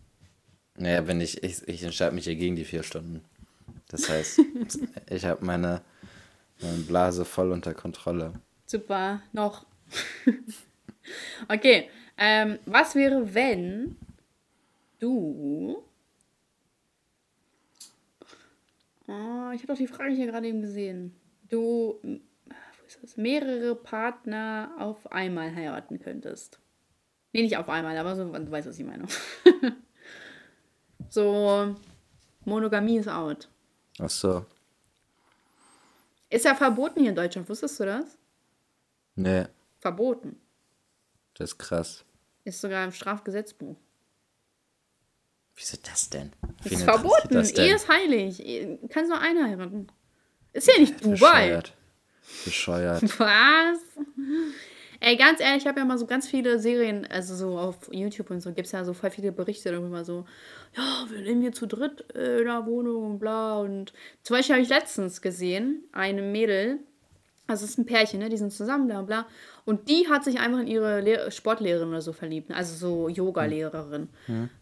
Naja, 0.78 1.05
wenn 1.07 1.22
ich, 1.22 1.43
ich, 1.43 1.68
ich 1.68 1.84
entscheide 1.84 2.16
mich 2.16 2.26
ja 2.26 2.34
gegen 2.34 2.55
die 2.55 2.66
vier 2.66 2.84
Stunden. 2.84 3.24
Das 3.89 4.09
heißt, 4.09 4.39
ich 5.09 5.26
habe 5.26 5.45
meine, 5.45 5.82
meine 6.62 6.78
Blase 6.80 7.26
voll 7.26 7.51
unter 7.51 7.74
Kontrolle. 7.74 8.34
Super, 8.66 9.22
noch. 9.34 9.66
okay, 11.49 11.89
ähm, 12.18 12.59
was 12.66 12.95
wäre, 12.95 13.34
wenn 13.34 13.97
du. 14.99 15.84
Oh, 19.12 19.51
ich 19.53 19.62
habe 19.62 19.68
doch 19.74 19.78
die 19.78 19.88
Frage 19.88 20.14
hier 20.14 20.28
gerade 20.28 20.47
eben 20.47 20.62
gesehen. 20.62 21.14
Du 21.49 21.99
m- 22.03 22.22
wo 22.45 22.86
ist 22.88 22.99
das? 23.03 23.18
mehrere 23.18 23.76
Partner 23.76 24.72
auf 24.80 25.12
einmal 25.12 25.53
heiraten 25.53 25.99
könntest. 25.99 26.59
Nee, 27.34 27.41
nicht 27.43 27.57
auf 27.57 27.68
einmal, 27.70 27.97
aber 27.97 28.16
so, 28.16 28.24
du 28.32 28.51
weißt, 28.51 28.68
was 28.68 28.80
ich 28.80 28.86
meine. 28.86 29.05
so, 31.09 31.76
Monogamie 32.45 32.97
ist 32.97 33.07
out. 33.09 33.49
Ach 33.99 34.09
so. 34.09 34.45
Ist 36.30 36.45
ja 36.45 36.55
verboten 36.55 37.01
hier 37.01 37.09
in 37.09 37.16
Deutschland, 37.16 37.47
wusstest 37.49 37.80
du 37.80 37.86
das? 37.86 38.18
Nee, 39.16 39.45
Verboten. 39.80 40.39
das 41.34 41.51
ist 41.51 41.57
krass. 41.57 42.05
Ist 42.45 42.62
sogar 42.62 42.86
im 42.86 42.91
Strafgesetzbuch. 42.91 43.76
Wieso 45.56 45.78
das 45.84 46.10
denn? 46.10 46.32
Ist 46.64 46.72
Wen 46.72 46.80
interessiert 46.80 46.84
verboten. 47.02 47.34
das? 47.34 47.52
Ehe 47.52 47.76
ist 47.76 47.88
heilig. 47.89 48.45
Ehe- 48.45 48.80
Kannst 48.89 49.10
nur 49.10 49.20
einen 49.20 49.45
heiraten. 49.47 49.88
Ist 50.54 50.68
ja 50.68 50.80
nicht 50.80 51.04
Dubai. 51.04 51.12
Bescheuert. 51.14 51.74
Bescheuert. 52.45 53.02
Was? 53.20 53.80
Ey, 54.99 55.16
ganz 55.18 55.39
ehrlich, 55.39 55.64
ich 55.64 55.68
habe 55.68 55.80
ja 55.80 55.86
mal 55.86 55.97
so 55.97 56.06
ganz 56.06 56.28
viele 56.28 56.60
Serien, 56.60 57.08
also 57.08 57.36
so 57.36 57.58
auf 57.58 57.89
YouTube 57.91 58.30
und 58.30 58.39
so, 58.41 58.54
gibt 58.54 58.68
es 58.68 58.72
ja 58.72 58.86
so 58.86 58.93
voll 58.93 59.10
viele 59.10 59.32
Berichte 59.32 59.72
darüber, 59.72 60.06
so, 60.06 60.26
ja, 60.78 61.06
wir 61.10 61.18
leben 61.22 61.41
hier 61.41 61.54
zu 61.54 61.66
dritt 61.66 62.06
äh, 62.14 62.39
in 62.39 62.45
der 62.45 62.66
Wohnung 62.68 63.04
und 63.14 63.20
bla. 63.20 63.58
Und 63.60 63.93
zum 64.22 64.36
Beispiel 64.38 64.54
habe 64.56 64.64
ich 64.64 64.70
letztens 64.70 65.22
gesehen, 65.22 65.84
eine 65.91 66.22
Mädel, 66.22 66.80
also 67.52 67.66
es 67.66 67.72
ist 67.72 67.78
ein 67.78 67.86
Pärchen, 67.86 68.20
ne? 68.20 68.30
Die 68.30 68.38
sind 68.38 68.52
zusammen, 68.52 68.88
bla 68.88 69.02
bla. 69.02 69.28
Und 69.66 69.89
die 69.89 70.10
hat 70.10 70.24
sich 70.24 70.39
einfach 70.39 70.60
in 70.60 70.68
ihre 70.68 71.02
Lehr 71.02 71.30
Sportlehrerin 71.30 71.89
oder 71.89 72.02
so 72.02 72.14
verliebt. 72.14 72.49
ne, 72.49 72.56
Also 72.56 72.76
so 72.76 73.10
Yoga-Lehrerin. 73.10 74.10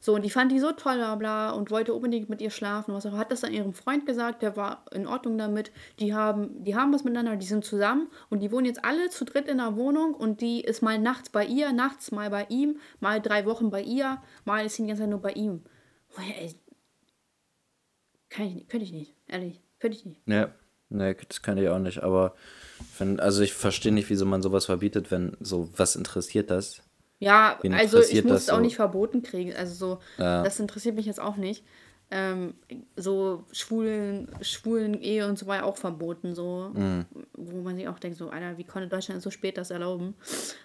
So, 0.01 0.15
und 0.15 0.25
die 0.25 0.29
fand 0.29 0.51
die 0.51 0.59
so 0.59 0.73
toll, 0.73 0.95
bla 0.97 1.15
bla, 1.15 1.51
und 1.51 1.71
wollte 1.71 1.93
unbedingt 1.93 2.29
mit 2.29 2.41
ihr 2.41 2.49
schlafen. 2.49 2.93
Was 2.93 3.05
auch. 3.05 3.13
Hat 3.13 3.31
das 3.31 3.41
dann 3.41 3.53
ihrem 3.53 3.73
Freund 3.73 4.05
gesagt, 4.05 4.41
der 4.41 4.57
war 4.57 4.83
in 4.91 5.07
Ordnung 5.07 5.37
damit. 5.37 5.71
Die 5.99 6.13
haben, 6.13 6.63
die 6.63 6.75
haben 6.75 6.93
was 6.93 7.03
miteinander, 7.05 7.37
die 7.37 7.45
sind 7.45 7.63
zusammen 7.63 8.07
und 8.29 8.41
die 8.41 8.51
wohnen 8.51 8.65
jetzt 8.65 8.83
alle 8.83 9.09
zu 9.09 9.23
dritt 9.23 9.47
in 9.47 9.57
der 9.57 9.75
Wohnung 9.77 10.13
und 10.13 10.41
die 10.41 10.61
ist 10.61 10.81
mal 10.81 10.99
nachts 10.99 11.29
bei 11.29 11.45
ihr, 11.45 11.71
nachts 11.71 12.11
mal 12.11 12.29
bei 12.29 12.45
ihm, 12.49 12.79
mal 12.99 13.21
drei 13.21 13.45
Wochen 13.45 13.69
bei 13.69 13.81
ihr, 13.81 14.21
mal 14.43 14.65
ist 14.65 14.75
sie 14.75 14.81
die 14.83 14.87
ganze 14.89 15.03
Zeit 15.03 15.09
nur 15.09 15.21
bei 15.21 15.31
ihm. 15.31 15.63
Boah, 16.15 16.23
ey, 16.41 16.55
kann 18.29 18.47
ich 18.47 18.55
nicht, 18.55 18.69
könnte 18.69 18.85
ich 18.85 18.91
nicht, 18.91 19.15
ehrlich, 19.27 19.61
könnte 19.79 19.97
ich 19.97 20.05
nicht. 20.05 20.21
Ja, 20.27 20.53
nee, 20.89 21.15
das 21.27 21.41
kann 21.41 21.57
ich 21.57 21.69
auch 21.69 21.79
nicht. 21.79 22.03
Aber 22.03 22.35
wenn, 22.97 23.19
also 23.19 23.41
ich 23.41 23.53
verstehe 23.53 23.91
nicht, 23.91 24.09
wieso 24.09 24.25
man 24.25 24.41
sowas 24.41 24.65
verbietet, 24.65 25.11
wenn 25.11 25.35
so 25.39 25.69
was 25.77 25.95
interessiert 25.95 26.49
das. 26.49 26.81
Ja, 27.19 27.57
Wen 27.61 27.73
also 27.73 27.99
ich 28.01 28.23
muss 28.23 28.33
es 28.43 28.49
auch 28.49 28.55
so? 28.55 28.61
nicht 28.61 28.75
verboten 28.77 29.21
kriegen. 29.21 29.53
Also 29.53 29.73
so, 29.75 29.99
Ja. 30.23 30.43
das 30.43 30.59
interessiert 30.59 30.95
mich 30.95 31.05
jetzt 31.05 31.19
auch 31.19 31.35
nicht. 31.35 31.65
Ähm, 32.11 32.55
so 32.95 33.45
schwulen, 33.51 34.29
schwulen 34.41 34.99
Ehe 34.99 35.27
und 35.27 35.37
so 35.37 35.45
war 35.45 35.57
ja 35.57 35.63
auch 35.63 35.77
verboten, 35.77 36.33
so, 36.33 36.71
Mhm. 36.73 37.05
wo 37.33 37.61
man 37.61 37.75
sich 37.75 37.87
auch 37.87 37.99
denkt, 37.99 38.17
so, 38.17 38.29
Alter, 38.31 38.57
wie 38.57 38.63
konnte 38.63 38.87
Deutschland 38.87 39.21
so 39.21 39.29
spät 39.29 39.57
das 39.59 39.69
erlauben? 39.69 40.15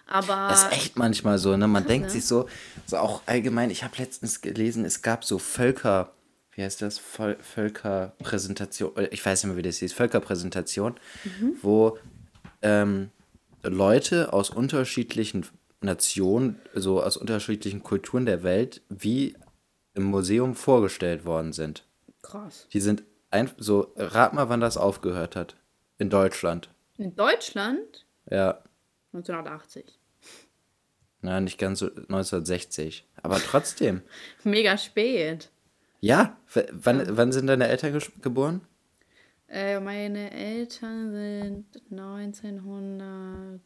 Aber 0.07 0.47
Das 0.49 0.63
ist 0.63 0.71
echt 0.71 0.97
manchmal 0.97 1.37
so, 1.37 1.55
ne? 1.55 1.67
Man 1.67 1.85
denkt 1.85 2.07
ne? 2.07 2.11
sich 2.11 2.25
so, 2.25 2.47
so 2.87 2.97
auch 2.97 3.21
allgemein, 3.27 3.69
ich 3.69 3.83
habe 3.83 3.93
letztens 3.99 4.41
gelesen, 4.41 4.85
es 4.85 5.03
gab 5.03 5.23
so 5.23 5.37
Völker, 5.37 6.13
wie 6.55 6.63
heißt 6.63 6.81
das? 6.81 6.97
Völ 6.99 7.37
Völkerpräsentation, 7.41 8.95
äh, 8.97 9.07
ich 9.11 9.25
weiß 9.25 9.43
nicht 9.43 9.49
mehr, 9.49 9.57
wie 9.57 9.67
das 9.67 9.77
hieß, 9.77 9.93
Völkerpräsentation, 9.93 10.95
Mhm. 11.23 11.55
wo 11.61 11.97
ähm, 12.61 13.11
Leute 13.63 14.33
aus 14.33 14.49
unterschiedlichen 14.49 15.45
Nationen, 15.81 16.59
so 16.73 17.01
aus 17.03 17.17
unterschiedlichen 17.17 17.83
Kulturen 17.83 18.25
der 18.25 18.43
Welt, 18.43 18.81
wie 18.89 19.35
im 19.93 20.03
Museum 20.03 20.55
vorgestellt 20.55 21.25
worden 21.25 21.53
sind. 21.53 21.85
krass. 22.21 22.67
Die 22.73 22.79
sind 22.79 23.03
ein, 23.31 23.51
so, 23.57 23.93
rat 23.97 24.33
mal, 24.33 24.49
wann 24.49 24.59
das 24.61 24.77
aufgehört 24.77 25.35
hat. 25.35 25.55
In 25.97 26.09
Deutschland. 26.09 26.69
In 26.97 27.15
Deutschland 27.15 28.05
Ja. 28.29 28.63
1980. 29.13 29.85
Na, 31.21 31.39
nicht 31.41 31.57
ganz 31.57 31.79
so 31.79 31.87
1960. 31.87 33.05
Aber 33.21 33.37
trotzdem. 33.39 34.01
Mega 34.43 34.77
spät. 34.77 35.49
Ja, 36.01 36.37
wann, 36.71 37.17
wann 37.17 37.31
sind 37.31 37.47
deine 37.47 37.67
Eltern 37.67 37.99
geboren? 38.21 38.61
Äh, 39.47 39.79
meine 39.79 40.31
Eltern 40.31 41.11
sind 41.11 41.65
1901. 41.91 43.61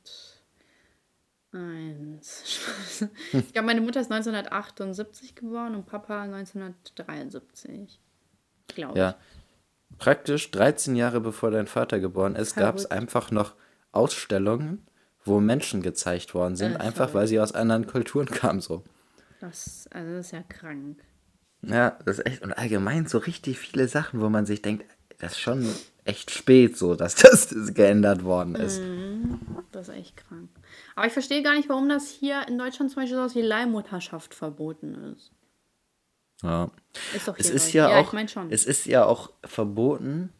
Ich 3.31 3.53
glaube, 3.53 3.65
meine 3.65 3.81
Mutter 3.81 3.99
ist 4.01 4.11
1978 4.11 5.35
geboren 5.35 5.73
und 5.75 5.85
Papa 5.85 6.21
1973. 6.23 7.99
Glaube 8.67 8.99
Ja. 8.99 9.15
Praktisch 9.97 10.51
13 10.51 10.95
Jahre 10.95 11.19
bevor 11.21 11.49
dein 11.51 11.65
Vater 11.67 11.99
geboren 11.99 12.35
ist, 12.35 12.55
gab 12.55 12.75
es 12.75 12.85
einfach 12.85 13.31
noch 13.31 13.55
Ausstellungen, 13.91 14.85
wo 15.25 15.39
Menschen 15.39 15.81
gezeigt 15.81 16.33
worden 16.35 16.55
sind, 16.55 16.75
Äh, 16.75 16.79
einfach 16.79 17.13
weil 17.15 17.27
sie 17.27 17.39
aus 17.39 17.53
anderen 17.53 17.87
Kulturen 17.87 18.27
kamen 18.27 18.61
so. 18.61 18.83
Das, 19.39 19.89
also 19.91 20.13
das 20.13 20.27
ist 20.27 20.31
ja 20.33 20.43
krank. 20.43 21.03
Ja, 21.61 21.97
das 22.05 22.19
ist 22.19 22.25
echt 22.25 22.41
und 22.41 22.53
allgemein 22.53 23.05
so 23.05 23.17
richtig 23.17 23.59
viele 23.59 23.87
Sachen, 23.87 24.21
wo 24.21 24.29
man 24.29 24.45
sich 24.45 24.61
denkt, 24.61 24.85
das 25.19 25.33
ist 25.33 25.39
schon 25.39 25.67
echt 26.05 26.31
spät 26.31 26.77
so, 26.77 26.95
dass 26.95 27.15
das 27.15 27.73
geändert 27.73 28.23
worden 28.23 28.55
ist. 28.55 28.81
Das 29.71 29.89
ist 29.89 29.95
echt 29.95 30.17
krank. 30.17 30.49
Aber 30.95 31.07
ich 31.07 31.13
verstehe 31.13 31.43
gar 31.43 31.55
nicht, 31.55 31.69
warum 31.69 31.89
das 31.89 32.09
hier 32.09 32.47
in 32.47 32.57
Deutschland 32.57 32.91
zum 32.91 33.01
Beispiel 33.01 33.17
sowas 33.17 33.35
wie 33.35 33.41
Leihmutterschaft 33.41 34.33
verboten 34.33 35.13
ist. 35.13 35.31
Ja. 36.41 36.71
Ist 37.13 37.27
doch 37.27 37.37
Es 37.37 37.47
hier 37.47 37.55
ist 37.55 37.65
Leute. 37.67 37.77
ja, 37.77 37.89
ja 37.91 37.99
auch, 37.99 38.13
ich 38.13 38.31
schon. 38.31 38.51
es 38.51 38.65
ist 38.65 38.85
ja 38.85 39.05
auch 39.05 39.31
verboten. 39.43 40.31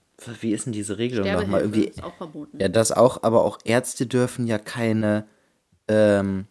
Wie 0.42 0.52
ist 0.52 0.66
denn 0.66 0.74
diese 0.74 0.98
Regelung 0.98 1.32
nochmal? 1.32 1.62
Irgendwie, 1.62 1.86
ist 1.86 2.04
auch 2.04 2.16
verboten. 2.16 2.60
ja, 2.60 2.68
das 2.68 2.92
auch, 2.92 3.24
aber 3.24 3.44
auch 3.44 3.60
Ärzte 3.64 4.06
dürfen 4.06 4.48
ja 4.48 4.58
keine 4.58 5.28
ähm, 5.88 6.46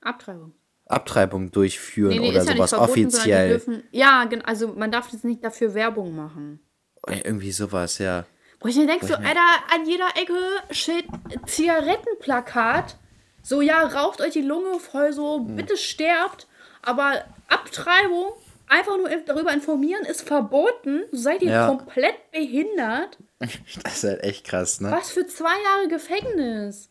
Abtreibung. 0.00 0.52
Abtreibung 0.88 1.50
durchführen 1.50 2.10
Nee, 2.10 2.18
nee, 2.20 2.28
oder 2.30 2.40
ist 2.40 2.48
ja 2.48 2.54
sowas 2.56 2.70
verboten, 2.70 2.90
offiziell. 2.90 3.48
dürfen. 3.50 3.82
Ja, 3.92 4.28
also 4.44 4.68
man 4.68 4.90
darf 4.90 5.10
jetzt 5.12 5.24
nicht 5.24 5.44
dafür 5.44 5.74
Werbung 5.74 6.16
machen. 6.16 6.60
Irgendwie 7.06 7.52
sowas, 7.52 7.98
ja. 7.98 8.24
Wo 8.60 8.68
ich 8.68 8.76
mir 8.76 8.86
denke, 8.86 9.06
so, 9.06 9.14
Alter, 9.14 9.40
an 9.74 9.86
jeder 9.86 10.08
Ecke 10.16 10.34
steht 10.70 11.04
Zigarettenplakat. 11.46 12.96
So, 13.42 13.60
ja, 13.62 13.82
raucht 13.82 14.20
euch 14.20 14.32
die 14.32 14.42
Lunge 14.42 14.78
voll, 14.80 15.12
so, 15.12 15.38
Hm. 15.38 15.56
bitte 15.56 15.76
sterbt. 15.76 16.46
Aber 16.82 17.24
Abtreibung, 17.48 18.32
einfach 18.68 18.96
nur 18.96 19.08
darüber 19.26 19.52
informieren, 19.52 20.04
ist 20.04 20.22
verboten. 20.22 21.02
Seid 21.12 21.42
ihr 21.42 21.50
Ja. 21.52 21.66
komplett 21.68 22.30
behindert? 22.32 23.18
Das 23.84 23.98
ist 23.98 24.04
halt 24.04 24.22
echt 24.22 24.44
krass, 24.46 24.80
ne? 24.80 24.90
Was 24.90 25.10
für 25.10 25.26
zwei 25.26 25.54
Jahre 25.64 25.88
Gefängnis? 25.88 26.90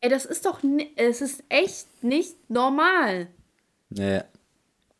Ey, 0.00 0.08
das 0.08 0.24
ist 0.24 0.46
doch, 0.46 0.60
es 0.96 1.20
ist 1.20 1.44
echt 1.48 2.02
nicht 2.02 2.36
normal. 2.48 3.28
Nee. 3.90 4.22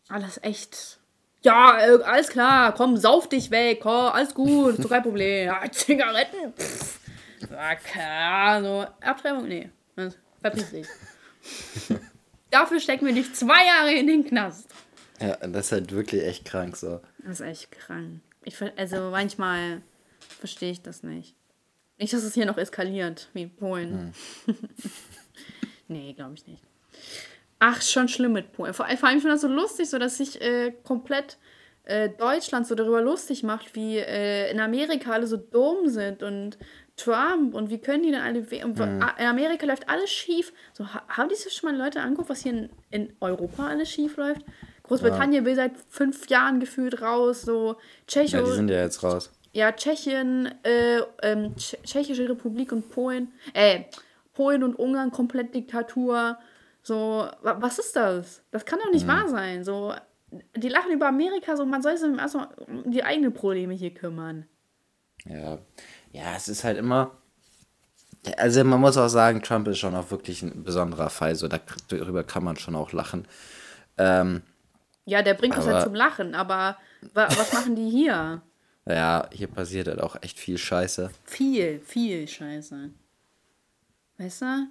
Alles 0.08 0.38
echt. 0.42 0.98
Ja, 1.42 1.80
äh, 1.80 2.02
alles 2.02 2.28
klar, 2.28 2.74
komm, 2.74 2.98
sauf 2.98 3.28
dich 3.28 3.50
weg, 3.50 3.80
komm, 3.82 4.12
alles 4.12 4.34
gut, 4.34 4.74
ist 4.74 4.84
doch 4.84 4.90
kein 4.90 5.02
Problem. 5.02 5.46
Ja, 5.46 5.62
Zigaretten, 5.72 6.52
pff. 6.52 7.00
Ja, 7.50 7.74
klar, 7.76 8.62
so. 8.62 8.86
Abtreibung, 9.00 9.48
nee. 9.48 9.70
Verpiss 10.42 10.70
dich. 10.70 10.86
Dafür 12.50 12.80
stecken 12.80 13.06
wir 13.06 13.14
dich 13.14 13.32
zwei 13.34 13.64
Jahre 13.64 13.94
in 13.94 14.06
den 14.06 14.24
Knast. 14.24 14.68
Ja, 15.20 15.36
das 15.36 15.66
ist 15.66 15.72
halt 15.72 15.92
wirklich 15.92 16.24
echt 16.24 16.44
krank 16.44 16.76
so. 16.76 17.00
Das 17.18 17.40
ist 17.40 17.46
echt 17.46 17.72
krank. 17.72 18.20
Ich, 18.44 18.56
also 18.76 19.10
manchmal 19.10 19.82
verstehe 20.38 20.72
ich 20.72 20.82
das 20.82 21.02
nicht. 21.02 21.34
Nicht, 22.00 22.14
dass 22.14 22.24
es 22.24 22.32
hier 22.32 22.46
noch 22.46 22.56
eskaliert, 22.56 23.28
wie 23.34 23.42
in 23.42 23.50
Polen. 23.50 24.14
nee, 25.88 26.14
glaube 26.14 26.34
ich 26.34 26.46
nicht. 26.46 26.62
Ach, 27.58 27.82
schon 27.82 28.08
schlimm 28.08 28.32
mit 28.32 28.52
Polen. 28.52 28.72
Vor, 28.72 28.86
vor 28.86 29.08
allem 29.08 29.18
ich 29.18 29.22
finde 29.22 29.34
das 29.34 29.42
so 29.42 29.48
lustig, 29.48 29.90
so 29.90 29.98
dass 29.98 30.16
sich 30.16 30.40
äh, 30.40 30.72
komplett 30.82 31.36
äh, 31.84 32.08
Deutschland 32.08 32.66
so 32.66 32.74
darüber 32.74 33.02
lustig 33.02 33.42
macht, 33.42 33.74
wie 33.74 33.98
äh, 33.98 34.50
in 34.50 34.60
Amerika 34.60 35.12
alle 35.12 35.26
so 35.26 35.36
dumm 35.36 35.88
sind 35.88 36.22
und 36.22 36.56
Trump 36.96 37.54
und 37.54 37.68
wie 37.68 37.78
können 37.78 38.02
die 38.02 38.12
denn 38.12 38.22
alle. 38.22 38.40
Und 38.64 38.78
In 38.78 39.26
Amerika 39.26 39.66
läuft 39.66 39.86
alles 39.90 40.10
schief. 40.10 40.54
So, 40.72 40.86
ha 40.86 41.02
haben 41.06 41.28
die 41.28 41.34
sich 41.34 41.52
schon 41.52 41.70
mal 41.70 41.78
Leute 41.78 42.00
angeguckt, 42.00 42.30
was 42.30 42.42
hier 42.42 42.52
in, 42.52 42.70
in 42.90 43.12
Europa 43.20 43.66
alles 43.66 43.90
schief 43.90 44.16
läuft? 44.16 44.40
Großbritannien 44.84 45.44
will 45.44 45.54
seit 45.54 45.72
fünf 45.90 46.30
Jahren 46.30 46.60
gefühlt 46.60 47.02
raus, 47.02 47.42
so 47.42 47.76
Tschecho, 48.06 48.38
Ja, 48.38 48.42
die 48.42 48.52
sind 48.52 48.70
ja 48.70 48.82
jetzt 48.82 49.02
raus. 49.02 49.30
Ja, 49.52 49.72
Tschechien, 49.72 50.46
äh, 50.64 51.00
ähm, 51.22 51.56
Tsch 51.56 51.76
Tschechische 51.84 52.28
Republik 52.28 52.72
und 52.72 52.90
Polen, 52.90 53.32
äh, 53.54 53.84
Polen 54.34 54.62
und 54.62 54.74
Ungarn 54.76 55.10
komplett 55.10 55.54
Diktatur. 55.54 56.38
So, 56.82 57.28
wa 57.42 57.56
was 57.60 57.78
ist 57.78 57.94
das? 57.96 58.42
Das 58.52 58.64
kann 58.64 58.78
doch 58.82 58.90
nicht 58.92 59.06
wahr 59.06 59.28
sein. 59.28 59.64
So, 59.64 59.92
die 60.56 60.68
lachen 60.68 60.92
über 60.92 61.08
Amerika, 61.08 61.56
so, 61.56 61.66
man 61.66 61.82
soll 61.82 61.96
sich 61.96 62.16
erstmal 62.16 62.48
um 62.66 62.90
die 62.90 63.02
eigenen 63.04 63.34
Probleme 63.34 63.74
hier 63.74 63.92
kümmern. 63.92 64.46
Ja. 65.24 65.58
Ja, 66.12 66.34
es 66.36 66.48
ist 66.48 66.64
halt 66.64 66.78
immer. 66.78 67.10
Also 68.36 68.64
man 68.64 68.80
muss 68.80 68.96
auch 68.96 69.08
sagen, 69.08 69.42
Trump 69.42 69.66
ist 69.68 69.78
schon 69.78 69.94
auch 69.94 70.10
wirklich 70.10 70.42
ein 70.42 70.62
besonderer 70.62 71.10
Fall. 71.10 71.34
So, 71.34 71.48
da, 71.48 71.58
darüber 71.88 72.22
kann 72.24 72.44
man 72.44 72.56
schon 72.56 72.74
auch 72.76 72.92
lachen. 72.92 73.26
Ähm, 73.98 74.42
Ja, 75.06 75.22
der 75.22 75.34
bringt 75.34 75.56
uns 75.56 75.66
Aber- 75.66 75.74
halt 75.76 75.84
zum 75.84 75.94
Lachen, 75.94 76.34
aber 76.34 76.76
wa 77.12 77.26
was 77.28 77.52
machen 77.52 77.74
die 77.76 77.88
hier? 77.90 78.42
Ja, 78.86 79.28
hier 79.32 79.46
passiert 79.46 79.88
halt 79.88 80.00
auch 80.00 80.16
echt 80.22 80.38
viel 80.38 80.58
Scheiße. 80.58 81.10
Viel, 81.24 81.80
viel 81.80 82.26
Scheiße. 82.26 82.90
Weißt 84.18 84.42
du? 84.42 84.66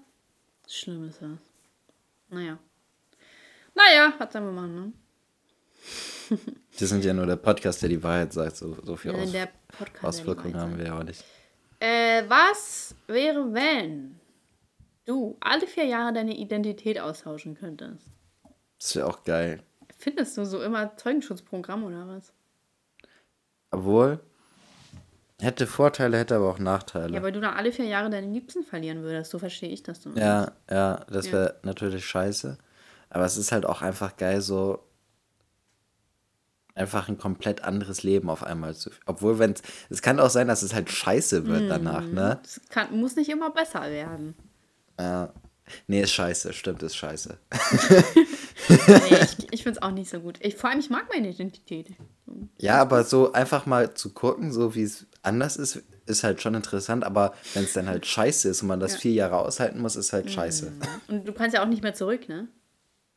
Schlimm 0.68 1.08
ist 1.10 1.22
das. 1.22 1.40
Naja. 2.30 2.60
Naja, 3.74 4.14
was 4.18 4.32
sollen 4.34 4.46
wir 4.46 4.52
machen, 4.52 4.76
ne? 4.76 4.94
Wir 6.78 6.88
sind 6.88 7.04
ja 7.04 7.14
nur 7.14 7.26
der 7.26 7.36
Podcast, 7.36 7.82
der 7.82 7.90
die 7.90 8.02
Wahrheit 8.02 8.32
sagt. 8.32 8.56
So, 8.58 8.78
so 8.84 8.96
viel 8.96 9.12
Ja, 9.12 9.18
Aus 9.18 9.32
der 9.32 9.50
Podcast, 9.68 10.04
Auswirkungen 10.06 10.56
haben 10.56 10.78
wir 10.78 10.86
ja 10.86 10.98
auch 10.98 11.04
nicht. 11.04 11.24
Äh, 11.80 12.24
was 12.28 12.96
wäre, 13.08 13.54
wenn 13.54 14.20
du 15.06 15.38
alle 15.40 15.66
vier 15.66 15.86
Jahre 15.86 16.14
deine 16.14 16.38
Identität 16.38 17.00
austauschen 17.00 17.56
könntest? 17.56 18.06
Das 18.78 18.96
wäre 18.96 19.08
auch 19.08 19.24
geil. 19.24 19.64
Findest 19.98 20.38
du 20.38 20.46
so 20.46 20.62
immer 20.62 20.96
Zeugenschutzprogramm 20.96 21.84
oder 21.84 22.08
was? 22.08 22.32
Obwohl, 23.72 24.20
hätte 25.40 25.68
Vorteile, 25.68 26.18
hätte 26.18 26.36
aber 26.36 26.50
auch 26.50 26.60
Nachteile. 26.60 27.14
Ja, 27.16 27.24
weil 27.24 27.32
du 27.32 27.40
dann 27.42 27.54
alle 27.54 27.72
vier 27.72 27.86
Jahre 27.86 28.10
deine 28.10 28.28
Liebsten 28.28 28.64
verlieren 28.64 29.04
würdest. 29.04 29.32
So 29.32 29.40
verstehe 29.40 29.70
ich 29.70 29.84
das. 29.84 30.02
zumindest. 30.02 30.26
Ja, 30.26 30.52
ja, 30.70 31.06
das 31.10 31.28
Ja. 31.28 31.34
wäre 31.34 31.56
natürlich 31.64 32.06
scheiße. 32.06 32.58
Aber 33.10 33.26
es 33.26 33.38
ist 33.38 33.52
halt 33.52 33.66
auch 33.66 33.82
einfach 33.82 34.18
geil, 34.18 34.42
so 34.42 34.84
einfach 36.76 37.10
ein 37.10 37.18
komplett 37.18 37.64
anderes 37.64 38.04
Leben 38.04 38.30
auf 38.30 38.44
einmal 38.44 38.74
zu. 38.76 38.90
Obwohl, 39.06 39.38
wenn 39.40 39.52
es. 39.54 39.62
Es 39.90 40.02
kann 40.02 40.20
auch 40.20 40.30
sein, 40.30 40.48
dass 40.48 40.62
es 40.62 40.74
halt 40.74 40.90
scheiße 40.90 41.46
wird 41.48 41.64
Mhm. 41.64 41.70
danach, 41.70 42.06
ne? 42.06 42.40
Kann, 42.70 42.98
muss 43.00 43.16
nicht 43.16 43.30
immer 43.30 43.50
besser 43.52 43.82
werden. 43.90 44.36
Ja. 45.00 45.34
Nee, 45.88 46.02
ist 46.02 46.12
scheiße, 46.12 46.54
stimmt, 46.54 46.84
ist 46.84 46.96
scheiße. 46.96 47.38
Nee, 48.70 49.18
ich 49.22 49.54
ich 49.54 49.64
finde 49.64 49.80
es 49.80 49.82
auch 49.82 49.92
nicht 49.92 50.10
so 50.10 50.20
gut. 50.20 50.38
Ich, 50.42 50.56
vor 50.56 50.70
allem, 50.70 50.80
ich 50.80 50.90
mag 50.90 51.08
meine 51.10 51.30
Identität. 51.30 51.88
Ja, 52.58 52.82
aber 52.82 53.04
so 53.04 53.34
einfach 53.34 53.66
mal 53.66 53.94
zu 53.94 54.14
gucken, 54.14 54.52
so 54.52 54.76
wie 54.76 54.84
es 54.84 55.08
anders 55.22 55.58
ist, 55.58 55.84
ist 56.06 56.24
halt 56.24 56.42
schon 56.42 56.56
interessant. 56.56 57.04
Aber 57.04 57.34
wenn 57.54 57.64
es 57.64 57.74
dann 57.74 57.88
halt 57.88 58.06
scheiße 58.06 58.50
ist 58.50 58.62
und 58.62 58.68
man 58.68 58.80
das 58.80 58.96
vier 58.96 59.14
Jahre 59.14 59.38
aushalten 59.38 59.82
muss, 59.82 59.96
ist 59.96 60.14
halt 60.14 60.32
scheiße. 60.32 60.72
Und 61.08 61.28
du 61.28 61.34
kannst 61.34 61.56
ja 61.56 61.64
auch 61.64 61.68
nicht 61.68 61.84
mehr 61.84 61.94
zurück, 61.94 62.30
ne? 62.30 62.48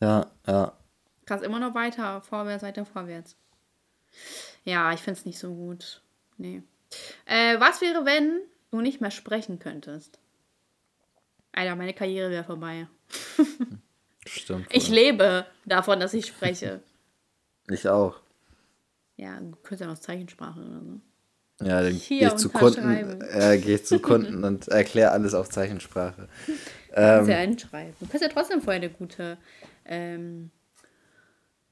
Ja, 0.00 0.30
ja. 0.46 0.72
Kannst 1.26 1.44
immer 1.44 1.61
noch 1.61 1.74
weiter, 1.74 2.20
vorwärts, 2.22 2.62
weiter, 2.62 2.84
vorwärts. 2.84 3.36
Ja, 4.64 4.92
ich 4.92 5.00
finde 5.00 5.20
es 5.20 5.26
nicht 5.26 5.38
so 5.38 5.55
gut. 5.55 6.03
Nee. 6.36 6.62
Äh, 7.24 7.61
was 7.61 7.80
wäre, 7.80 8.05
wenn 8.05 8.40
du 8.70 8.80
nicht 8.80 9.00
mehr 9.00 9.11
sprechen 9.11 9.59
könntest? 9.59 10.18
Alter, 11.53 11.76
meine 11.76 11.94
Karriere 11.94 12.30
wäre 12.30 12.44
vorbei. 12.44 12.86
Stimmt. 14.26 14.66
Ich 14.70 14.88
wohl. 14.88 14.94
lebe 14.94 15.46
davon, 15.64 16.00
dass 16.00 16.14
ich 16.14 16.26
spreche. 16.26 16.80
ich 17.68 17.88
auch. 17.88 18.20
Ja, 19.16 19.38
du 19.38 19.53
könntest 19.57 19.80
ja 19.82 19.86
noch 19.86 19.98
Zeichensprache 19.98 20.61
oder 20.61 20.80
so. 20.80 21.00
Ja, 21.64 21.82
dann 21.82 21.98
gehe 22.00 22.26
ich 22.26 22.34
zu 22.36 22.48
Kunden, 22.48 22.80
unterschreiben. 22.80 23.20
äh, 23.20 23.59
gehe 23.59 23.76
ich 23.76 23.84
zu 23.86 24.00
Kunden 24.00 24.42
und 24.42 24.66
erkläre 24.68 25.12
alles 25.12 25.34
auf 25.34 25.48
Zeichensprache. 25.48 26.28
Du 26.46 26.53
kannst 26.94 27.28
Ähm. 27.28 27.34
ja 27.34 27.38
einschreiben. 27.38 27.94
Du 28.00 28.07
kannst 28.07 28.22
ja 28.22 28.28
trotzdem 28.28 28.61
vorher 28.62 28.80
eine 28.82 28.90
gute 28.90 29.38
ähm, 29.84 30.50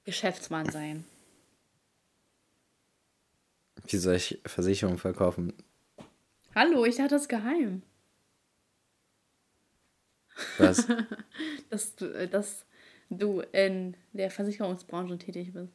Geschäftsmann 0.04 0.70
sein. 0.70 1.04
Wie 3.88 3.96
soll 3.96 4.14
ich 4.14 4.40
Versicherungen 4.46 4.98
verkaufen? 4.98 5.54
Hallo, 6.54 6.84
ich 6.84 6.96
dachte 6.96 7.10
das 7.10 7.22
ist 7.22 7.28
geheim. 7.28 7.82
Was? 10.58 10.86
Dass 11.70 11.94
du, 11.96 12.06
äh, 12.06 12.28
dass 12.28 12.64
du 13.10 13.40
in 13.52 13.96
der 14.12 14.30
Versicherungsbranche 14.30 15.18
tätig 15.18 15.52
bist. 15.52 15.72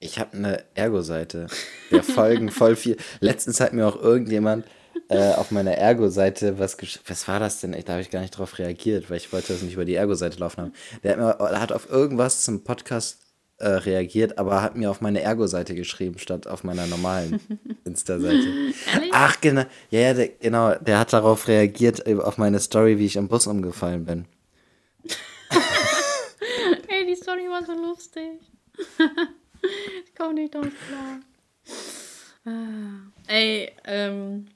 Ich 0.00 0.18
habe 0.18 0.36
eine 0.36 0.64
Ergo-Seite. 0.74 1.48
Der 1.90 2.04
folgen 2.04 2.50
voll 2.50 2.76
viel. 2.76 2.96
Letztens 3.20 3.60
hat 3.60 3.72
mir 3.72 3.86
auch 3.86 4.00
irgendjemand 4.00 4.64
äh, 5.08 5.32
auf 5.32 5.50
meiner 5.50 5.72
Ergo-Seite 5.72 6.58
was 6.58 6.76
gesch 6.76 7.00
Was 7.06 7.26
war 7.26 7.40
das 7.40 7.60
denn? 7.60 7.72
Da 7.72 7.92
habe 7.92 8.02
ich 8.02 8.10
gar 8.10 8.20
nicht 8.20 8.30
drauf 8.30 8.58
reagiert, 8.58 9.10
weil 9.10 9.16
ich 9.16 9.32
wollte 9.32 9.52
das 9.52 9.62
nicht 9.62 9.74
über 9.74 9.84
die 9.84 9.94
Ergo-Seite 9.94 10.38
laufen 10.38 10.62
haben. 10.62 10.72
Der 11.02 11.12
hat, 11.12 11.18
mir, 11.18 11.48
der 11.48 11.60
hat 11.60 11.72
auf 11.72 11.90
irgendwas 11.90 12.42
zum 12.42 12.62
Podcast 12.62 13.27
äh, 13.58 13.68
reagiert, 13.68 14.38
aber 14.38 14.62
hat 14.62 14.76
mir 14.76 14.90
auf 14.90 15.00
meine 15.00 15.20
Ergo-Seite 15.20 15.74
geschrieben, 15.74 16.18
statt 16.18 16.46
auf 16.46 16.64
meiner 16.64 16.86
normalen 16.86 17.40
Insta-Seite. 17.84 18.72
Ach, 19.12 19.40
genau. 19.40 19.64
Ja, 19.90 20.00
ja, 20.00 20.14
der, 20.14 20.28
genau. 20.28 20.74
Der 20.76 20.98
hat 20.98 21.12
darauf 21.12 21.48
reagiert, 21.48 22.06
äh, 22.06 22.14
auf 22.14 22.38
meine 22.38 22.60
Story, 22.60 22.98
wie 22.98 23.06
ich 23.06 23.16
im 23.16 23.28
Bus 23.28 23.46
umgefallen 23.46 24.04
bin. 24.04 24.26
Ey, 26.88 27.06
die 27.06 27.16
Story 27.16 27.48
war 27.48 27.64
so 27.64 27.72
lustig. 27.72 28.40
ich 30.04 30.14
komme 30.14 30.34
nicht 30.34 30.54
drauf 30.54 30.68
klar. 30.86 31.20
Ah. 32.44 33.10
Ey, 33.26 33.72
ähm, 33.84 34.46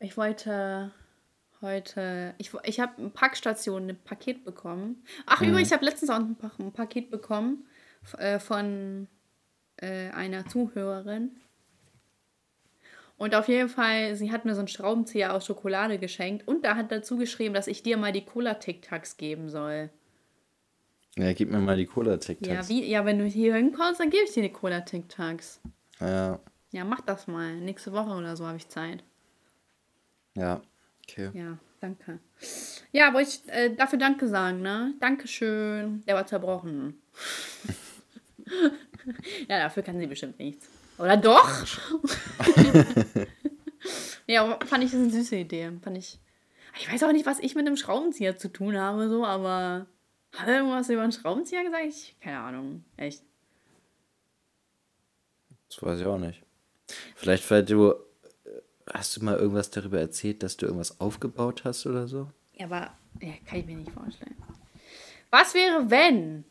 ich 0.00 0.16
wollte 0.16 0.92
heute. 1.62 2.34
Ich, 2.38 2.52
ich 2.64 2.80
habe 2.80 2.98
eine 2.98 3.10
Packstation 3.10 3.88
ein 3.88 3.96
Paket 4.02 4.44
bekommen. 4.44 5.02
Ach, 5.26 5.40
Mhm. 5.40 5.48
übrigens, 5.48 5.68
ich 5.68 5.74
habe 5.74 5.84
letztens 5.84 6.10
auch 6.10 6.16
ein, 6.16 6.36
Pa- 6.36 6.52
ein 6.58 6.72
Paket 6.72 7.10
bekommen 7.10 7.66
äh, 8.18 8.38
von 8.38 9.06
äh, 9.76 10.10
einer 10.10 10.46
Zuhörerin. 10.46 11.36
Und 13.16 13.34
auf 13.34 13.48
jeden 13.48 13.68
Fall, 13.68 14.14
sie 14.16 14.32
hat 14.32 14.46
mir 14.46 14.54
so 14.54 14.60
einen 14.60 14.68
Schraubenzieher 14.68 15.34
aus 15.34 15.44
Schokolade 15.44 15.98
geschenkt 15.98 16.48
und 16.48 16.64
da 16.64 16.74
hat 16.76 16.90
dazu 16.90 17.18
geschrieben, 17.18 17.52
dass 17.52 17.66
ich 17.66 17.82
dir 17.82 17.98
mal 17.98 18.12
die 18.12 18.24
Cola-Tic-Tacs 18.24 19.18
geben 19.18 19.50
soll. 19.50 19.90
Ja, 21.18 21.32
gib 21.34 21.50
mir 21.50 21.58
mal 21.58 21.76
die 21.76 21.82
Ja, 21.84 21.90
Cola-Tic-Tacs. 21.90 22.68
wie? 22.70 22.86
Ja, 22.88 23.04
wenn 23.04 23.18
du 23.18 23.26
hier 23.26 23.56
hinkommst, 23.56 24.00
dann 24.00 24.08
gebe 24.08 24.24
ich 24.24 24.32
dir 24.32 24.42
die 24.42 24.52
Cola-Tic-Tacs. 24.52 25.60
Ja, 26.00 26.40
Ja, 26.72 26.84
mach 26.84 27.02
das 27.02 27.26
mal. 27.26 27.56
Nächste 27.60 27.92
Woche 27.92 28.10
oder 28.10 28.36
so 28.36 28.46
habe 28.46 28.56
ich 28.56 28.68
Zeit. 28.68 29.04
ja. 30.34 30.62
Okay. 31.10 31.30
Ja, 31.34 31.58
danke. 31.80 32.18
Ja, 32.92 33.12
wollte 33.12 33.30
ich 33.30 33.52
äh, 33.52 33.74
dafür 33.74 33.98
Danke 33.98 34.28
sagen, 34.28 34.62
ne? 34.62 34.94
Dankeschön. 35.00 36.02
Der 36.06 36.14
war 36.14 36.26
zerbrochen. 36.26 37.00
ja, 39.48 39.58
dafür 39.58 39.82
kann 39.82 39.98
sie 39.98 40.06
bestimmt 40.06 40.38
nichts. 40.38 40.68
Oder 40.98 41.16
doch? 41.16 41.48
ja, 44.26 44.58
fand 44.66 44.84
ich 44.84 44.90
das 44.90 45.00
eine 45.00 45.10
süße 45.10 45.36
Idee. 45.36 45.72
Fand 45.82 45.96
ich. 45.96 46.18
Ich 46.78 46.92
weiß 46.92 47.02
auch 47.02 47.12
nicht, 47.12 47.26
was 47.26 47.40
ich 47.40 47.54
mit 47.54 47.66
einem 47.66 47.76
Schraubenzieher 47.76 48.36
zu 48.36 48.48
tun 48.48 48.76
habe, 48.76 49.08
so, 49.08 49.24
aber. 49.24 49.86
Hat 50.36 50.46
er 50.46 50.58
irgendwas 50.58 50.88
über 50.88 51.02
einen 51.02 51.10
Schraubenzieher 51.10 51.64
gesagt? 51.64 51.86
Ich, 51.88 52.16
keine 52.20 52.38
Ahnung. 52.38 52.84
Echt. 52.96 53.24
Das 55.68 55.82
weiß 55.82 56.00
ich 56.00 56.06
auch 56.06 56.18
nicht. 56.18 56.42
Vielleicht, 57.16 57.50
weil 57.50 57.64
du. 57.64 57.94
Hast 58.92 59.16
du 59.16 59.24
mal 59.24 59.36
irgendwas 59.36 59.70
darüber 59.70 60.00
erzählt, 60.00 60.42
dass 60.42 60.56
du 60.56 60.66
irgendwas 60.66 61.00
aufgebaut 61.00 61.62
hast 61.64 61.86
oder 61.86 62.08
so? 62.08 62.28
Ja, 62.54 62.66
aber 62.66 62.92
ja, 63.20 63.32
kann 63.46 63.60
ich 63.60 63.66
mir 63.66 63.76
nicht 63.76 63.92
vorstellen. 63.92 64.36
Was 65.30 65.54
wäre, 65.54 65.90
wenn 65.90 66.44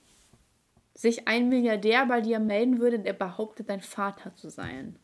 sich 0.94 1.28
ein 1.28 1.50
Milliardär 1.50 2.06
bei 2.06 2.22
dir 2.22 2.40
melden 2.40 2.80
würde, 2.80 3.00
der 3.00 3.14
behauptet, 3.14 3.70
dein 3.70 3.82
Vater 3.82 4.36
zu 4.36 4.50
sein? 4.50 4.98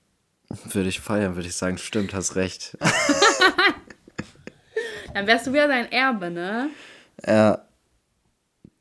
Würde 0.50 0.90
ich 0.90 1.00
feiern, 1.00 1.36
würde 1.36 1.48
ich 1.48 1.56
sagen, 1.56 1.78
stimmt, 1.78 2.14
hast 2.14 2.36
recht. 2.36 2.78
Dann 5.14 5.28
wärst 5.28 5.48
du 5.48 5.54
wieder 5.54 5.68
sein 5.68 5.92
Erbe, 5.92 6.30
ne? 6.30 6.70
ja, 7.26 7.66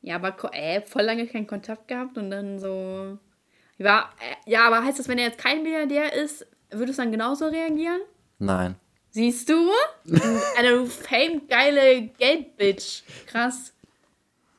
Ja, 0.01 0.15
aber 0.15 0.35
äh, 0.53 0.81
voll 0.81 1.03
lange 1.03 1.27
keinen 1.27 1.47
Kontakt 1.47 1.87
gehabt 1.87 2.17
und 2.17 2.29
dann 2.29 2.59
so. 2.59 3.17
Ja, 3.77 4.09
äh, 4.19 4.51
ja, 4.51 4.67
aber 4.67 4.83
heißt 4.83 4.99
das, 4.99 5.07
wenn 5.07 5.17
er 5.17 5.27
jetzt 5.27 5.39
kein 5.39 5.63
Milliardär 5.63 6.13
ist, 6.13 6.45
würdest 6.69 6.99
du 6.99 7.03
dann 7.03 7.11
genauso 7.11 7.47
reagieren? 7.47 8.01
Nein. 8.39 8.75
Siehst 9.11 9.47
du? 9.47 9.69
Eine 10.57 10.85
fame 10.87 11.41
geile 11.47 12.09
Geldbitch. 12.17 13.03
Krass. 13.27 13.71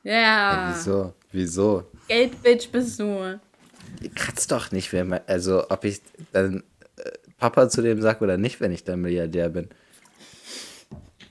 Ja. 0.02 0.72
Wieso? 0.74 1.12
Wieso? 1.32 1.84
Geldbitch 2.08 2.70
bist 2.70 2.98
du. 2.98 3.38
Kratzt 4.14 4.50
doch 4.52 4.72
nicht, 4.72 4.92
wenn 4.92 5.08
man, 5.08 5.20
also 5.26 5.68
ob 5.68 5.84
ich 5.84 6.00
dann 6.32 6.62
äh, 6.96 7.10
Papa 7.38 7.68
zu 7.68 7.82
dem 7.82 8.00
sage 8.00 8.24
oder 8.24 8.38
nicht, 8.38 8.60
wenn 8.60 8.72
ich 8.72 8.84
dann 8.84 9.02
Milliardär 9.02 9.50
bin. 9.50 9.68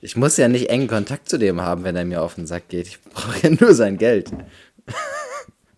Ich 0.00 0.14
muss 0.14 0.36
ja 0.36 0.46
nicht 0.46 0.70
engen 0.70 0.86
Kontakt 0.86 1.28
zu 1.28 1.38
dem 1.38 1.60
haben, 1.60 1.82
wenn 1.82 1.96
er 1.96 2.04
mir 2.04 2.22
auf 2.22 2.36
den 2.36 2.46
Sack 2.46 2.68
geht. 2.68 2.86
Ich 2.86 3.02
brauche 3.02 3.38
ja 3.42 3.50
nur 3.58 3.74
sein 3.74 3.98
Geld. 3.98 4.30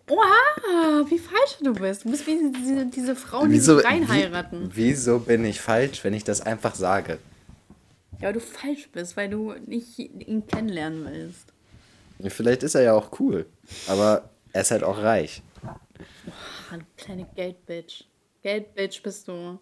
Oha, 0.09 1.05
wie 1.09 1.19
falsch 1.19 1.57
du 1.61 1.73
bist. 1.73 2.03
Du 2.05 2.09
bist 2.11 2.25
wie 2.27 2.51
diese, 2.51 2.85
diese 2.87 3.15
Frauen, 3.15 3.49
die 3.49 3.55
Wieso, 3.55 3.77
sich 3.77 3.85
reinheiraten. 3.85 4.69
wie, 4.75 4.89
wieso 4.89 5.19
bin 5.19 5.45
ich 5.45 5.61
falsch, 5.61 6.03
wenn 6.03 6.13
ich 6.13 6.23
das 6.23 6.41
einfach 6.41 6.75
sage? 6.75 7.19
Ja, 8.19 8.27
weil 8.27 8.33
du 8.33 8.39
falsch 8.41 8.89
bist, 8.91 9.15
weil 9.15 9.29
du 9.29 9.53
nicht 9.65 9.97
ihn 9.99 10.45
kennenlernen 10.47 11.05
willst. 11.05 11.53
Vielleicht 12.27 12.63
ist 12.63 12.75
er 12.75 12.81
ja 12.81 12.93
auch 12.93 13.19
cool, 13.19 13.45
aber 13.87 14.29
er 14.51 14.61
ist 14.61 14.71
halt 14.71 14.83
auch 14.83 14.97
reich. 14.97 15.41
Ah, 15.63 16.77
du 16.77 16.85
kleine 16.97 17.25
Geldbitch. 17.35 18.03
Geldbitch 18.41 19.01
bist 19.03 19.27
du. 19.27 19.57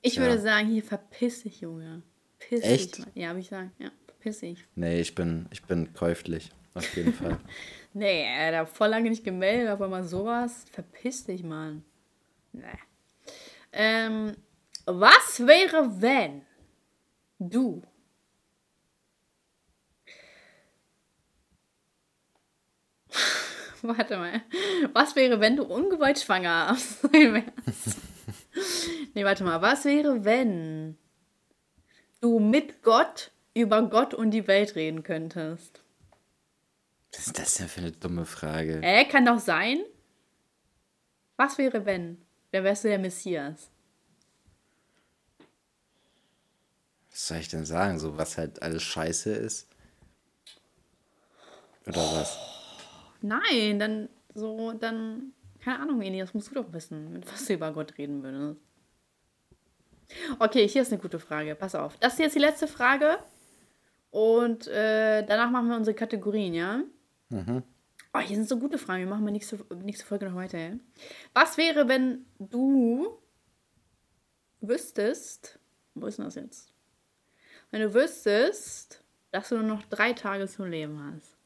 Ich 0.00 0.14
Ja. 0.14 0.22
würde 0.22 0.40
sagen, 0.40 0.68
hier 0.68 0.82
verpiss 0.82 1.42
dich, 1.42 1.60
Junge. 1.60 2.02
Piss 2.38 2.62
Echt? 2.62 2.98
dich. 2.98 3.04
Ja, 3.14 3.28
habe 3.28 3.40
ich 3.40 3.48
sagen. 3.48 3.72
Ja, 3.78 3.90
verpiss 4.06 4.40
dich. 4.40 4.64
Nee, 4.74 5.00
ich 5.00 5.14
bin, 5.14 5.46
ich 5.50 5.62
bin 5.64 5.92
käuflich, 5.92 6.50
auf 6.74 6.96
jeden 6.96 7.12
Fall. 7.12 7.38
Nee, 7.98 8.24
er 8.24 8.58
hat 8.58 8.68
voll 8.68 8.88
lange 8.88 9.08
nicht 9.08 9.24
gemeldet, 9.24 9.70
aber 9.70 9.88
mal 9.88 10.04
sowas. 10.04 10.66
Verpiss 10.70 11.24
dich, 11.24 11.42
Mann. 11.42 11.82
Nee. 12.52 12.62
Ähm, 13.72 14.36
was 14.84 15.46
wäre, 15.46 16.02
wenn 16.02 16.44
du 17.38 17.82
Warte 23.80 24.18
mal. 24.18 24.42
Was 24.92 25.16
wäre, 25.16 25.40
wenn 25.40 25.56
du 25.56 25.64
ungewollt 25.64 26.18
schwanger 26.18 26.76
sein 26.76 27.32
wärst? 27.66 27.96
nee, 29.14 29.24
warte 29.24 29.42
mal. 29.42 29.62
Was 29.62 29.86
wäre, 29.86 30.22
wenn 30.22 30.98
du 32.20 32.40
mit 32.40 32.82
Gott 32.82 33.30
über 33.54 33.80
Gott 33.88 34.12
und 34.12 34.32
die 34.32 34.46
Welt 34.46 34.74
reden 34.74 35.02
könntest? 35.02 35.80
Was 37.16 37.28
ist 37.28 37.38
das 37.38 37.54
denn 37.54 37.68
für 37.68 37.80
eine 37.80 37.92
dumme 37.92 38.26
Frage? 38.26 38.80
Äh, 38.82 39.06
kann 39.06 39.24
doch 39.24 39.38
sein. 39.38 39.78
Was 41.36 41.56
wäre, 41.56 41.84
wenn? 41.86 42.18
Wer 42.50 42.62
wärst 42.62 42.84
du 42.84 42.88
der 42.88 42.98
Messias? 42.98 43.70
Was 47.10 47.28
soll 47.28 47.38
ich 47.38 47.48
denn 47.48 47.64
sagen? 47.64 47.98
So, 47.98 48.18
was 48.18 48.36
halt 48.36 48.60
alles 48.62 48.82
scheiße 48.82 49.32
ist? 49.32 49.68
Oder 51.86 51.96
was? 51.96 52.38
Nein, 53.22 53.78
dann 53.78 54.08
so, 54.34 54.72
dann, 54.72 55.32
keine 55.60 55.80
Ahnung, 55.80 56.02
Eli, 56.02 56.18
das 56.18 56.34
musst 56.34 56.50
du 56.50 56.54
doch 56.54 56.70
wissen, 56.72 57.12
mit 57.14 57.32
was 57.32 57.46
du 57.46 57.54
über 57.54 57.72
Gott 57.72 57.96
reden 57.96 58.22
würdest. 58.22 58.60
Okay, 60.38 60.68
hier 60.68 60.82
ist 60.82 60.92
eine 60.92 61.00
gute 61.00 61.18
Frage. 61.18 61.54
Pass 61.54 61.74
auf. 61.74 61.96
Das 61.98 62.12
ist 62.12 62.18
jetzt 62.18 62.36
die 62.36 62.40
letzte 62.40 62.68
Frage. 62.68 63.18
Und 64.10 64.66
äh, 64.68 65.24
danach 65.24 65.50
machen 65.50 65.68
wir 65.68 65.76
unsere 65.76 65.94
Kategorien, 65.94 66.54
ja? 66.54 66.82
Oh, 67.30 68.18
hier 68.20 68.36
sind 68.36 68.48
so 68.48 68.58
gute 68.58 68.78
Fragen. 68.78 69.00
Wir 69.04 69.10
machen 69.10 69.24
mal 69.24 69.30
nächste, 69.30 69.58
nächste 69.82 70.06
Folge 70.06 70.26
noch 70.26 70.36
weiter, 70.36 70.58
ja? 70.58 70.70
Was 71.34 71.56
wäre, 71.58 71.88
wenn 71.88 72.24
du 72.38 73.18
wüsstest, 74.60 75.58
wo 75.94 76.06
ist 76.06 76.18
denn 76.18 76.24
das 76.24 76.34
jetzt? 76.36 76.72
Wenn 77.70 77.82
du 77.82 77.92
wüsstest, 77.94 79.02
dass 79.32 79.48
du 79.48 79.56
nur 79.56 79.64
noch 79.64 79.82
drei 79.86 80.12
Tage 80.12 80.46
zu 80.46 80.64
leben 80.64 81.00
hast. 81.02 81.36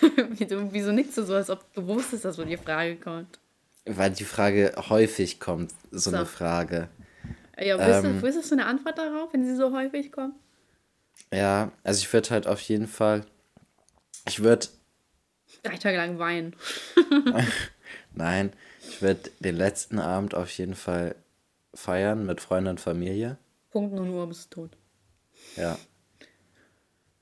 wieso, 0.30 0.72
wieso 0.72 0.92
nickst 0.92 1.16
du 1.18 1.22
so, 1.24 1.34
als 1.34 1.50
ob 1.50 1.72
du 1.74 1.86
wusstest, 1.86 2.24
dass 2.24 2.36
so 2.36 2.44
die 2.44 2.56
Frage 2.56 2.96
kommt? 2.96 3.38
Weil 3.84 4.10
die 4.10 4.24
Frage 4.24 4.74
häufig 4.88 5.40
kommt, 5.40 5.72
so, 5.90 6.10
So. 6.10 6.16
eine 6.16 6.26
Frage. 6.26 6.88
Ja, 7.58 7.76
wüsstest, 7.78 8.04
Ähm. 8.04 8.22
wüsstest 8.22 8.50
du 8.50 8.54
eine 8.56 8.66
Antwort 8.66 8.98
darauf, 8.98 9.32
wenn 9.32 9.44
sie 9.44 9.56
so 9.56 9.72
häufig 9.72 10.12
kommt? 10.12 10.34
Ja, 11.32 11.72
also 11.84 12.00
ich 12.00 12.12
würde 12.12 12.30
halt 12.30 12.46
auf 12.46 12.60
jeden 12.60 12.86
Fall, 12.86 13.24
ich 14.26 14.42
würde, 14.42 14.68
Drei 15.62 15.76
Tage 15.76 15.96
lang 15.96 16.18
weinen. 16.18 16.54
nein, 18.14 18.52
ich 18.86 19.02
würde 19.02 19.30
den 19.40 19.56
letzten 19.56 19.98
Abend 19.98 20.34
auf 20.34 20.50
jeden 20.50 20.74
Fall 20.74 21.14
feiern 21.74 22.26
mit 22.26 22.40
Freunden 22.40 22.70
und 22.70 22.80
Familie. 22.80 23.38
Punkt 23.70 23.94
0 23.94 24.08
Uhr 24.08 24.26
bist 24.28 24.54
du 24.54 24.62
tot. 24.62 24.76
Ja. 25.56 25.78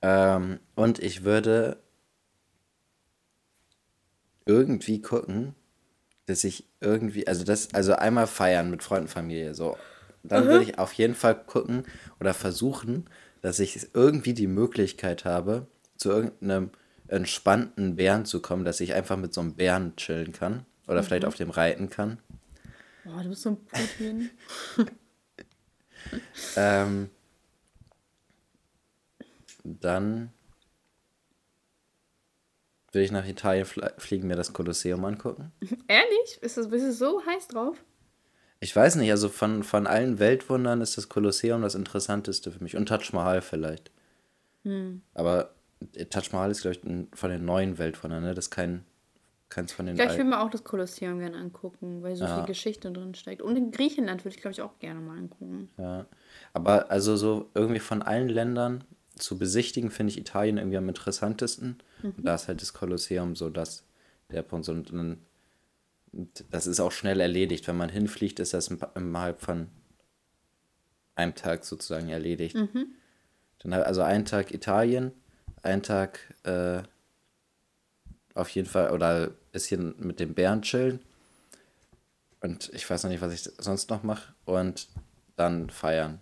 Ähm, 0.03 0.61
und 0.75 0.99
ich 0.99 1.25
würde 1.25 1.79
irgendwie 4.45 5.01
gucken, 5.01 5.55
dass 6.27 6.45
ich 6.45 6.69
irgendwie, 6.81 7.27
also 7.27 7.45
das, 7.45 7.73
also 7.75 7.95
einmal 7.95 8.27
feiern 8.27 8.71
mit 8.71 8.83
Freunden 8.83 9.05
und 9.05 9.11
Familie, 9.11 9.55
so. 9.55 9.77
Dann 10.23 10.49
würde 10.49 10.65
ich 10.65 10.79
auf 10.79 10.93
jeden 10.95 11.15
Fall 11.15 11.37
gucken 11.37 11.85
oder 12.19 12.35
versuchen, 12.35 13.09
dass 13.43 13.59
ich 13.59 13.95
irgendwie 13.95 14.35
die 14.35 14.47
Möglichkeit 14.47 15.25
habe, 15.25 15.67
zu 15.97 16.11
irgendeinem 16.11 16.71
entspannten 17.09 17.97
Bären 17.97 18.25
zu 18.25 18.41
kommen, 18.43 18.65
dass 18.65 18.81
ich 18.81 18.95
einfach 18.95 19.17
mit 19.17 19.33
so 19.33 19.41
einem 19.41 19.55
Bären 19.55 19.95
chillen 19.97 20.33
kann 20.33 20.67
oder 20.89 21.03
vielleicht 21.03 21.25
auf 21.25 21.37
dem 21.37 21.51
reiten 21.51 21.91
kann. 21.91 22.19
Boah, 23.05 23.23
du 23.23 23.29
bist 23.29 23.43
so 23.43 23.51
ein 23.51 23.59
Putin. 23.67 24.31
Ähm, 26.57 27.11
dann 29.65 30.33
will 32.93 33.03
ich 33.03 33.11
nach 33.11 33.27
Italien 33.27 33.65
fl 33.65 33.93
fliegen, 33.99 34.29
mir 34.29 34.37
das 34.37 34.53
Kolosseum 34.53 35.05
angucken. 35.05 35.53
Ehrlich? 35.89 36.39
Ist 36.41 36.57
das, 36.57 36.71
bist 36.71 36.87
du 36.87 36.93
so 36.93 37.25
heiß 37.27 37.49
drauf? 37.49 37.77
Ich 38.61 38.75
weiß 38.75 38.97
nicht, 38.97 39.11
also 39.11 39.29
von, 39.29 39.63
von 39.63 39.87
allen 39.87 40.19
Weltwundern 40.19 40.81
ist 40.81 40.97
das 40.97 41.09
Kolosseum 41.09 41.63
das 41.63 41.75
Interessanteste 41.75 42.51
für 42.51 42.63
mich. 42.63 42.77
Und 42.77 42.87
Taj 42.87 43.13
Mahal 43.13 43.43
vielleicht. 43.43 43.91
Aber 45.15 45.51
Taj 46.11 46.31
Mahal 46.33 46.51
ist, 46.51 46.63
glaube 46.63 46.77
ich, 46.77 47.19
von 47.19 47.31
den 47.31 47.45
neuen 47.45 47.79
Weltwundern, 47.79 48.23
ne? 48.25 48.35
Das 48.35 48.47
ist 48.47 48.51
kein 48.51 48.85
keins 49.49 49.73
von 49.73 49.87
den 49.87 49.95
Ja, 49.97 50.11
ich 50.11 50.19
will 50.19 50.25
mir 50.25 50.41
auch 50.41 50.51
das 50.51 50.65
Kolosseum 50.65 51.21
gerne 51.21 51.37
angucken, 51.37 52.03
weil 52.03 52.17
so 52.17 52.25
Ja. 52.25 52.37
viel 52.39 52.47
Geschichte 52.47 52.91
drin 52.91 53.15
steckt. 53.15 53.41
Und 53.43 53.55
in 53.57 53.71
Griechenland 53.71 54.25
würde 54.25 54.35
ich, 54.35 54.41
glaube 54.43 54.53
ich, 54.53 54.61
auch 54.61 54.77
gerne 54.81 54.99
mal 54.99 55.17
angucken. 55.17 55.69
Ja. 55.79 56.07
Aber 56.53 56.91
also 56.91 57.15
so 57.17 57.49
irgendwie 57.55 57.79
von 57.79 58.03
allen 58.03 58.29
Ländern 58.29 58.83
zu 59.15 59.39
besichtigen, 59.39 59.91
finde 59.93 60.11
ich 60.11 60.19
Italien 60.19 60.59
irgendwie 60.59 60.79
am 60.79 60.89
interessantesten. 60.89 61.77
Und 62.03 62.27
da 62.27 62.35
ist 62.35 62.49
halt 62.49 62.61
das 62.61 62.73
Kolosseum 62.75 63.37
so 63.37 63.49
das, 63.49 63.85
der 64.33 64.43
Punkt. 64.43 64.69
Und, 64.69 64.91
dann- 64.93 65.19
und 66.17 66.45
das 66.51 66.67
ist 66.67 66.81
auch 66.81 66.93
schnell 66.93 67.21
erledigt. 67.21 67.69
Wenn 67.69 67.77
man 67.77 67.91
hinfliegt, 67.91 68.41
ist 68.41 68.55
das 68.55 68.69
innerhalb 68.95 69.41
von 69.41 69.69
einem 71.15 71.35
Tag 71.35 71.65
sozusagen 71.65 72.09
erledigt. 72.09 72.57
Dann 73.59 73.75
halt 73.75 73.87
also 73.87 74.03
einen 74.03 74.25
Tag 74.25 74.53
Italien, 74.53 75.13
einen 75.63 75.83
Tag 75.83 76.35
äh, 76.45 76.83
auf 78.35 78.49
jeden 78.51 78.69
Fall 78.69 78.93
oder 78.93 79.27
ein 79.27 79.35
bisschen 79.53 79.95
mit 79.99 80.21
den 80.21 80.35
Bären 80.35 80.63
chillen. 80.63 81.01
Und 82.41 82.71
ich 82.75 82.89
weiß 82.89 83.03
noch 83.03 83.11
nicht, 83.11 83.23
was 83.23 83.33
ich 83.33 83.43
sonst 83.59 83.91
noch 83.91 84.03
mache. 84.03 84.35
Und 84.45 84.89
dann 85.37 85.69
feiern. 85.71 86.21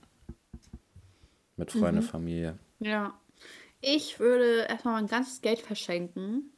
Mit 1.56 1.70
Freunde, 1.70 2.02
Familie. 2.02 2.58
Ja. 2.80 3.14
Ich 3.80 4.18
würde 4.18 4.62
erstmal 4.68 4.94
mein 4.94 5.06
ganzes 5.06 5.40
Geld 5.40 5.60
verschenken 5.60 6.50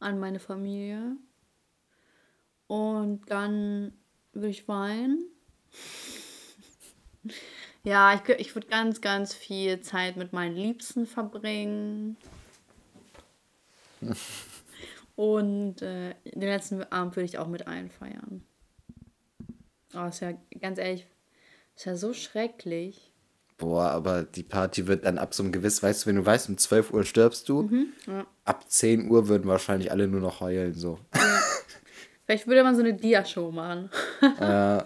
an 0.00 0.18
meine 0.18 0.40
Familie. 0.40 1.16
Und 2.70 3.22
dann 3.28 3.92
würde 4.32 4.48
ich 4.50 4.68
weinen. 4.68 5.24
Ja, 7.82 8.14
ich, 8.14 8.28
ich 8.38 8.54
würde 8.54 8.66
ganz, 8.66 9.00
ganz 9.00 9.32
viel 9.32 9.80
Zeit 9.80 10.18
mit 10.18 10.34
meinen 10.34 10.54
Liebsten 10.54 11.06
verbringen. 11.06 12.18
Und 15.16 15.80
äh, 15.80 16.14
den 16.26 16.40
letzten 16.42 16.82
Abend 16.84 17.16
würde 17.16 17.24
ich 17.24 17.38
auch 17.38 17.46
mit 17.48 17.66
allen 17.66 17.88
feiern. 17.90 18.44
Oh, 19.94 20.04
ist 20.04 20.20
ja 20.20 20.34
ganz 20.60 20.78
ehrlich, 20.78 21.06
ist 21.74 21.86
ja 21.86 21.96
so 21.96 22.12
schrecklich. 22.12 23.12
Boah, 23.56 23.90
aber 23.90 24.24
die 24.24 24.42
Party 24.42 24.86
wird 24.86 25.06
dann 25.06 25.16
ab 25.16 25.32
so 25.32 25.42
einem 25.42 25.52
gewissen, 25.52 25.82
weißt 25.82 26.02
du, 26.04 26.08
wenn 26.08 26.16
du 26.16 26.26
weißt, 26.26 26.50
um 26.50 26.58
12 26.58 26.92
Uhr 26.92 27.04
stirbst 27.04 27.48
du, 27.48 27.70
Ja. 28.06 28.26
ab 28.44 28.70
10 28.70 29.10
Uhr 29.10 29.28
würden 29.28 29.48
wahrscheinlich 29.48 29.90
alle 29.90 30.06
nur 30.06 30.20
noch 30.20 30.40
heulen, 30.40 30.74
so. 30.74 30.98
Vielleicht 32.30 32.46
würde 32.46 32.62
man 32.62 32.76
so 32.76 32.82
eine 32.82 32.94
Dia-Show 32.94 33.50
machen. 33.50 33.90
äh, 34.40 34.78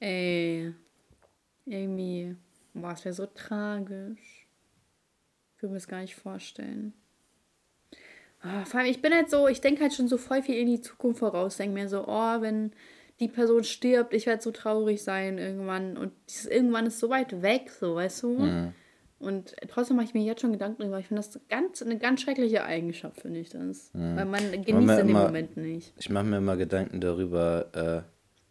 Ey. 0.00 0.72
Irgendwie. 1.66 2.34
Boah, 2.72 2.92
es 2.92 3.04
wäre 3.04 3.14
so 3.14 3.26
tragisch. 3.26 4.48
Ich 5.54 5.62
würde 5.62 5.74
mir 5.74 5.76
das 5.76 5.86
gar 5.86 6.00
nicht 6.00 6.16
vorstellen. 6.16 6.94
Ah, 8.40 8.64
vor 8.64 8.80
allem, 8.80 8.88
ich 8.88 9.02
bin 9.02 9.12
halt 9.12 9.28
so, 9.28 9.46
ich 9.46 9.60
denke 9.60 9.82
halt 9.82 9.92
schon 9.92 10.08
so 10.08 10.16
voll 10.16 10.40
viel 10.40 10.56
in 10.56 10.68
die 10.68 10.80
Zukunft 10.80 11.18
voraus. 11.18 11.58
Denke 11.58 11.74
mir 11.74 11.86
so, 11.90 12.08
oh, 12.08 12.40
wenn 12.40 12.72
die 13.20 13.28
Person 13.28 13.62
stirbt, 13.62 14.14
ich 14.14 14.24
werde 14.24 14.42
so 14.42 14.52
traurig 14.52 15.02
sein 15.02 15.36
irgendwann. 15.36 15.98
Und 15.98 16.12
dieses 16.30 16.46
irgendwann 16.46 16.86
ist 16.86 16.98
so 16.98 17.10
weit 17.10 17.42
weg, 17.42 17.70
so, 17.70 17.96
weißt 17.96 18.22
du? 18.22 18.72
Und 19.24 19.54
trotzdem 19.68 19.96
mache 19.96 20.06
ich 20.06 20.14
mir 20.14 20.22
jetzt 20.22 20.40
schon 20.42 20.52
Gedanken 20.52 20.82
darüber. 20.82 20.98
Ich 20.98 21.08
finde 21.08 21.22
das 21.22 21.38
ganz, 21.48 21.82
eine 21.82 21.98
ganz 21.98 22.20
schreckliche 22.22 22.64
Eigenschaft, 22.64 23.20
finde 23.20 23.40
ich 23.40 23.48
das. 23.50 23.90
Weil 23.92 24.24
man 24.26 24.50
genießt 24.50 24.68
in 24.68 24.86
dem 24.86 25.08
immer- 25.08 25.24
Moment 25.26 25.56
nicht. 25.56 25.92
ich 25.98 26.10
mache 26.10 26.24
mir 26.24 26.36
immer 26.38 26.56
Gedanken 26.56 27.00
darüber, 27.00 27.66
äh, 27.74 28.02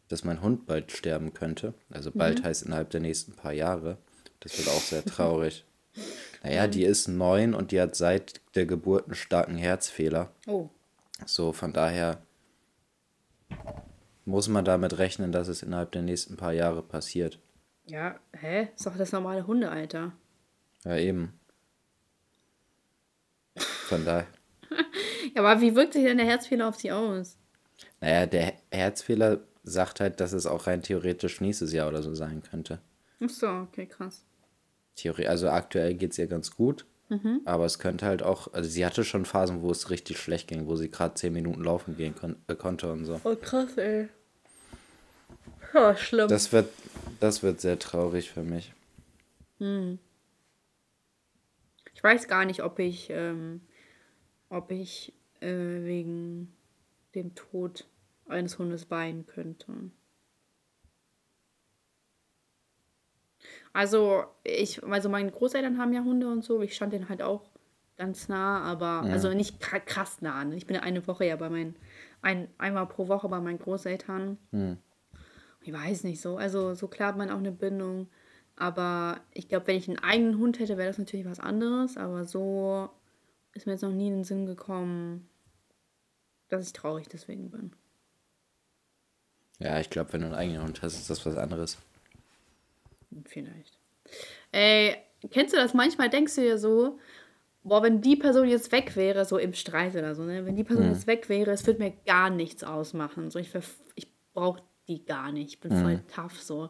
dass 0.10 0.24
mein 0.24 0.42
Hund 0.42 0.66
bald 0.66 0.92
sterben 0.92 1.34
könnte. 1.34 1.74
Also 1.92 2.12
bald 2.12 2.44
heißt 2.44 2.64
innerhalb 2.64 2.90
der 2.90 3.00
nächsten 3.02 3.34
paar 3.34 3.54
Jahre. 3.54 3.98
Das 4.42 4.58
wird 4.58 4.68
auch 4.68 4.82
sehr 4.82 5.04
traurig. 5.06 5.64
Naja, 6.44 6.68
die 6.68 6.84
ist 6.84 7.08
neun 7.08 7.54
und 7.54 7.72
die 7.72 7.80
hat 7.80 7.96
seit 7.96 8.42
der 8.56 8.66
Geburt 8.66 9.06
einen 9.06 9.16
starken 9.16 9.56
Herzfehler. 9.58 10.32
Oh. 10.48 10.70
So, 11.26 11.54
von 11.54 11.72
daher 11.72 12.18
muss 14.26 14.48
man 14.48 14.66
damit 14.66 14.98
rechnen, 14.98 15.32
dass 15.32 15.48
es 15.48 15.64
innerhalb 15.64 15.92
der 15.92 16.02
nächsten 16.02 16.38
paar 16.38 16.54
Jahre 16.54 16.82
passiert. 16.82 17.40
Ja, 17.86 18.16
hä? 18.34 18.70
Ist 18.76 18.86
doch 18.86 18.98
das 18.98 19.12
normale 19.12 19.46
Hundealter. 19.46 20.14
Ja, 20.84 20.98
eben. 20.98 21.40
Von 23.56 24.06
daher. 24.06 24.28
Ja, 25.36 25.42
aber 25.44 25.62
wie 25.62 25.76
wirkt 25.76 25.94
sich 25.94 26.04
denn 26.04 26.18
der 26.18 26.28
Herzfehler 26.28 26.68
auf 26.68 26.76
sie 26.76 26.92
aus? 26.92 27.38
Naja, 28.02 28.26
der 28.28 28.54
Herzfehler 28.72 29.40
sagt 29.64 30.00
halt, 30.00 30.20
dass 30.20 30.34
es 30.34 30.46
auch 30.46 30.68
rein 30.68 30.84
theoretisch 30.84 31.42
nächstes 31.42 31.74
Jahr 31.74 31.88
oder 31.88 32.04
so 32.04 32.14
sein 32.14 32.44
könnte. 32.44 32.80
Ach 33.24 33.30
so, 33.30 33.48
okay, 33.48 33.88
krass. 33.88 34.24
Theorie, 34.96 35.28
also 35.28 35.50
aktuell 35.50 35.96
geht 35.96 36.12
es 36.12 36.20
ihr 36.20 36.28
ganz 36.28 36.52
gut, 36.56 36.86
aber 37.46 37.66
es 37.66 37.80
könnte 37.80 38.06
halt 38.06 38.22
auch, 38.22 38.54
also 38.54 38.70
sie 38.70 38.86
hatte 38.86 39.04
schon 39.04 39.26
Phasen, 39.26 39.62
wo 39.62 39.72
es 39.72 39.90
richtig 39.90 40.20
schlecht 40.20 40.48
ging, 40.50 40.68
wo 40.68 40.76
sie 40.76 40.92
gerade 40.92 41.16
zehn 41.16 41.34
Minuten 41.34 41.64
laufen 41.64 41.98
gehen 41.98 42.14
kon 42.16 42.36
äh, 42.48 42.56
konnte 42.56 42.92
und 42.92 43.06
so. 43.06 43.20
Oh, 43.24 43.36
krass, 43.36 43.78
ey. 43.78 44.10
Ja, 45.74 45.96
schlimm. 45.96 46.28
Das 46.28 46.52
wird, 46.52 46.70
das 47.20 47.42
wird 47.42 47.60
sehr 47.62 47.80
traurig 47.80 48.30
für 48.30 48.44
mich. 48.44 48.74
Ich 52.04 52.10
weiß 52.12 52.28
gar 52.28 52.44
nicht, 52.44 52.62
ob 52.64 52.80
ich, 52.80 53.10
ähm, 53.12 53.62
ob 54.50 54.72
ich 54.72 55.14
äh, 55.40 55.48
wegen 55.48 56.54
dem 57.16 57.34
Tod 57.34 57.88
eines 58.28 58.60
Hundes 58.60 58.92
weinen 58.92 59.26
könnte. 59.26 59.72
Also, 63.72 64.26
ich, 64.44 64.84
also 64.84 65.08
meine 65.08 65.32
Großeltern 65.32 65.78
haben 65.78 65.94
ja 65.94 66.04
Hunde 66.04 66.28
und 66.30 66.44
so. 66.44 66.62
Ich 66.62 66.76
stand 66.76 66.92
denen 66.92 67.08
halt 67.08 67.22
auch 67.22 67.50
ganz 67.96 68.28
nah, 68.28 68.62
aber 68.64 69.04
also 69.14 69.34
nicht 69.34 69.64
kra- 69.64 69.80
krass 69.80 70.22
nah. 70.22 70.44
Ne? 70.44 70.58
Ich 70.58 70.68
bin 70.68 70.76
ja 70.76 70.82
eine 70.82 71.08
Woche 71.08 71.26
ja 71.26 71.38
bei 71.38 71.50
meinen, 71.50 71.78
ein, 72.22 72.50
einmal 72.58 72.86
pro 72.88 73.08
Woche 73.08 73.30
bei 73.30 73.40
meinen 73.40 73.60
Großeltern. 73.60 74.38
Ich 75.62 75.72
weiß 75.72 76.04
nicht 76.04 76.20
so. 76.20 76.36
Also 76.36 76.74
so 76.74 76.90
klar 76.90 77.10
hat 77.10 77.18
man 77.18 77.30
auch 77.32 77.38
eine 77.38 77.54
Bindung. 77.54 78.10
Aber 78.56 79.20
ich 79.32 79.48
glaube, 79.48 79.68
wenn 79.68 79.78
ich 79.78 79.88
einen 79.88 80.00
eigenen 80.00 80.38
Hund 80.38 80.60
hätte, 80.60 80.78
wäre 80.78 80.88
das 80.88 80.98
natürlich 80.98 81.26
was 81.26 81.40
anderes. 81.40 81.98
Aber 81.98 82.26
so 82.26 82.90
ist 83.54 83.66
mir 83.66 83.74
jetzt 83.74 83.82
noch 83.82 83.92
nie 83.92 84.08
in 84.08 84.18
den 84.18 84.24
Sinn 84.24 84.46
gekommen, 84.46 85.28
dass 86.50 86.68
ich 86.68 86.74
traurig 86.74 87.08
deswegen 87.10 87.50
bin. 87.50 87.74
Ja, 89.60 89.80
ich 89.80 89.90
glaube, 89.90 90.14
wenn 90.14 90.22
du 90.22 90.28
einen 90.28 90.36
eigenen 90.36 90.64
Hund 90.64 90.82
hast, 90.82 90.96
ist 90.96 91.10
das 91.10 91.26
was 91.26 91.38
anderes. 91.38 91.78
Vielleicht. 93.26 93.78
Ey, 94.52 94.98
kennst 95.32 95.54
du 95.54 95.58
das? 95.58 95.74
Manchmal 95.74 96.10
denkst 96.10 96.36
du 96.36 96.42
dir 96.42 96.58
so, 96.58 97.00
boah, 97.64 97.82
wenn 97.82 98.02
die 98.02 98.16
Person 98.16 98.48
jetzt 98.48 98.72
weg 98.72 98.96
wäre, 98.96 99.26
so 99.26 99.38
im 99.38 99.54
Streit 99.54 99.96
oder 99.96 100.16
so, 100.16 100.24
ne? 100.24 100.46
Wenn 100.46 100.56
die 100.56 100.64
Person 100.64 100.90
jetzt 100.90 101.08
weg 101.08 101.30
wäre, 101.30 101.52
es 101.52 101.66
würde 101.66 101.82
mir 101.82 101.94
gar 102.06 102.30
nichts 102.30 102.64
ausmachen. 102.64 103.32
So, 103.32 103.40
ich, 103.40 103.52
ich 103.96 104.08
brauche 104.34 104.62
die 104.88 105.06
gar 105.06 105.32
nicht. 105.32 105.54
Ich 105.54 105.60
bin 105.60 105.72
voll 105.72 106.02
tough 106.14 106.42
so. 106.42 106.70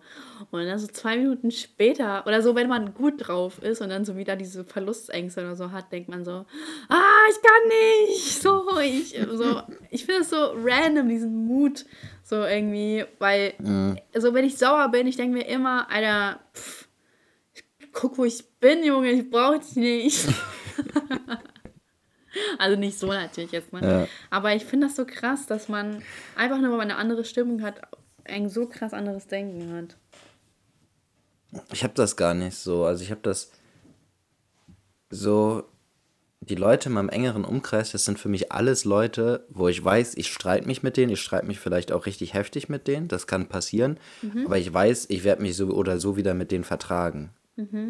Und 0.52 0.66
dann 0.66 0.78
so 0.78 0.88
zwei 0.88 1.18
Minuten 1.18 1.50
später, 1.50 2.26
oder 2.28 2.42
so, 2.42 2.56
wenn 2.56 2.70
man 2.70 2.94
gut 2.94 3.16
drauf 3.18 3.62
ist 3.64 3.82
und 3.82 3.90
dann 3.90 4.06
so 4.06 4.16
wieder 4.16 4.36
diese 4.36 4.64
Verlustängste 4.64 5.42
oder 5.42 5.56
so 5.56 5.72
hat, 5.72 5.92
denkt 5.92 6.10
man 6.10 6.24
so, 6.24 6.46
ah, 6.90 7.22
ich 7.30 7.42
kann 7.42 7.68
nicht. 7.68 8.34
So, 8.44 8.80
ich, 8.80 9.18
so, 9.32 9.62
ich 9.90 10.06
finde 10.06 10.22
es 10.22 10.30
so 10.30 10.54
random, 10.56 11.08
diesen 11.08 11.46
Mut, 11.46 11.86
so 12.24 12.44
irgendwie, 12.44 13.06
weil, 13.20 13.54
also 14.14 14.34
wenn 14.34 14.44
ich 14.44 14.58
sauer 14.58 14.90
bin, 14.90 15.08
ich 15.08 15.16
denke 15.16 15.38
mir 15.38 15.48
immer, 15.48 15.90
Alter, 15.90 16.42
pff, 16.54 16.90
guck, 17.94 18.18
wo 18.18 18.26
ich 18.26 18.44
bin, 18.60 18.84
Junge, 18.84 19.12
ich 19.12 19.30
brauche 19.30 19.60
dich 19.60 19.76
nicht. 19.76 20.28
also 22.58 22.76
nicht 22.76 23.00
so 23.00 23.08
natürlich 23.08 23.52
jetzt, 23.52 23.72
ne? 23.72 23.82
Ja. 23.82 24.08
Aber 24.30 24.54
ich 24.54 24.66
finde 24.66 24.88
das 24.88 24.96
so 24.96 25.06
krass, 25.06 25.46
dass 25.46 25.70
man 25.70 26.04
einfach 26.36 26.60
nur, 26.60 26.72
weil 26.72 26.80
man 26.80 26.92
eine 26.92 26.98
andere 26.98 27.24
Stimmung 27.24 27.62
hat, 27.62 27.82
ein 28.26 28.50
so 28.50 28.68
krass 28.68 28.94
anderes 28.94 29.28
Denken 29.28 29.74
hat. 29.74 29.98
Ich 31.72 31.84
habe 31.84 31.94
das 31.94 32.16
gar 32.16 32.34
nicht 32.34 32.56
so. 32.56 32.86
Also 32.86 33.04
ich 33.04 33.12
habe 33.12 33.22
das 33.22 33.52
so. 35.10 35.64
Die 36.46 36.56
Leute 36.56 36.90
in 36.90 36.96
meinem 36.96 37.08
engeren 37.08 37.46
Umkreis, 37.46 37.94
das 37.94 38.04
sind 38.04 38.20
für 38.20 38.28
mich 38.28 38.52
alles 38.52 38.84
Leute, 38.84 39.48
wo 39.48 39.70
ich 39.70 39.82
weiß, 39.82 40.16
ich 40.16 40.28
streite 40.28 40.68
mich 40.68 40.84
mit 40.84 40.98
denen, 40.98 41.14
ich 41.14 41.22
streite 41.22 41.48
mich 41.48 41.58
vielleicht 41.58 41.94
auch 41.94 42.06
richtig 42.06 42.34
heftig 42.34 42.68
mit 42.68 42.86
denen, 42.86 43.08
das 43.08 43.28
kann 43.28 43.48
passieren, 43.48 43.98
aber 44.46 44.58
ich 44.58 44.74
weiß, 44.74 45.06
ich 45.10 45.24
werde 45.24 45.42
mich 45.42 45.56
so 45.56 45.68
oder 45.70 46.02
so 46.02 46.18
wieder 46.18 46.34
mit 46.34 46.52
denen 46.52 46.66
vertragen. 46.66 47.30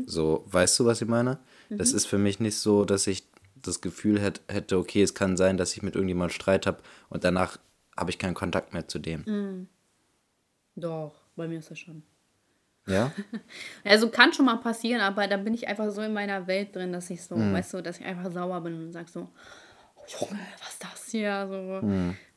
So, 0.06 0.44
weißt 0.46 0.80
du, 0.80 0.86
was 0.86 1.02
ich 1.02 1.08
meine? 1.08 1.40
Das 1.72 1.94
ist 1.94 2.06
für 2.06 2.20
mich 2.20 2.40
nicht 2.40 2.60
so, 2.60 2.86
dass 2.86 3.08
ich 3.08 3.24
das 3.56 3.82
Gefühl 3.82 4.20
hätt, 4.20 4.42
hätte, 4.48 4.78
okay, 4.78 5.02
es 5.02 5.16
kann 5.16 5.36
sein, 5.36 5.58
dass 5.58 5.76
ich 5.76 5.82
mit 5.82 5.96
irgendjemandem 5.96 6.36
Streit 6.36 6.68
habe 6.68 6.84
und 7.10 7.24
danach 7.24 7.58
habe 7.98 8.12
ich 8.12 8.20
keinen 8.20 8.36
Kontakt 8.36 8.72
mehr 8.72 8.88
zu 8.88 9.00
dem. 9.00 9.68
Doch, 10.76 11.14
bei 11.36 11.48
mir 11.48 11.60
ist 11.60 11.72
das 11.72 11.80
schon. 11.80 12.04
Ja? 12.88 13.12
Also 13.86 14.10
kann 14.10 14.34
schon 14.34 14.46
mal 14.46 14.58
passieren, 14.58 15.02
aber 15.02 15.28
da 15.28 15.38
bin 15.38 15.54
ich 15.54 15.68
einfach 15.68 15.90
so 15.92 16.02
in 16.02 16.14
meiner 16.14 16.48
Welt 16.48 16.76
drin, 16.76 16.92
dass 16.94 17.10
ich 17.10 17.22
so, 17.24 17.36
weißt 17.54 17.74
du, 17.76 17.82
dass 17.82 18.00
ich 18.00 18.06
einfach 18.06 18.32
sauer 18.32 18.60
bin 18.62 18.74
und 18.76 18.92
sag 18.92 19.08
so, 19.10 19.30
oh 19.96 20.04
Junge, 20.08 20.40
was 20.60 20.70
ist 20.74 20.84
das 20.84 21.06
hier? 21.12 21.48
So, 21.48 21.88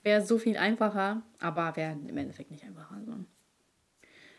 wäre 0.02 0.20
so 0.22 0.38
viel 0.38 0.56
einfacher, 0.56 1.22
aber 1.40 1.74
wäre 1.76 1.92
im 1.92 2.16
Endeffekt 2.16 2.50
nicht 2.50 2.64
einfacher. 2.64 3.00
So. 3.04 3.12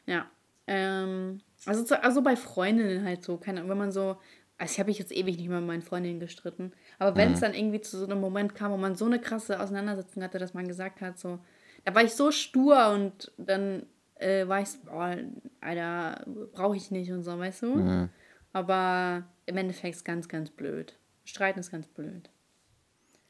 Ja. 0.05 0.27
Ähm, 0.67 1.41
also, 1.65 1.83
zu- 1.83 2.01
also 2.03 2.21
bei 2.21 2.35
Freundinnen 2.35 3.03
halt 3.05 3.23
so, 3.23 3.37
keine, 3.37 3.67
wenn 3.67 3.77
man 3.77 3.91
so, 3.91 4.17
also 4.57 4.71
ich 4.71 4.79
habe 4.79 4.89
mich 4.89 4.99
jetzt 4.99 5.11
ewig 5.11 5.37
nicht 5.37 5.49
mehr 5.49 5.59
mit 5.59 5.67
meinen 5.67 5.81
Freundinnen 5.81 6.19
gestritten, 6.19 6.71
Aber 6.99 7.15
wenn 7.15 7.29
es 7.33 7.39
dann 7.41 7.53
irgendwie 7.53 7.81
zu 7.81 7.97
so 7.97 8.05
einem 8.05 8.19
Moment 8.19 8.55
kam, 8.55 8.71
wo 8.71 8.77
man 8.77 8.95
so 8.95 9.05
eine 9.05 9.19
krasse 9.19 9.59
Auseinandersetzung 9.59 10.23
hatte, 10.23 10.39
dass 10.39 10.53
man 10.53 10.67
gesagt 10.67 10.99
hat, 11.01 11.17
so, 11.19 11.39
da 11.85 11.95
war 11.95 12.03
ich 12.03 12.13
so 12.13 12.31
stur 12.31 12.89
und 12.93 13.31
dann 13.37 13.85
äh, 14.15 14.47
war 14.47 14.61
ich, 14.61 14.69
so, 14.69 14.79
boah, 14.85 15.15
Alter, 15.61 16.25
brauche 16.53 16.75
ich 16.75 16.91
nicht 16.91 17.11
und 17.11 17.23
so, 17.23 17.37
weißt 17.37 17.63
du? 17.63 18.09
Aber 18.53 19.23
im 19.45 19.57
Endeffekt 19.57 19.95
ist 19.97 20.03
ganz, 20.05 20.27
ganz 20.27 20.49
blöd. 20.49 20.97
Streiten 21.25 21.59
ist 21.59 21.71
ganz 21.71 21.87
blöd. 21.87 22.29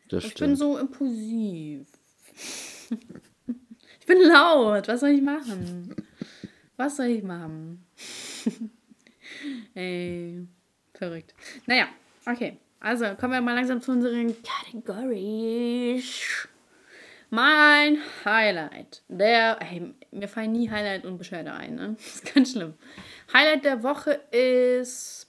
Das 0.10 0.24
Ich 0.24 0.30
bin 0.36 0.56
stimmt. 0.56 0.58
so 0.60 0.78
impulsiv. 0.78 1.88
ich 4.00 4.06
bin 4.06 4.20
laut. 4.22 4.88
Was 4.88 5.02
soll 5.02 5.10
ich 5.10 5.22
machen? 5.22 5.94
Was 6.78 6.96
soll 6.98 7.08
ich 7.08 7.24
machen? 7.24 7.86
Ey, 9.74 10.48
verrückt. 10.94 11.34
Naja, 11.66 11.88
okay. 12.26 12.58
Also 12.80 13.06
kommen 13.16 13.34
wir 13.34 13.42
mal 13.42 13.56
langsam 13.56 13.82
zu 13.82 13.92
unseren 13.92 14.34
Kategorien. 14.44 16.02
Mein 17.30 17.98
Highlight 18.24 19.04
der. 19.10 19.60
Ey, 19.62 19.94
mir 20.12 20.28
fallen 20.28 20.54
nie 20.54 20.70
Highlight 20.70 21.06
und 21.06 21.18
Beschwerde 21.18 21.54
ein, 21.54 21.76
ne? 21.76 21.96
Das 21.98 22.08
ist 22.16 22.34
ganz 22.34 22.52
schlimm. 22.54 22.74
Highlight 23.34 23.66
der 23.66 23.84
Woche 23.84 24.12
ist. 24.32 25.28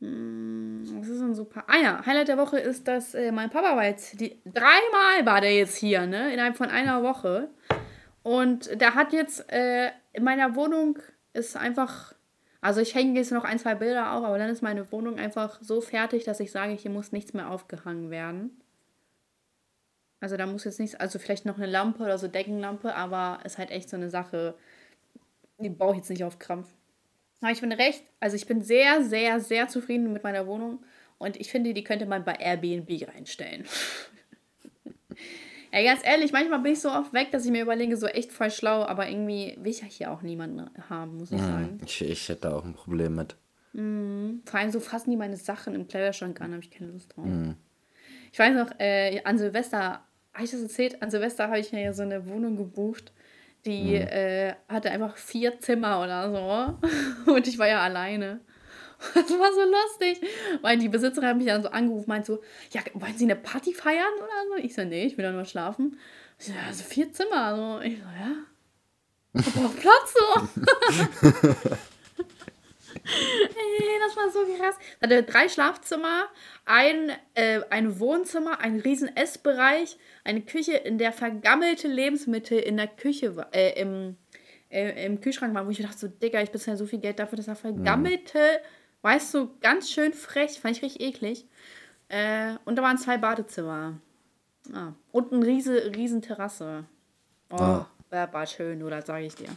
Hm, 0.00 0.82
Was 0.98 1.08
ist 1.08 1.20
denn 1.20 1.34
super? 1.34 1.64
Ah 1.68 1.76
ja, 1.76 2.04
Highlight 2.04 2.28
der 2.28 2.38
Woche 2.38 2.58
ist, 2.58 2.88
dass 2.88 3.14
äh, 3.14 3.30
mein 3.30 3.50
Papa 3.50 3.76
war 3.76 3.84
jetzt. 3.84 4.20
Die, 4.20 4.40
dreimal 4.44 5.24
war 5.24 5.40
der 5.40 5.54
jetzt 5.54 5.76
hier, 5.76 6.06
ne? 6.06 6.32
Innerhalb 6.32 6.56
von 6.56 6.70
einer 6.70 7.02
Woche. 7.02 7.50
Und 8.24 8.80
der 8.80 8.94
hat 8.94 9.12
jetzt 9.12 9.50
äh, 9.52 9.90
in 10.12 10.24
meiner 10.24 10.54
Wohnung 10.56 10.98
ist 11.32 11.56
einfach. 11.56 12.14
Also 12.60 12.80
ich 12.80 12.94
hänge 12.94 13.18
jetzt 13.18 13.32
noch 13.32 13.42
ein, 13.42 13.58
zwei 13.58 13.74
Bilder 13.74 14.12
auf, 14.12 14.24
aber 14.24 14.38
dann 14.38 14.48
ist 14.48 14.62
meine 14.62 14.90
Wohnung 14.92 15.18
einfach 15.18 15.58
so 15.62 15.80
fertig, 15.80 16.22
dass 16.22 16.38
ich 16.38 16.52
sage, 16.52 16.74
hier 16.74 16.92
muss 16.92 17.10
nichts 17.10 17.32
mehr 17.32 17.50
aufgehangen 17.50 18.10
werden. 18.10 18.61
Also 20.22 20.36
da 20.36 20.46
muss 20.46 20.62
jetzt 20.62 20.78
nichts, 20.78 20.94
also 20.94 21.18
vielleicht 21.18 21.46
noch 21.46 21.56
eine 21.56 21.66
Lampe 21.66 22.04
oder 22.04 22.16
so 22.16 22.28
Deckenlampe, 22.28 22.94
aber 22.94 23.40
ist 23.44 23.58
halt 23.58 23.72
echt 23.72 23.90
so 23.90 23.96
eine 23.96 24.08
Sache, 24.08 24.54
die 25.58 25.68
baue 25.68 25.94
ich 25.94 25.98
jetzt 25.98 26.10
nicht 26.10 26.22
auf 26.22 26.38
Krampf. 26.38 26.68
Aber 27.40 27.50
ich 27.50 27.60
bin 27.60 27.72
recht, 27.72 28.04
also 28.20 28.36
ich 28.36 28.46
bin 28.46 28.62
sehr, 28.62 29.02
sehr, 29.02 29.40
sehr 29.40 29.66
zufrieden 29.66 30.12
mit 30.12 30.22
meiner 30.22 30.46
Wohnung 30.46 30.78
und 31.18 31.36
ich 31.36 31.50
finde, 31.50 31.74
die 31.74 31.82
könnte 31.82 32.06
man 32.06 32.24
bei 32.24 32.34
Airbnb 32.34 32.88
reinstellen. 33.08 33.64
ja, 35.72 35.82
ganz 35.82 36.06
ehrlich, 36.06 36.30
manchmal 36.30 36.60
bin 36.60 36.74
ich 36.74 36.80
so 36.80 36.90
oft 36.90 37.12
weg, 37.12 37.32
dass 37.32 37.44
ich 37.44 37.50
mir 37.50 37.62
überlege, 37.62 37.96
so 37.96 38.06
echt 38.06 38.30
voll 38.30 38.52
schlau, 38.52 38.84
aber 38.84 39.08
irgendwie 39.08 39.56
will 39.58 39.72
ich 39.72 39.80
ja 39.80 39.88
hier 39.88 40.12
auch 40.12 40.22
niemanden 40.22 40.70
haben, 40.88 41.16
muss 41.16 41.32
ich 41.32 41.40
sagen. 41.40 41.80
Ich, 41.84 42.00
ich 42.00 42.28
hätte 42.28 42.42
da 42.42 42.54
auch 42.54 42.64
ein 42.64 42.74
Problem 42.74 43.16
mit. 43.16 43.34
Vor 44.44 44.60
allem 44.60 44.70
so 44.70 44.78
fassen 44.78 45.10
die 45.10 45.16
meine 45.16 45.36
Sachen 45.36 45.74
im 45.74 45.88
Kleiderschrank 45.88 46.40
an, 46.40 46.52
habe 46.52 46.62
ich 46.62 46.70
keine 46.70 46.92
Lust 46.92 47.16
drauf. 47.16 47.26
Ich 48.32 48.38
weiß 48.38 48.54
noch, 48.54 48.70
äh, 48.78 49.20
an 49.24 49.36
Silvester, 49.36 50.02
habe 50.32 50.44
ich 50.44 50.50
das 50.50 50.62
erzählt? 50.62 51.02
An 51.02 51.10
Silvester 51.10 51.48
habe 51.48 51.58
ich 51.58 51.72
mir 51.72 51.82
ja 51.82 51.92
so 51.92 52.02
eine 52.02 52.26
Wohnung 52.26 52.56
gebucht, 52.56 53.12
die 53.64 53.94
äh, 53.94 54.54
hatte 54.68 54.90
einfach 54.90 55.16
vier 55.16 55.60
Zimmer 55.60 56.02
oder 56.02 56.78
so. 57.24 57.32
Und 57.32 57.46
ich 57.46 57.58
war 57.58 57.68
ja 57.68 57.80
alleine. 57.80 58.40
Das 59.14 59.30
war 59.30 59.52
so 59.52 59.62
lustig, 59.64 60.24
weil 60.60 60.78
die 60.78 60.88
Besitzerin 60.88 61.28
hat 61.28 61.36
mich 61.36 61.46
dann 61.46 61.64
so 61.64 61.70
angerufen, 61.70 62.08
meint 62.08 62.24
so, 62.24 62.40
ja, 62.70 62.82
wollen 62.94 63.18
Sie 63.18 63.24
eine 63.24 63.34
Party 63.34 63.74
feiern 63.74 64.14
oder 64.16 64.28
so? 64.48 64.64
Ich 64.64 64.76
so, 64.76 64.84
nee, 64.84 65.06
ich 65.06 65.18
will 65.18 65.24
doch 65.24 65.32
nur 65.32 65.44
schlafen. 65.44 65.98
Ich 66.38 66.46
so, 66.46 66.52
ja, 66.52 66.60
also 66.68 66.84
vier 66.84 67.12
Zimmer. 67.12 67.56
So. 67.56 67.80
Ich 67.84 67.98
so, 67.98 68.04
ja. 68.04 68.36
Ich 69.34 69.46
auch 69.56 69.74
Platz 69.74 70.14
so. 70.14 71.70
Ey, 73.04 73.98
das 74.04 74.16
war 74.16 74.30
so 74.30 74.40
krass. 74.56 74.76
Hatte 75.00 75.22
drei 75.24 75.48
Schlafzimmer, 75.48 76.28
ein, 76.64 77.10
äh, 77.34 77.60
ein 77.70 77.98
Wohnzimmer, 77.98 78.60
ein 78.60 78.80
riesen 78.80 79.14
Essbereich, 79.16 79.96
eine 80.24 80.42
Küche, 80.42 80.74
in 80.74 80.98
der 80.98 81.12
vergammelte 81.12 81.88
Lebensmittel 81.88 82.58
in 82.58 82.76
der 82.76 82.86
Küche 82.86 83.46
äh, 83.52 83.80
im, 83.80 84.16
äh, 84.70 85.04
im 85.06 85.20
Kühlschrank 85.20 85.54
waren, 85.54 85.66
wo 85.66 85.70
ich 85.70 85.78
mir 85.78 85.86
dachte, 85.86 85.98
so, 85.98 86.08
Digga, 86.08 86.40
ich 86.42 86.50
bezahle 86.50 86.76
so 86.76 86.86
viel 86.86 87.00
Geld 87.00 87.18
dafür, 87.18 87.36
dass 87.36 87.46
da 87.46 87.54
vergammelte, 87.54 88.60
weißt 89.02 89.34
du, 89.34 89.50
ganz 89.60 89.90
schön 89.90 90.12
frech, 90.12 90.60
fand 90.60 90.76
ich 90.76 90.82
richtig 90.82 91.00
eklig. 91.00 91.46
Äh, 92.08 92.54
und 92.64 92.76
da 92.76 92.82
waren 92.82 92.98
zwei 92.98 93.18
Badezimmer. 93.18 93.98
Ah. 94.72 94.92
Und 95.10 95.32
eine 95.32 95.44
riese, 95.44 95.92
riesen 95.96 96.22
Terrasse. 96.22 96.84
Oh, 97.50 97.56
Ah. 97.56 97.88
war 98.10 98.46
schön, 98.46 98.82
oder 98.82 99.02
sage 99.02 99.24
ich 99.26 99.34
dir. 99.34 99.48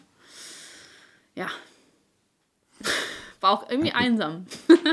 Ja. 1.36 1.48
War 3.42 3.52
auch 3.52 3.70
irgendwie 3.70 3.92
einsam. 3.94 4.46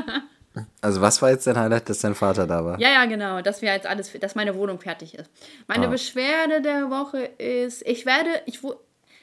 Also 0.82 1.00
was 1.00 1.22
war 1.22 1.30
jetzt 1.30 1.46
dein 1.46 1.58
Highlight, 1.58 1.88
dass 1.88 2.00
dein 2.00 2.14
Vater 2.14 2.46
da 2.46 2.62
war? 2.62 2.78
Ja, 2.78 2.90
ja, 2.90 3.06
genau, 3.06 3.40
dass 3.40 3.62
wir 3.62 3.72
jetzt 3.72 3.86
alles, 3.86 4.12
dass 4.20 4.34
meine 4.34 4.54
Wohnung 4.54 4.78
fertig 4.80 5.14
ist. 5.14 5.30
Meine 5.66 5.86
Ah. 5.86 5.90
Beschwerde 5.90 6.60
der 6.60 6.90
Woche 6.90 7.20
ist, 7.38 7.80
ich 7.86 8.04
werde, 8.04 8.28
ich, 8.44 8.60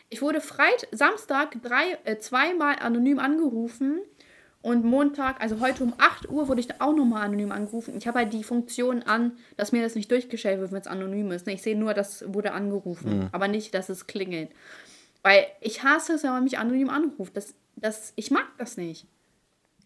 ich 0.10 0.22
wurde 0.24 0.42
Freit, 0.42 0.88
Samstag 0.92 1.62
drei, 1.62 2.00
äh, 2.06 2.18
zweimal 2.18 2.78
anonym 2.80 3.20
angerufen 3.20 4.00
und 4.64 4.84
Montag, 4.86 5.40
also 5.40 5.60
heute 5.60 5.84
um 5.84 5.94
8 6.00 6.30
Uhr 6.32 6.48
wurde 6.48 6.62
ich 6.62 6.82
auch 6.82 6.96
nochmal 6.96 7.26
anonym 7.26 7.52
angerufen. 7.52 7.94
Ich 7.96 8.08
habe 8.08 8.18
halt 8.18 8.34
die 8.34 8.44
Funktion 8.44 9.04
an, 9.04 9.34
dass 9.56 9.72
mir 9.72 9.84
das 9.84 9.94
nicht 9.94 10.10
durchgestellt 10.10 10.60
wird, 10.60 10.72
wenn 10.72 10.82
es 10.82 10.88
anonym 10.88 11.32
ist. 11.32 11.46
ne? 11.46 11.54
Ich 11.54 11.62
sehe 11.62 11.78
nur, 11.78 11.94
das 11.94 12.24
wurde 12.34 12.54
angerufen, 12.54 13.30
aber 13.34 13.48
nicht, 13.48 13.76
dass 13.76 13.90
es 13.90 14.08
klingelt. 14.08 14.50
Weil 15.22 15.46
ich 15.62 15.84
hasse 15.84 16.14
es, 16.14 16.24
wenn 16.24 16.32
man 16.32 16.44
mich 16.44 16.58
anonym 16.58 16.90
anruft. 16.90 17.38
Das, 17.38 17.54
das, 17.82 18.14
ich 18.16 18.32
mag 18.32 18.48
das 18.58 18.78
nicht. 18.78 19.06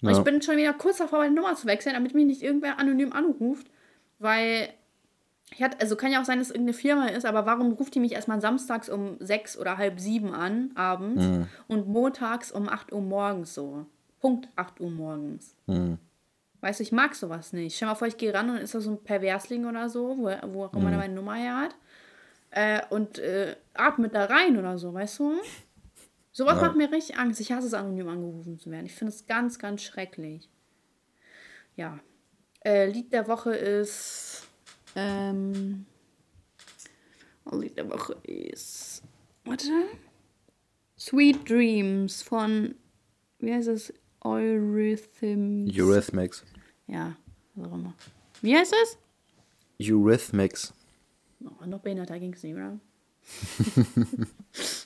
Ja. 0.02 0.12
Ich 0.12 0.20
bin 0.20 0.41
schon 0.41 0.58
wieder 0.58 0.74
kurz 0.74 0.98
davor, 0.98 1.20
meine 1.20 1.34
Nummer 1.34 1.56
zu 1.56 1.66
wechseln, 1.66 1.94
damit 1.94 2.14
mich 2.14 2.26
nicht 2.26 2.41
irgendwer 2.41 2.80
anonym 2.80 3.14
anruft. 3.14 3.68
Weil 4.20 4.70
ich 5.52 5.62
hatte, 5.62 5.80
also 5.80 5.96
kann 5.96 6.12
ja 6.12 6.22
auch 6.22 6.26
sein, 6.26 6.39
dass 6.39 6.50
es 6.50 6.54
irgendeine 6.54 6.78
Firma 6.78 7.08
ist, 7.08 7.26
aber 7.26 7.46
warum 7.46 7.74
ruft 7.74 7.96
die 7.96 8.00
mich 8.00 8.14
erstmal 8.14 8.41
samstags 8.41 8.89
um 8.89 9.18
sechs 9.20 9.58
oder 9.58 9.78
halb 9.78 10.00
sieben 10.00 10.34
an, 10.34 10.72
abends, 10.76 11.24
und 11.68 11.88
montags 11.88 12.52
um 12.52 12.68
8 12.68 12.91
Uhr 12.91 13.02
morgens 13.02 13.54
so? 13.54 13.86
Punkt 14.20 14.50
8 14.56 14.80
Uhr 14.82 14.89
morgens. 14.89 15.56
Weißt 16.62 16.80
du, 16.80 16.84
ich 16.84 16.91
mag 16.91 17.14
sowas 17.14 17.54
nicht. 17.54 17.76
Stell 17.76 17.89
mal 17.89 17.96
vor, 17.96 18.08
ich 18.08 18.18
gehe 18.18 18.34
ran 18.34 18.50
und 18.50 18.58
ist 18.58 18.74
da 18.74 18.80
so 18.80 18.91
ein 18.91 19.04
Perversling 19.04 19.66
oder 19.66 19.89
so, 19.89 20.18
wo, 20.18 20.32
wo 20.54 20.66
auch 20.66 20.74
immer 20.74 20.89
der 20.89 21.00
meine 21.00 21.14
Nummer 21.14 21.36
her 21.36 21.58
hat. 21.58 21.76
Äh, 22.52 22.82
und 22.89 23.20
äh, 23.20 23.56
atmet 23.74 24.16
da 24.16 24.26
rein 24.26 24.58
oder 24.58 24.78
so, 24.78 24.94
weißt 24.94 25.20
du? 25.20 25.34
Sowas 26.36 26.59
macht 26.59 26.75
mir 26.75 26.91
richtig 26.91 27.17
Angst. 27.17 27.39
Ich 27.39 27.51
hasse 27.51 27.67
es, 27.67 27.75
anonym 27.75 28.09
angerufen 28.09 28.57
zu 28.57 28.71
werden. 28.71 28.88
Ich 28.88 28.95
finde 28.95 29.13
es 29.13 29.27
ganz, 29.27 29.59
ganz 29.59 29.84
schrecklich. 29.84 30.49
Ja. 31.75 31.99
Äh, 32.65 32.89
Lied 32.89 33.13
der 33.13 33.27
Woche 33.27 33.53
ist. 33.53 34.47
Ähm, 34.95 35.86
oh, 37.45 37.55
Lied 37.55 37.77
der 37.77 37.88
Woche 37.88 38.17
ist. 38.23 39.03
Warte. 39.45 39.69
Sweet 40.97 41.47
Dreams 41.47 42.23
von. 42.23 42.73
Wie 43.38 43.53
heißt 43.53 43.67
es? 43.67 43.93
Eurythms. 44.21 45.77
Eurythmics. 45.77 46.43
Ja, 46.88 47.15
was 47.53 47.67
auch 47.67 47.75
immer. 47.75 47.93
Wie 48.41 48.57
heißt 48.57 48.73
es? 48.84 48.97
Eurythmics. 49.88 50.73
Oh, 51.43 51.65
noch 51.67 51.81
behinderter 51.81 52.17
ging 52.19 52.34
es 52.34 52.41
nicht, 52.41 52.55
oder? 52.55 52.79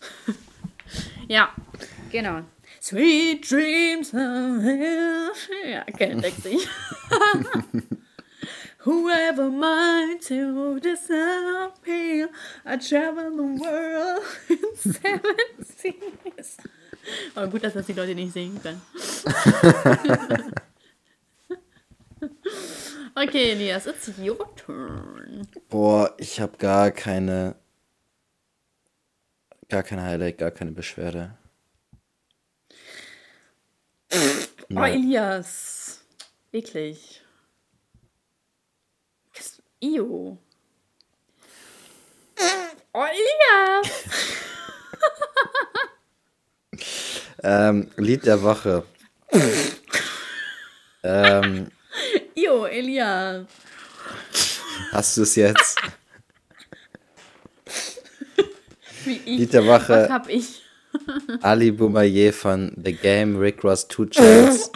ja, 1.28 1.50
genau. 2.12 2.42
Sweet 2.82 3.50
dreams. 3.50 4.12
Ja, 4.12 5.84
kennt 5.98 6.22
Text 6.22 6.46
nicht. 6.46 6.70
Whoever 8.88 9.50
mind 9.50 10.22
to 10.22 10.80
disappear, 10.80 12.30
I 12.66 12.78
travel 12.78 13.36
the 13.36 13.44
world 13.44 14.24
in 14.50 14.76
seven 14.94 15.36
seas. 15.60 16.58
Aber 17.36 17.48
gut, 17.48 17.64
dass 17.66 17.74
das 17.74 17.86
die 17.86 17.94
Leute 17.94 18.16
nicht 18.16 18.32
singen 18.32 18.62
können. 18.62 18.82
okay, 23.16 23.52
Elias, 23.52 23.88
it's 23.88 24.10
your 24.18 24.56
turn. 24.56 25.46
Boah, 25.68 26.14
ich 26.18 26.40
habe 26.40 26.58
gar 26.58 26.92
keine. 26.92 27.56
Gar 29.70 29.84
kein 29.84 30.02
Highlight, 30.02 30.38
gar 30.38 30.52
keine 30.52 30.72
Beschwerde. 30.72 31.38
Oh, 34.74 34.84
Elias. 34.84 36.00
Eklig. 36.52 37.22
Io. 39.82 40.38
Oh, 42.94 43.06
Elias. 43.06 43.92
Ähm, 47.44 47.92
Lied 47.98 48.26
der 48.26 48.42
Woche. 48.42 48.84
ähm, 51.04 51.72
Io, 52.36 52.66
Elias. 52.66 53.46
hast 54.92 55.18
du 55.18 55.22
es 55.22 55.36
jetzt? 55.36 55.78
Wie 59.08 59.22
ich. 59.26 59.40
Lied 59.40 59.54
der 59.54 59.66
Was 59.68 59.88
hab 59.90 60.30
ich? 60.30 60.62
Ali 61.42 61.72
Boumaier 61.72 62.34
von 62.34 62.72
The 62.84 62.94
Game, 62.94 63.38
Rick 63.38 63.64
Ross, 63.64 63.88
Two 63.88 64.06
Chains. 64.10 64.72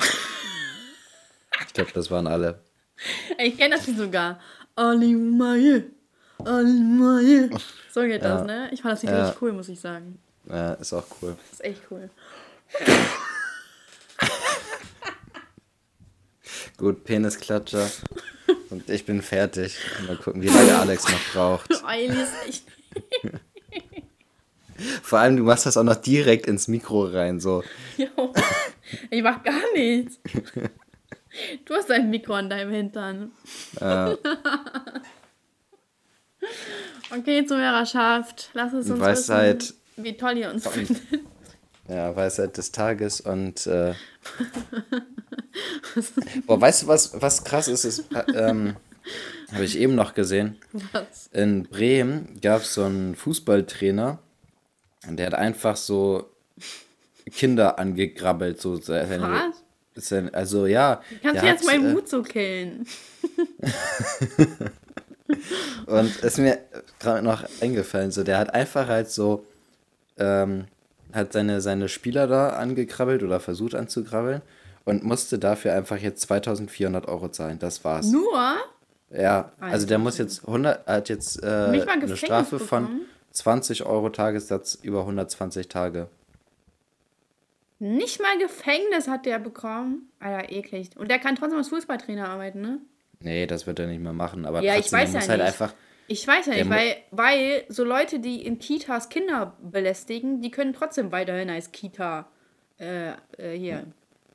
Ich 1.68 1.74
glaube, 1.74 1.92
das 1.94 2.12
waren 2.12 2.28
alle. 2.28 2.60
Ich 3.40 3.58
kenne 3.58 3.76
das 3.76 3.88
Lied 3.88 3.98
sogar. 3.98 4.40
Alimaye. 4.76 5.84
Alimaye. 6.44 7.50
So 7.94 8.02
geht 8.02 8.24
das, 8.24 8.42
Ja. 8.42 8.46
ne? 8.46 8.70
Ich 8.72 8.82
fand 8.82 8.94
das 8.94 9.04
Lied 9.04 9.12
Ja. 9.12 9.24
richtig 9.26 9.42
cool, 9.42 9.54
muss 9.54 9.70
ich 9.70 9.80
sagen. 9.80 10.20
Ja, 10.50 10.74
ist 10.74 10.94
auch 10.94 11.06
cool. 11.22 11.36
Das 11.50 11.60
ist 11.60 11.66
echt 11.66 11.82
cool. 11.92 12.10
Gut, 16.78 17.04
Penisklatscher. 17.04 17.90
Und 18.70 18.90
ich 18.90 19.06
bin 19.06 19.22
fertig. 19.22 19.78
Mal 20.08 20.18
gucken, 20.18 20.42
wie 20.42 20.48
lange 20.48 20.78
Alex 20.80 21.04
noch 21.04 21.20
braucht. 21.34 21.86
Eili 21.86 22.22
ist 22.22 22.34
echt. 22.48 22.64
Vor 25.02 25.20
allem, 25.20 25.38
du 25.38 25.44
machst 25.44 25.66
das 25.66 25.78
auch 25.78 25.84
noch 25.84 25.96
direkt 25.96 26.46
ins 26.48 26.68
Mikro 26.68 27.04
rein. 27.06 27.40
So. 27.40 27.64
Jo. 27.98 28.34
Ich 29.10 29.22
mach 29.24 29.42
gar 29.44 29.62
nichts. 29.74 30.20
Du 31.66 31.74
hast 31.76 31.90
ein 31.92 32.10
Mikro 32.10 32.34
an 32.34 32.50
deinem 32.50 32.72
Hintern. 32.72 33.32
Äh, 33.80 34.16
Okay, 37.14 37.46
Zuhörerschaft, 37.46 38.50
lass 38.54 38.74
es 38.74 38.90
uns 38.90 39.00
Weisheit. 39.00 39.62
wissen, 39.64 39.76
wie 39.98 40.18
toll 40.18 40.38
ihr 40.38 40.50
uns 40.50 40.66
findet. 40.68 41.02
ja, 41.88 42.16
Weisheit 42.16 42.58
des 42.58 42.72
Tages 42.72 43.22
und. 43.22 43.68
Äh, 43.68 43.94
boah, 46.48 46.60
weißt 46.62 46.84
du, 46.84 46.88
was, 46.88 47.22
was 47.22 47.44
krass 47.44 47.68
ist? 47.68 47.84
ist 47.86 48.06
äh, 48.14 48.32
ähm, 48.34 48.76
Habe 49.52 49.66
ich 49.66 49.78
eben 49.78 49.96
noch 49.96 50.14
gesehen. 50.14 50.58
Was? 50.94 51.28
In 51.34 51.64
Bremen 51.64 52.40
gab 52.42 52.62
es 52.62 52.74
so 52.76 52.84
einen 52.86 53.16
Fußballtrainer, 53.16 54.20
und 55.08 55.18
der 55.18 55.28
hat 55.28 55.34
einfach 55.34 55.76
so 55.76 56.30
Kinder 57.32 57.80
angegrabbelt. 57.80 58.62
So 58.62 58.76
seine, 58.76 59.22
Was? 59.22 60.08
sein, 60.08 60.34
also 60.34 60.66
ja. 60.66 61.02
Kannst 61.22 61.42
du 61.42 61.48
jetzt 61.48 61.62
hat, 61.62 61.68
meinen 61.68 61.90
äh, 61.90 61.94
Mut 61.94 62.08
so 62.10 62.22
killen? 62.24 62.86
Und 65.86 66.18
ist 66.18 66.38
mir 66.38 66.60
gerade 67.00 67.24
noch 67.24 67.44
eingefallen, 67.62 68.12
so 68.12 68.24
der 68.24 68.38
hat 68.38 68.54
einfach 68.54 68.88
halt 68.88 69.10
so, 69.10 69.46
ähm, 70.18 70.66
hat 71.14 71.34
seine, 71.34 71.62
seine 71.62 71.90
Spieler 71.90 72.28
da 72.28 72.50
angekrabbelt 72.50 73.24
oder 73.24 73.40
versucht 73.40 73.76
anzukrabbeln 73.76 74.42
und 74.86 75.04
musste 75.04 75.40
dafür 75.40 75.74
einfach 75.74 75.98
jetzt 75.98 76.22
2400 76.22 77.08
Euro 77.08 77.30
zahlen. 77.30 77.60
Das 77.60 77.84
war's. 77.84 78.08
Nur? 78.08 78.56
Ja, 79.10 79.52
also 79.60 79.86
der 79.86 80.00
muss 80.00 80.18
jetzt 80.18 80.46
100, 80.46 80.88
hat 80.88 81.10
jetzt 81.10 81.44
äh, 81.44 81.48
eine 81.48 82.18
Strafe 82.18 82.60
von 82.60 82.84
bekommen? 82.84 83.02
20 83.32 83.86
Euro 83.86 84.10
Tagessatz 84.10 84.76
über 84.76 85.02
120 85.02 85.68
Tage. 85.68 86.08
Nicht 87.80 88.22
mal 88.22 88.38
Gefängnis 88.38 89.08
hat 89.08 89.26
der 89.26 89.40
bekommen. 89.40 90.10
Alter, 90.20 90.52
eklig. 90.52 90.90
Und 90.98 91.10
der 91.10 91.18
kann 91.20 91.36
trotzdem 91.36 91.58
als 91.58 91.70
Fußballtrainer 91.70 92.30
arbeiten, 92.30 92.62
ne? 92.62 92.80
Nee, 93.20 93.48
das 93.48 93.66
wird 93.66 93.80
er 93.80 93.88
nicht 93.88 94.02
mehr 94.02 94.14
machen, 94.14 94.46
aber 94.46 94.62
Ja, 94.62 94.76
ich 94.76 94.82
trotzdem, 94.90 95.00
weiß 95.00 95.12
der 95.12 95.14
ja 95.14 95.20
muss 95.22 95.30
halt 95.30 95.40
nicht. 95.40 95.48
einfach. 95.48 95.74
Ich 96.08 96.28
weiß 96.28 96.46
ja 96.48 96.54
nicht, 96.56 96.70
weil, 96.70 96.98
weil 97.12 97.64
so 97.70 97.84
Leute, 97.86 98.20
die 98.20 98.46
in 98.46 98.60
Kitas 98.60 99.08
Kinder 99.10 99.56
belästigen, 99.62 100.42
die 100.42 100.52
können 100.52 100.74
trotzdem 100.74 101.12
weiterhin 101.12 101.50
als 101.50 101.72
Kita 101.72 102.28
äh, 102.80 103.12
äh, 103.38 103.58
hier 103.58 103.86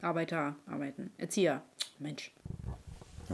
Arbeiter 0.00 0.56
arbeiten. 0.66 1.12
Erzieher. 1.18 1.62
Mensch. 1.98 2.32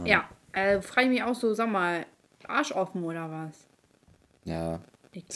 Ja, 0.03 0.27
äh, 0.51 0.81
frage 0.81 1.07
ich 1.07 1.13
mich 1.13 1.23
auch 1.23 1.35
so, 1.35 1.53
sag 1.53 1.69
mal, 1.69 2.05
Arsch 2.47 2.71
offen 2.73 3.03
oder 3.03 3.31
was? 3.31 3.65
Ja, 4.43 4.81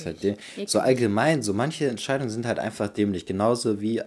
Halt 0.06 0.24
Eklig. 0.24 0.70
so 0.70 0.80
allgemein, 0.80 1.42
so 1.44 1.54
manche 1.54 1.88
Entscheidungen 1.88 2.30
sind 2.30 2.46
halt 2.46 2.60
einfach 2.60 2.90
dämlich. 2.90 3.26
Genauso 3.26 3.82
wie 3.82 4.02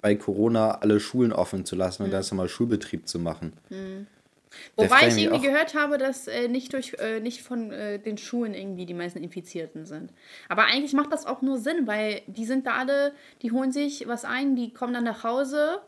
bei 0.00 0.14
Corona 0.14 0.72
alle 0.82 1.00
Schulen 1.00 1.32
offen 1.32 1.64
zu 1.64 1.74
lassen 1.76 2.02
Mhm. 2.02 2.06
und 2.06 2.12
ganz 2.12 2.30
normal 2.30 2.48
Schulbetrieb 2.48 3.08
zu 3.08 3.18
machen. 3.18 3.52
Wobei 4.76 4.88
frage 4.88 5.06
ich 5.08 5.24
irgendwie 5.24 5.46
gehört 5.48 5.74
habe, 5.74 5.98
dass 5.98 6.28
äh, 6.28 6.48
nicht 6.48 6.72
durch 6.72 6.94
äh, 6.98 7.20
nicht 7.20 7.42
von 7.42 7.72
äh, 7.72 7.98
den 7.98 8.16
Schulen 8.16 8.54
irgendwie 8.54 8.86
die 8.86 8.94
meisten 8.94 9.22
Infizierten 9.22 9.84
sind. 9.84 10.12
Aber 10.48 10.64
eigentlich 10.64 10.92
macht 10.94 11.12
das 11.12 11.26
auch 11.26 11.42
nur 11.42 11.58
Sinn, 11.58 11.86
weil 11.86 12.22
die 12.26 12.44
sind 12.46 12.66
da 12.66 12.76
alle, 12.76 13.12
die 13.42 13.52
holen 13.52 13.72
sich 13.72 14.06
was 14.08 14.24
ein, 14.24 14.56
die 14.56 14.72
kommen 14.72 14.94
dann 14.94 15.04
nach 15.04 15.24
Hause 15.24 15.80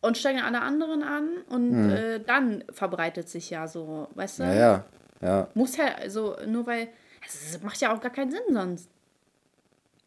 und 0.00 0.16
stecken 0.18 0.40
alle 0.40 0.60
anderen 0.62 1.02
an 1.02 1.28
und 1.48 1.90
äh, 1.90 2.20
dann 2.24 2.64
verbreitet 2.72 3.28
sich 3.28 3.50
ja 3.50 3.68
so, 3.68 4.08
weißt 4.14 4.40
du? 4.40 4.44
Hm. 4.44 4.50
Ja, 4.50 4.56
ja, 4.58 4.84
ja, 5.22 5.48
Muss 5.54 5.76
ja, 5.76 5.94
also 6.00 6.36
nur 6.46 6.66
weil, 6.66 6.88
es 7.26 7.62
macht 7.62 7.80
ja 7.80 7.94
auch 7.94 8.00
gar 8.00 8.12
keinen 8.12 8.30
Sinn 8.30 8.40
sonst. 8.52 8.88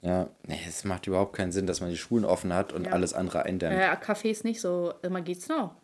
ja. 0.02 0.30
Nee, 0.48 0.60
es 0.68 0.84
macht 0.86 1.08
überhaupt 1.08 1.36
keinen 1.36 1.52
Sinn, 1.52 1.68
dass 1.68 1.82
man 1.82 1.90
die 1.90 1.98
Schulen 1.98 2.26
offen 2.26 2.54
hat 2.54 2.72
und 2.74 2.86
Ja. 2.88 2.94
alles 2.94 3.14
andere 3.14 3.44
eindämmt. 3.44 3.76
Äh, 3.78 3.96
Cafés 4.04 4.44
nicht 4.44 4.62
so, 4.62 4.94
immer 5.02 5.22
geht's 5.22 5.48
noch. 5.50 5.76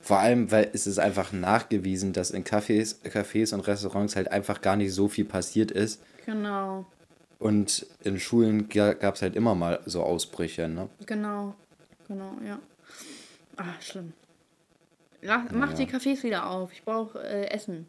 Vor 0.00 0.18
allem, 0.18 0.52
weil 0.52 0.70
es 0.74 0.86
ist 0.86 0.98
einfach 0.98 1.32
nachgewiesen, 1.32 2.12
dass 2.12 2.30
in 2.30 2.44
Cafés, 2.44 3.02
Cafés 3.04 3.52
und 3.54 3.60
Restaurants 3.66 4.14
halt 4.16 4.30
einfach 4.30 4.60
gar 4.60 4.76
nicht 4.76 4.92
so 4.92 5.08
viel 5.08 5.24
passiert 5.24 5.70
ist. 5.72 6.00
Genau, 6.26 6.86
Und 7.40 7.86
in 8.04 8.20
Schulen 8.20 8.68
gab 8.68 9.14
es 9.14 9.22
halt 9.22 9.34
immer 9.34 9.54
mal 9.54 9.80
so 9.86 10.02
Ausbrüche, 10.02 10.68
ne? 10.68 10.88
genau, 11.06 11.54
genau, 12.06 12.32
ja. 12.46 12.58
Ah, 13.56 13.74
schlimm. 13.80 14.12
Lach, 15.22 15.44
mach 15.52 15.72
die 15.72 15.86
Cafés 15.86 16.22
wieder 16.22 16.48
auf. 16.48 16.72
Ich 16.72 16.84
brauche 16.84 17.18
äh, 17.22 17.46
Essen. 17.48 17.86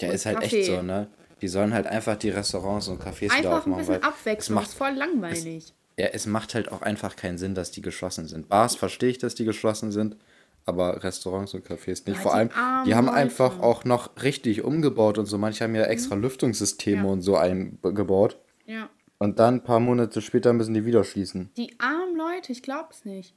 Ja, 0.00 0.08
Und 0.08 0.14
ist 0.14 0.24
halt 0.26 0.40
Kaffee. 0.40 0.60
echt 0.60 0.66
so, 0.66 0.82
ne? 0.82 1.08
Die 1.44 1.48
sollen 1.48 1.74
halt 1.74 1.86
einfach 1.86 2.16
die 2.16 2.30
Restaurants 2.30 2.88
und 2.88 3.02
Cafés 3.02 3.24
wieder 3.24 3.34
Einfach 3.34 3.50
ein 3.50 3.56
aufmachen, 3.58 3.76
bisschen 3.80 3.92
weil 3.92 4.00
es 4.00 4.06
Abwechslung. 4.06 4.54
macht 4.54 4.68
ist 4.68 4.74
voll 4.78 4.92
langweilig. 4.92 5.74
Ja, 5.98 6.06
es 6.06 6.24
macht 6.24 6.54
halt 6.54 6.72
auch 6.72 6.80
einfach 6.80 7.16
keinen 7.16 7.36
Sinn, 7.36 7.54
dass 7.54 7.70
die 7.70 7.82
geschlossen 7.82 8.26
sind. 8.26 8.48
Bars 8.48 8.76
verstehe 8.76 9.10
ich, 9.10 9.18
dass 9.18 9.34
die 9.34 9.44
geschlossen 9.44 9.92
sind, 9.92 10.16
aber 10.64 11.04
Restaurants 11.04 11.52
und 11.52 11.66
Cafés 11.66 12.06
nicht. 12.06 12.08
Ja, 12.08 12.14
Vor 12.14 12.32
die 12.32 12.38
allem, 12.38 12.50
armen 12.56 12.84
die 12.86 12.94
haben 12.94 13.04
Leute. 13.08 13.18
einfach 13.18 13.60
auch 13.60 13.84
noch 13.84 14.10
richtig 14.22 14.64
umgebaut 14.64 15.18
und 15.18 15.26
so. 15.26 15.36
Manche 15.36 15.64
haben 15.64 15.74
ja 15.74 15.82
extra 15.84 16.14
Lüftungssysteme 16.14 17.00
Mhm. 17.02 17.04
Ja. 17.06 17.12
und 17.12 17.20
so 17.20 17.36
eingebaut. 17.36 18.38
Ja. 18.64 18.88
Und 19.18 19.38
dann 19.38 19.56
ein 19.56 19.64
paar 19.64 19.80
Monate 19.80 20.22
später 20.22 20.54
müssen 20.54 20.72
die 20.72 20.86
wieder 20.86 21.04
schließen. 21.04 21.50
Die 21.58 21.78
armen 21.78 22.16
Leute, 22.16 22.52
ich 22.52 22.62
glaub's 22.62 23.04
nicht. 23.04 23.34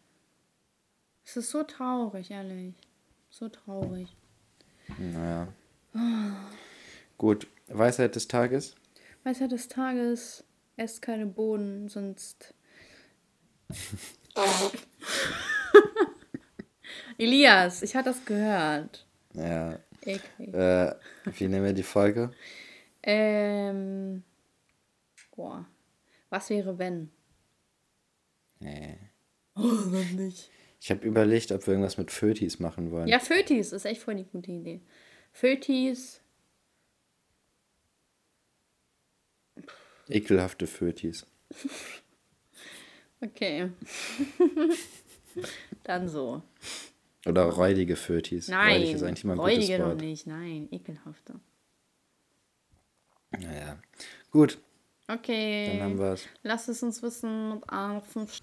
Es 1.25 1.35
ist 1.35 1.49
so 1.51 1.63
traurig, 1.63 2.31
ehrlich. 2.31 2.73
So 3.29 3.49
traurig. 3.49 4.15
Naja. 4.97 5.49
Gut, 7.17 7.47
Weisheit 7.67 8.15
des 8.15 8.27
Tages. 8.27 8.75
Weisheit 9.23 9.51
des 9.51 9.67
Tages, 9.67 10.43
esst 10.77 11.01
keine 11.01 11.25
Bohnen, 11.25 11.89
sonst. 11.89 12.53
Elias, 17.17 17.81
ich 17.81 17.95
hatte 17.95 18.09
das 18.09 18.23
gehört. 18.25 19.07
Ja. 19.33 19.79
Eklig. 20.01 20.53
Äh, 20.53 20.95
wie 21.25 21.47
nehmen 21.47 21.65
wir 21.65 21.73
die 21.73 21.83
Folge? 21.83 22.31
Ähm. 23.03 24.23
Boah. 25.35 25.65
Was 26.29 26.49
wäre, 26.49 26.77
wenn? 26.77 27.09
Nee. 28.59 28.97
Oh, 29.55 29.61
noch 29.61 30.11
nicht. 30.11 30.49
Ich 30.79 30.91
habe 30.91 31.05
überlegt, 31.05 31.51
ob 31.51 31.65
wir 31.65 31.73
irgendwas 31.73 31.97
mit 31.97 32.11
Fötis 32.11 32.59
machen 32.59 32.91
wollen. 32.91 33.07
Ja, 33.07 33.19
Fötis 33.19 33.71
ist 33.71 33.85
echt 33.85 34.01
voll 34.01 34.15
die 34.15 34.25
gute 34.25 34.51
Idee. 34.51 34.81
Fötis. 35.31 36.21
Ekelhafte 40.09 40.67
Fötis. 40.67 41.25
Okay. 43.21 43.71
Dann 45.83 46.07
so. 46.09 46.41
Oder 47.25 47.43
räudige 47.45 47.95
Fötis. 47.95 48.49
Räudig 48.49 48.57
Nein, 48.57 48.81
ist 48.95 49.03
eigentlich 49.03 49.23
mal 49.23 49.33
ein 49.33 49.39
räudige 49.39 49.79
noch 49.79 49.95
nicht. 49.95 50.27
Nein, 50.27 50.67
ekelhafte. 50.71 51.39
Naja. 53.31 53.77
Gut, 54.31 54.59
Okay. 55.09 55.67
dann 55.71 55.81
haben 55.83 55.99
wir 55.99 56.13
es. 56.13 56.27
Lass 56.43 56.67
es 56.67 56.83
uns 56.83 57.01
wissen 57.01 57.55
mit 57.55 57.63
A5 57.69 58.41